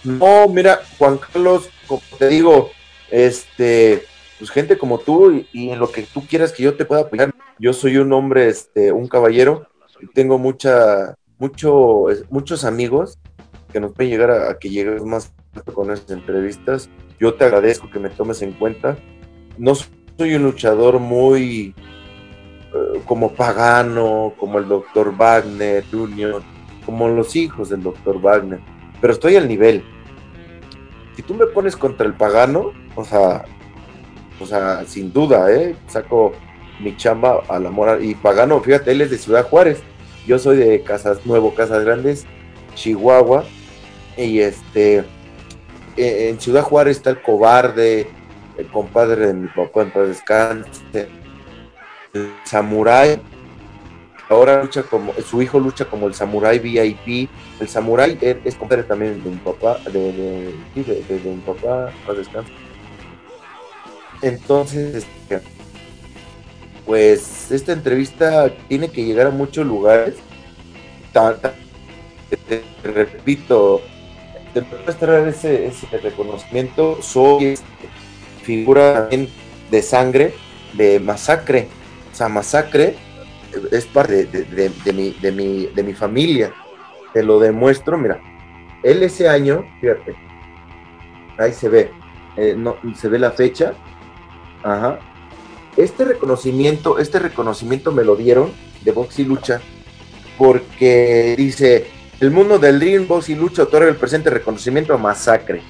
no, 0.05 0.49
mira, 0.49 0.81
Juan 0.99 1.19
Carlos, 1.19 1.69
como 1.87 2.03
te 2.19 2.29
digo, 2.29 2.71
este, 3.11 4.05
pues 4.39 4.51
gente 4.51 4.79
como 4.79 4.99
tú 4.99 5.45
y, 5.53 5.71
en 5.71 5.79
lo 5.79 5.91
que 5.91 6.03
tú 6.03 6.27
quieras 6.27 6.53
que 6.53 6.63
yo 6.63 6.75
te 6.75 6.85
pueda 6.85 7.03
apoyar. 7.03 7.35
Yo 7.59 7.73
soy 7.73 7.97
un 7.97 8.13
hombre, 8.13 8.49
este, 8.49 8.93
un 8.93 9.09
caballero, 9.09 9.67
y 10.01 10.07
tengo 10.07 10.39
mucha, 10.39 11.17
mucho, 11.39 12.07
muchos 12.31 12.65
amigos 12.65 13.19
que 13.73 13.81
nos 13.81 13.93
pueden 13.93 14.13
llegar 14.13 14.31
a, 14.31 14.59
que 14.59 14.71
llegues 14.71 15.03
más 15.03 15.33
con 15.75 15.91
estas 15.91 16.11
entrevistas. 16.11 16.89
Yo 17.19 17.35
te 17.35 17.45
agradezco 17.45 17.91
que 17.91 17.99
me 17.99 18.11
tomes 18.11 18.43
en 18.43 18.53
cuenta. 18.53 18.97
No 19.57 19.75
soy 19.75 20.35
un 20.35 20.45
luchador 20.45 21.01
muy 21.01 21.75
eh, 22.75 23.03
como 23.07 23.33
pagano, 23.33 24.35
como 24.39 24.59
el 24.59 24.69
doctor 24.69 25.17
Wagner 25.17 25.85
Junior, 25.91 26.43
como 26.87 27.09
los 27.09 27.35
hijos 27.35 27.71
del 27.71 27.83
doctor 27.83 28.21
Wagner, 28.21 28.61
pero 29.01 29.13
estoy 29.13 29.37
al 29.37 29.49
nivel. 29.49 29.85
Si 31.17 31.23
tú 31.23 31.35
me 31.35 31.47
pones 31.47 31.77
contra 31.77 32.07
el 32.07 32.15
pagano, 32.15 32.73
o 32.95 33.05
sea, 33.05 33.45
o 34.41 34.47
sea, 34.47 34.85
sin 34.87 35.13
duda, 35.13 35.53
¿eh? 35.53 35.75
Saco 35.89 36.33
mi 36.81 36.97
chamba 36.97 37.43
a 37.49 37.59
la 37.59 37.71
moral. 37.71 38.05
Y 38.05 38.15
pagano, 38.15 38.61
fíjate, 38.61 38.93
él 38.93 39.01
es 39.01 39.11
de 39.11 39.19
Ciudad 39.19 39.49
Juárez. 39.49 39.83
Yo 40.27 40.39
soy 40.39 40.59
de 40.59 40.83
Casas 40.83 41.27
Nuevo, 41.27 41.55
Casas 41.55 41.85
Grandes, 41.85 42.27
Chihuahua. 42.75 43.45
Y 44.17 44.41
este, 44.41 45.05
e, 45.97 46.29
en 46.29 46.41
Ciudad 46.41 46.63
Juárez 46.63 46.99
está 46.99 47.11
el 47.11 47.23
cobarde, 47.23 48.09
el 48.57 48.67
compadre 48.69 49.29
de 49.29 49.35
mi 49.35 49.49
papá 49.49 49.83
en 49.83 49.91
paz 49.91 50.09
descanse, 50.09 51.09
el 52.13 52.33
samurái, 52.45 53.21
ahora 54.29 54.63
lucha 54.63 54.83
como, 54.83 55.13
su 55.15 55.43
hijo 55.43 55.59
lucha 55.59 55.85
como 55.87 56.07
el 56.07 56.15
samurái 56.15 56.59
VIP, 56.59 57.31
el 57.61 57.69
samurái 57.69 58.19
es, 58.45 58.55
compadre 58.57 58.83
también 58.83 59.23
de 59.23 59.31
mi 59.31 59.37
papá, 59.37 59.79
de, 59.91 60.13
de, 60.75 61.21
mi 61.25 61.41
papá, 61.41 61.93
paz 62.07 62.17
descanse. 62.17 62.53
Entonces, 64.21 64.95
este, 64.97 65.41
pues 66.85 67.51
esta 67.51 67.73
entrevista 67.73 68.53
tiene 68.69 68.91
que 68.91 69.05
llegar 69.05 69.29
a 69.29 69.31
muchos 69.31 69.67
lugares. 69.67 70.15
Te, 72.49 72.63
repito, 72.85 73.81
te 74.55 74.63
traer 74.95 75.29
ese, 75.29 75.67
ese 75.67 75.87
reconocimiento. 75.99 77.01
Soy 77.03 77.47
este, 77.47 77.67
figura 78.43 78.95
también 78.95 79.29
de 79.71 79.83
sangre, 79.83 80.35
de 80.75 81.01
masacre. 81.01 81.69
O 82.13 82.15
sea, 82.15 82.29
masacre 82.29 82.97
es 83.71 83.87
parte 83.87 84.27
de, 84.27 84.93
mi, 84.93 85.11
de, 85.11 85.33
mi, 85.33 85.67
de 85.67 85.83
mi 85.83 85.95
familia. 85.95 86.53
Te 87.13 87.23
lo 87.23 87.39
demuestro, 87.39 87.99
mira. 87.99 88.21
Él 88.83 89.03
ese 89.03 89.29
año, 89.29 89.65
fíjate, 89.81 90.15
ahí 91.37 91.53
se 91.53 91.69
ve, 91.69 91.91
eh, 92.37 92.55
no, 92.57 92.77
se 92.95 93.09
ve 93.09 93.19
la 93.19 93.33
fecha. 93.33 93.75
Ajá. 94.63 94.99
Este 95.77 96.05
reconocimiento, 96.05 96.99
este 96.99 97.19
reconocimiento 97.19 97.93
me 97.93 98.05
lo 98.05 98.17
dieron 98.17 98.53
de 98.83 98.93
box 98.93 99.19
y 99.21 99.25
lucha 99.25 99.61
porque 100.37 101.35
dice, 101.37 101.87
el 102.21 102.31
mundo 102.31 102.59
del 102.59 102.81
ring, 102.81 103.07
box 103.07 103.29
y 103.29 103.35
lucha 103.35 103.65
otorga 103.65 103.89
el 103.89 103.97
presente 103.97 104.31
reconocimiento 104.31 104.95
a 104.95 104.99
Masacre 104.99 105.63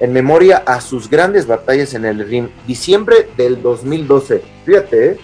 en 0.00 0.12
memoria 0.12 0.58
a 0.58 0.80
sus 0.80 1.08
grandes 1.08 1.46
batallas 1.46 1.94
en 1.94 2.04
el 2.04 2.26
ring. 2.26 2.48
Diciembre 2.66 3.28
del 3.36 3.62
2012. 3.62 4.42
Fíjate, 4.64 5.06
¿eh? 5.06 5.16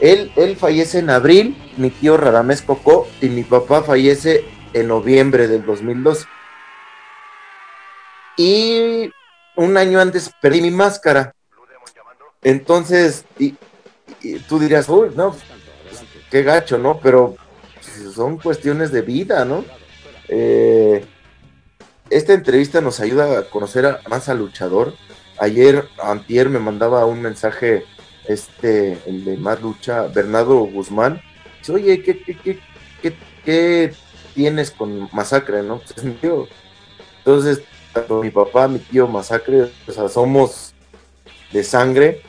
Él, 0.00 0.32
él 0.36 0.56
fallece 0.56 0.98
en 0.98 1.10
abril, 1.10 1.56
mi 1.76 1.90
tío 1.90 2.16
Radamés 2.16 2.62
Cocó, 2.62 3.08
y 3.20 3.28
mi 3.28 3.42
papá 3.42 3.82
fallece 3.82 4.44
en 4.72 4.88
noviembre 4.88 5.48
del 5.48 5.64
2012. 5.64 6.26
Y 8.36 9.10
un 9.56 9.76
año 9.76 10.00
antes 10.00 10.30
perdí 10.40 10.60
mi 10.60 10.70
máscara. 10.70 11.34
Entonces, 12.42 13.24
y, 13.38 13.54
tú 14.48 14.58
dirías, 14.58 14.88
uy, 14.88 15.10
no, 15.16 15.34
qué 16.30 16.42
gacho, 16.42 16.78
¿no? 16.78 17.00
Pero 17.00 17.36
son 18.14 18.38
cuestiones 18.38 18.92
de 18.92 19.02
vida, 19.02 19.44
¿no? 19.44 19.64
Eh, 20.28 21.04
esta 22.10 22.34
entrevista 22.34 22.80
nos 22.80 23.00
ayuda 23.00 23.38
a 23.38 23.42
conocer 23.44 23.98
más 24.08 24.28
al 24.28 24.38
luchador. 24.38 24.94
Ayer, 25.38 25.88
antier, 26.02 26.48
me 26.48 26.58
mandaba 26.58 27.04
un 27.04 27.20
mensaje, 27.20 27.84
este, 28.28 28.98
el 29.06 29.24
de 29.24 29.36
más 29.36 29.60
lucha, 29.60 30.02
Bernardo 30.08 30.58
Guzmán. 30.60 31.20
Dice, 31.58 31.72
oye, 31.72 32.02
¿qué, 32.02 32.18
qué, 32.22 32.58
qué, 33.44 33.94
tienes 34.34 34.70
con 34.70 35.08
Masacre, 35.12 35.62
no? 35.62 35.80
Pues 35.80 36.16
tío. 36.20 36.48
Entonces, 37.18 37.62
tanto 37.92 38.22
mi 38.22 38.30
papá, 38.30 38.68
mi 38.68 38.78
tío 38.78 39.06
Masacre, 39.06 39.70
o 39.86 40.08
somos 40.08 40.74
de 41.52 41.64
sangre. 41.64 42.22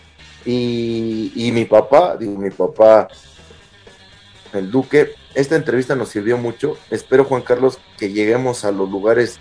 Y, 0.46 1.34
y 1.36 1.52
mi 1.52 1.66
papá, 1.66 2.16
digo, 2.16 2.38
mi 2.38 2.50
papá, 2.52 3.10
el 4.54 4.72
Duque, 4.72 5.12
esta 5.34 5.56
entrevista 5.56 5.96
nos 5.96 6.10
sirvió 6.10 6.38
mucho. 6.38 6.78
Espero, 6.90 7.26
Juan 7.26 7.42
Carlos, 7.42 7.80
que 7.98 8.12
lleguemos 8.12 8.64
a 8.64 8.72
los 8.72 8.90
lugares 8.90 9.40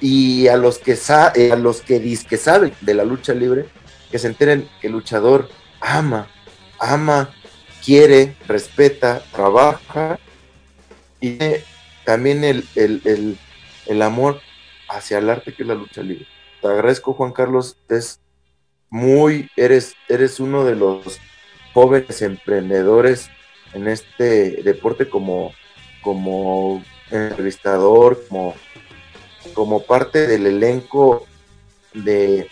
y 0.00 0.48
a 0.48 0.56
los 0.56 0.78
que 0.78 0.98
eh, 1.34 1.52
a 1.52 1.56
los 1.56 1.80
que, 1.80 2.18
que 2.28 2.36
saben 2.36 2.72
de 2.80 2.94
la 2.94 3.04
lucha 3.04 3.32
libre, 3.32 3.66
que 4.10 4.18
se 4.18 4.28
enteren 4.28 4.68
que 4.80 4.88
el 4.88 4.92
luchador 4.92 5.48
ama, 5.80 6.28
ama, 6.78 7.34
quiere, 7.84 8.36
respeta, 8.46 9.22
trabaja 9.32 10.18
y 11.20 11.38
también 12.04 12.44
el, 12.44 12.66
el, 12.74 14.02
amor 14.02 14.40
hacia 14.88 15.18
el 15.18 15.30
arte 15.30 15.54
que 15.54 15.62
es 15.62 15.68
la 15.68 15.74
lucha 15.74 16.02
libre. 16.02 16.26
Te 16.60 16.68
agradezco, 16.68 17.14
Juan 17.14 17.32
Carlos, 17.32 17.78
es 17.88 18.20
muy, 18.90 19.50
eres, 19.56 19.94
eres 20.08 20.40
uno 20.40 20.64
de 20.64 20.76
los 20.76 21.18
jóvenes 21.74 22.22
emprendedores 22.22 23.28
en 23.72 23.88
este 23.88 24.62
deporte 24.62 25.08
como, 25.08 25.52
como 26.02 26.82
entrevistador, 27.10 28.24
como 28.28 28.54
como 29.54 29.82
parte 29.82 30.26
del 30.26 30.46
elenco 30.46 31.26
de, 31.94 32.48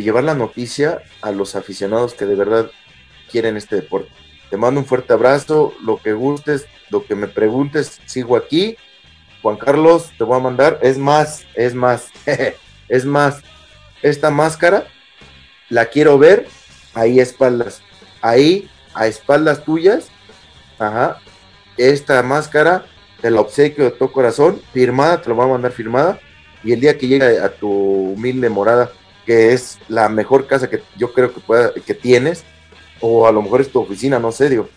llevar 0.00 0.24
la 0.24 0.34
noticia 0.34 1.02
a 1.20 1.32
los 1.32 1.54
aficionados 1.54 2.14
que 2.14 2.24
de 2.24 2.34
verdad 2.34 2.70
quieren 3.30 3.56
este 3.56 3.76
deporte. 3.76 4.10
Te 4.48 4.56
mando 4.56 4.80
un 4.80 4.86
fuerte 4.86 5.12
abrazo, 5.12 5.74
lo 5.82 5.98
que 5.98 6.12
gustes, 6.12 6.66
lo 6.90 7.04
que 7.04 7.14
me 7.14 7.28
preguntes, 7.28 8.00
sigo 8.06 8.36
aquí. 8.36 8.76
Juan 9.42 9.56
Carlos, 9.56 10.10
te 10.16 10.24
voy 10.24 10.36
a 10.36 10.42
mandar, 10.42 10.78
es 10.82 10.98
más, 10.98 11.44
es 11.54 11.74
más, 11.74 12.08
es 12.88 13.04
más, 13.04 13.42
esta 14.02 14.30
máscara 14.30 14.86
la 15.68 15.86
quiero 15.86 16.18
ver 16.18 16.46
ahí 16.94 17.18
a 17.18 17.22
espaldas, 17.22 17.82
ahí 18.20 18.70
a 18.94 19.06
espaldas 19.06 19.64
tuyas, 19.64 20.08
ajá, 20.78 21.18
esta 21.76 22.22
máscara 22.22 22.84
te 23.20 23.32
obsequio 23.32 23.84
de 23.84 23.90
todo 23.92 24.12
corazón, 24.12 24.60
firmada, 24.72 25.22
te 25.22 25.28
lo 25.28 25.36
voy 25.36 25.46
a 25.46 25.52
mandar 25.52 25.72
firmada, 25.72 26.20
y 26.62 26.72
el 26.72 26.80
día 26.80 26.98
que 26.98 27.06
llegue 27.06 27.38
a 27.38 27.48
tu 27.48 27.70
humilde 27.70 28.48
morada, 28.48 28.92
que 29.24 29.52
es 29.52 29.78
la 29.88 30.08
mejor 30.08 30.46
casa 30.46 30.68
que 30.68 30.82
yo 30.96 31.12
creo 31.12 31.32
que, 31.32 31.40
pueda, 31.40 31.72
que 31.74 31.94
tienes, 31.94 32.44
o 33.00 33.26
a 33.26 33.32
lo 33.32 33.42
mejor 33.42 33.60
es 33.60 33.70
tu 33.70 33.80
oficina, 33.80 34.18
no 34.18 34.32
sé, 34.32 34.48
digo, 34.48 34.68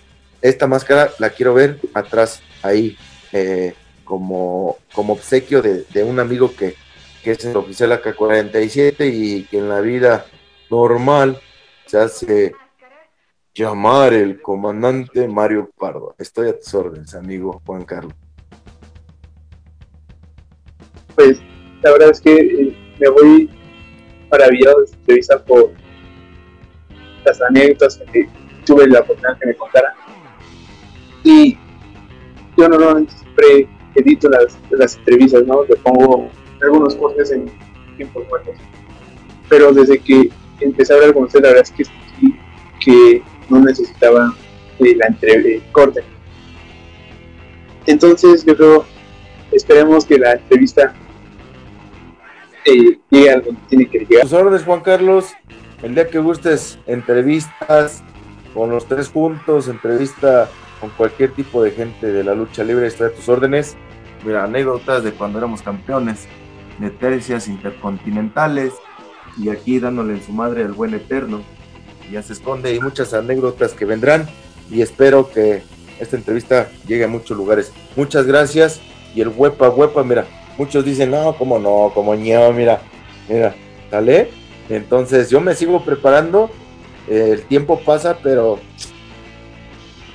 esta 0.41 0.68
máscara 0.68 1.12
la 1.20 1.30
quiero 1.30 1.54
ver 1.54 1.80
atrás, 1.93 2.41
ahí, 2.62 2.98
eh, 3.32 3.74
como, 4.04 4.78
como 4.93 5.14
obsequio 5.14 5.62
de, 5.62 6.04
un 6.04 6.20
amigo 6.20 6.54
que, 6.56 6.76
que 7.24 7.32
es 7.32 7.46
el 7.46 7.56
oficial 7.58 7.91
AK-47 7.91 9.10
y 9.12 9.43
que 9.46 9.58
en 9.58 9.70
la 9.70 9.82
vida 9.82 10.26
normal 10.70 11.39
se 11.86 11.98
hace 11.98 12.54
llamar 13.54 14.14
el 14.14 14.41
comandante 14.41 15.28
Mario 15.28 15.72
Pardo. 15.78 16.16
Estoy 16.20 16.50
a 16.50 16.60
tus 16.60 16.74
órdenes, 16.74 17.16
amigo 17.16 17.62
Juan 17.66 17.86
Carlos 17.86 18.14
pues 21.16 21.41
la 21.82 21.91
verdad 21.91 22.10
es 22.12 22.22
que 22.22 22.36
eh, 22.36 22.96
me 23.00 23.10
voy 23.10 23.50
maravillado 24.32 24.80
de 24.80 24.86
esta 24.86 24.97
entrevista 24.97 25.43
por 25.43 25.71
las 27.26 27.41
anécdotas 27.41 27.99
que 28.11 28.28
tuve 28.65 28.88
la 28.88 28.99
oportunidad 28.99 29.38
que 29.39 29.47
me 29.47 29.55
contaran. 29.55 29.93
Y 31.23 31.57
yo 32.57 32.69
normalmente 32.69 33.13
siempre 33.13 33.67
edito 33.95 34.30
las, 34.30 34.57
las 34.71 34.97
entrevistas, 34.97 35.45
¿no? 35.45 35.63
Le 35.63 35.76
pongo 35.78 36.30
algunos 36.61 36.95
cortes 36.95 37.32
en 37.32 37.51
tiempos 37.97 38.28
muertos. 38.30 38.55
Pero 39.49 39.71
desde 39.71 39.99
que 39.99 40.30
empecé 40.59 40.93
a 40.93 40.97
hablar 40.97 41.13
con 41.13 41.23
usted, 41.23 41.41
la 41.41 41.49
verdad 41.49 41.63
es 41.63 41.71
que 41.71 41.84
que 42.86 43.23
no 43.49 43.59
necesitaba 43.59 44.34
eh, 44.80 44.95
la 44.95 45.07
entrevista, 45.07 45.65
corte. 45.71 46.03
Entonces, 47.88 48.45
yo 48.45 48.55
creo, 48.55 48.86
esperemos 49.51 50.05
que 50.05 50.17
la 50.17 50.34
entrevista 50.34 50.93
llega 53.09 53.41
tiene 53.70 53.88
que 53.88 53.99
llegar. 53.99 54.24
Tus 54.24 54.34
órdenes, 54.34 54.63
Juan 54.63 54.82
Carlos. 54.82 55.34
El 55.84 55.93
día 55.93 56.07
que 56.07 56.20
gustes, 56.20 56.80
entrevistas 56.88 58.03
con 58.53 58.70
los 58.70 58.88
tres 58.88 59.09
puntos, 59.09 59.68
entrevista 59.68 60.49
con 60.80 60.89
cualquier 60.91 61.32
tipo 61.32 61.61
de 61.61 61.72
gente 61.72 62.11
de 62.11 62.24
la 62.24 62.34
lucha 62.34 62.63
libre, 62.63 62.88
está 62.88 63.07
a 63.07 63.09
tus 63.09 63.30
órdenes. 63.30 63.76
Mira, 64.26 64.43
anécdotas 64.43 65.03
de 65.03 65.11
cuando 65.11 65.38
éramos 65.38 65.61
campeones 65.61 66.28
de 66.80 66.89
tercias 66.89 67.47
intercontinentales 67.47 68.74
y 69.38 69.49
aquí 69.49 69.80
dándole 69.80 70.13
en 70.13 70.24
su 70.24 70.32
madre 70.32 70.63
al 70.63 70.74
buen 70.74 70.93
eterno. 70.93 71.41
Ya 72.11 72.22
se 72.22 72.34
esconde 72.34 72.74
y 72.74 72.80
muchas 72.80 73.13
anécdotas 73.13 73.74
que 73.74 73.86
vendrán 73.86 74.28
y 74.72 74.82
espero 74.82 75.30
que 75.30 75.63
esta 75.99 76.18
entrevista 76.18 76.70
llegue 76.88 77.03
a 77.03 77.07
muchos 77.07 77.38
lugares. 77.38 77.72
Muchas 77.95 78.26
gracias 78.26 78.82
y 79.13 79.22
el 79.22 79.30
huepa 79.30 79.70
huepa, 79.70 80.03
mira, 80.03 80.26
Muchos 80.58 80.86
dicen, 80.86 81.12
no, 81.12 81.36
como 81.38 81.60
no, 81.60 81.91
como 81.93 82.16
ño, 82.16 82.51
mira, 82.53 82.82
mira, 83.28 83.56
¿sale? 83.89 84.30
Entonces 84.70 85.30
yo 85.30 85.41
me 85.41 85.53
sigo 85.53 85.84
preparando, 85.84 86.49
el 87.08 87.43
tiempo 87.43 87.80
pasa, 87.82 88.18
pero 88.24 88.60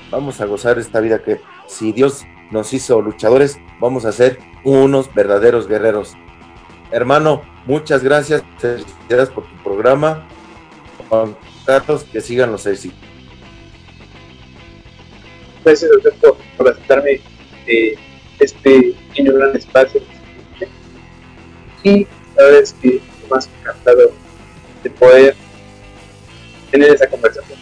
vamos 0.09 0.41
a 0.41 0.45
gozar 0.45 0.77
esta 0.79 0.99
vida 0.99 1.23
que 1.23 1.39
si 1.67 1.91
Dios 1.91 2.23
nos 2.51 2.73
hizo 2.73 3.01
luchadores, 3.01 3.59
vamos 3.79 4.05
a 4.05 4.11
ser 4.11 4.39
unos 4.63 5.13
verdaderos 5.13 5.67
guerreros. 5.67 6.13
Hermano, 6.91 7.43
muchas 7.65 8.03
gracias, 8.03 8.43
gracias 9.07 9.29
por 9.29 9.45
tu 9.45 9.63
programa. 9.63 10.27
Juan 11.07 11.35
Carlos, 11.65 12.03
que 12.03 12.19
sigan 12.19 12.51
los 12.51 12.65
éxitos. 12.65 12.99
Gracias 15.63 15.91
a 15.91 16.57
por, 16.57 16.69
aceptarme 16.69 17.21
eh, 17.67 17.95
este 18.39 18.95
pequeño 19.09 19.33
gran 19.33 19.55
espacio 19.55 20.01
y 21.83 22.07
la 22.35 22.43
verdad 22.43 22.61
es 22.61 22.73
que 22.73 23.01
más 23.29 23.49
encantado 23.59 24.11
de 24.83 24.89
poder 24.89 25.35
tener 26.69 26.91
esa 26.91 27.07
conversación, 27.07 27.59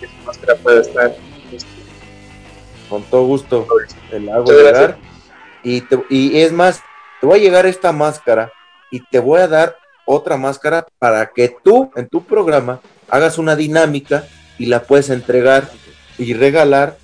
que 0.00 0.06
su 0.06 0.24
máscara 0.24 0.56
pueda 0.56 0.80
estar 0.80 1.14
este, 1.52 1.68
con 2.88 3.02
todo 3.04 3.26
gusto 3.26 3.66
el 4.10 4.28
hago 4.28 4.52
llegar 4.52 4.98
y, 5.62 5.82
y 6.10 6.40
es 6.40 6.52
más 6.52 6.82
te 7.20 7.26
voy 7.26 7.38
a 7.38 7.42
llegar 7.42 7.66
esta 7.66 7.92
máscara 7.92 8.52
y 8.90 9.00
te 9.00 9.18
voy 9.20 9.40
a 9.40 9.48
dar 9.48 9.76
otra 10.04 10.36
máscara 10.36 10.86
para 10.98 11.26
que 11.26 11.54
tú 11.62 11.90
en 11.96 12.08
tu 12.08 12.24
programa 12.24 12.80
hagas 13.08 13.38
una 13.38 13.54
dinámica 13.54 14.24
y 14.58 14.66
la 14.66 14.82
puedes 14.82 15.10
entregar 15.10 15.70
y 16.18 16.34
regalar 16.34 16.96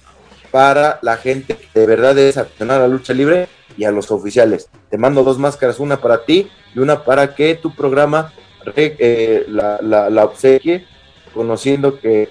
para 0.51 0.99
la 1.03 1.17
gente 1.17 1.57
que 1.57 1.81
de 1.81 1.87
verdad 1.87 2.19
es 2.19 2.37
accionar 2.37 2.79
a 2.79 2.83
la 2.83 2.89
lucha 2.89 3.13
libre 3.13 3.49
y 3.79 3.85
a 3.85 3.93
los 3.93 4.11
oficiales. 4.11 4.69
Te 4.91 4.99
mando 4.99 5.23
dos 5.23 5.39
máscaras, 5.39 5.79
una 5.79 6.01
para 6.01 6.25
ti 6.25 6.51
y 6.75 6.81
una 6.81 7.05
para 7.05 7.35
que 7.35 7.55
tu 7.55 7.75
programa 7.75 8.33
eh, 8.77 9.47
la, 9.49 9.81
la, 9.81 10.25
obsequie, 10.25 10.85
conociendo 11.33 11.99
que 11.99 12.29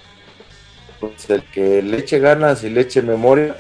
pues, 1.00 1.30
el 1.30 1.44
que 1.44 1.82
le 1.82 1.98
eche 1.98 2.20
ganas 2.20 2.64
y 2.64 2.70
le 2.70 2.82
eche 2.82 3.02
memoria, 3.02 3.56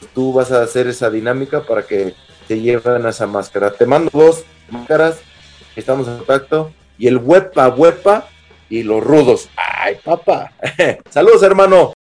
pues, 0.00 0.10
tú 0.12 0.32
vas 0.32 0.50
a 0.50 0.62
hacer 0.62 0.88
esa 0.88 1.10
dinámica 1.10 1.62
para 1.62 1.82
que 1.82 2.14
te 2.48 2.58
lleven 2.58 3.06
esa 3.06 3.26
máscara. 3.26 3.70
Te 3.70 3.86
mando 3.86 4.10
dos 4.12 4.44
máscaras, 4.70 5.20
estamos 5.76 6.08
en 6.08 6.16
contacto, 6.16 6.72
y 6.98 7.06
el 7.06 7.18
huepa 7.18 7.68
huepa 7.68 8.28
y 8.70 8.82
los 8.82 9.04
rudos. 9.04 9.50
Ay, 9.56 9.96
papá. 10.02 10.52
Saludos, 11.10 11.42
hermano. 11.42 11.94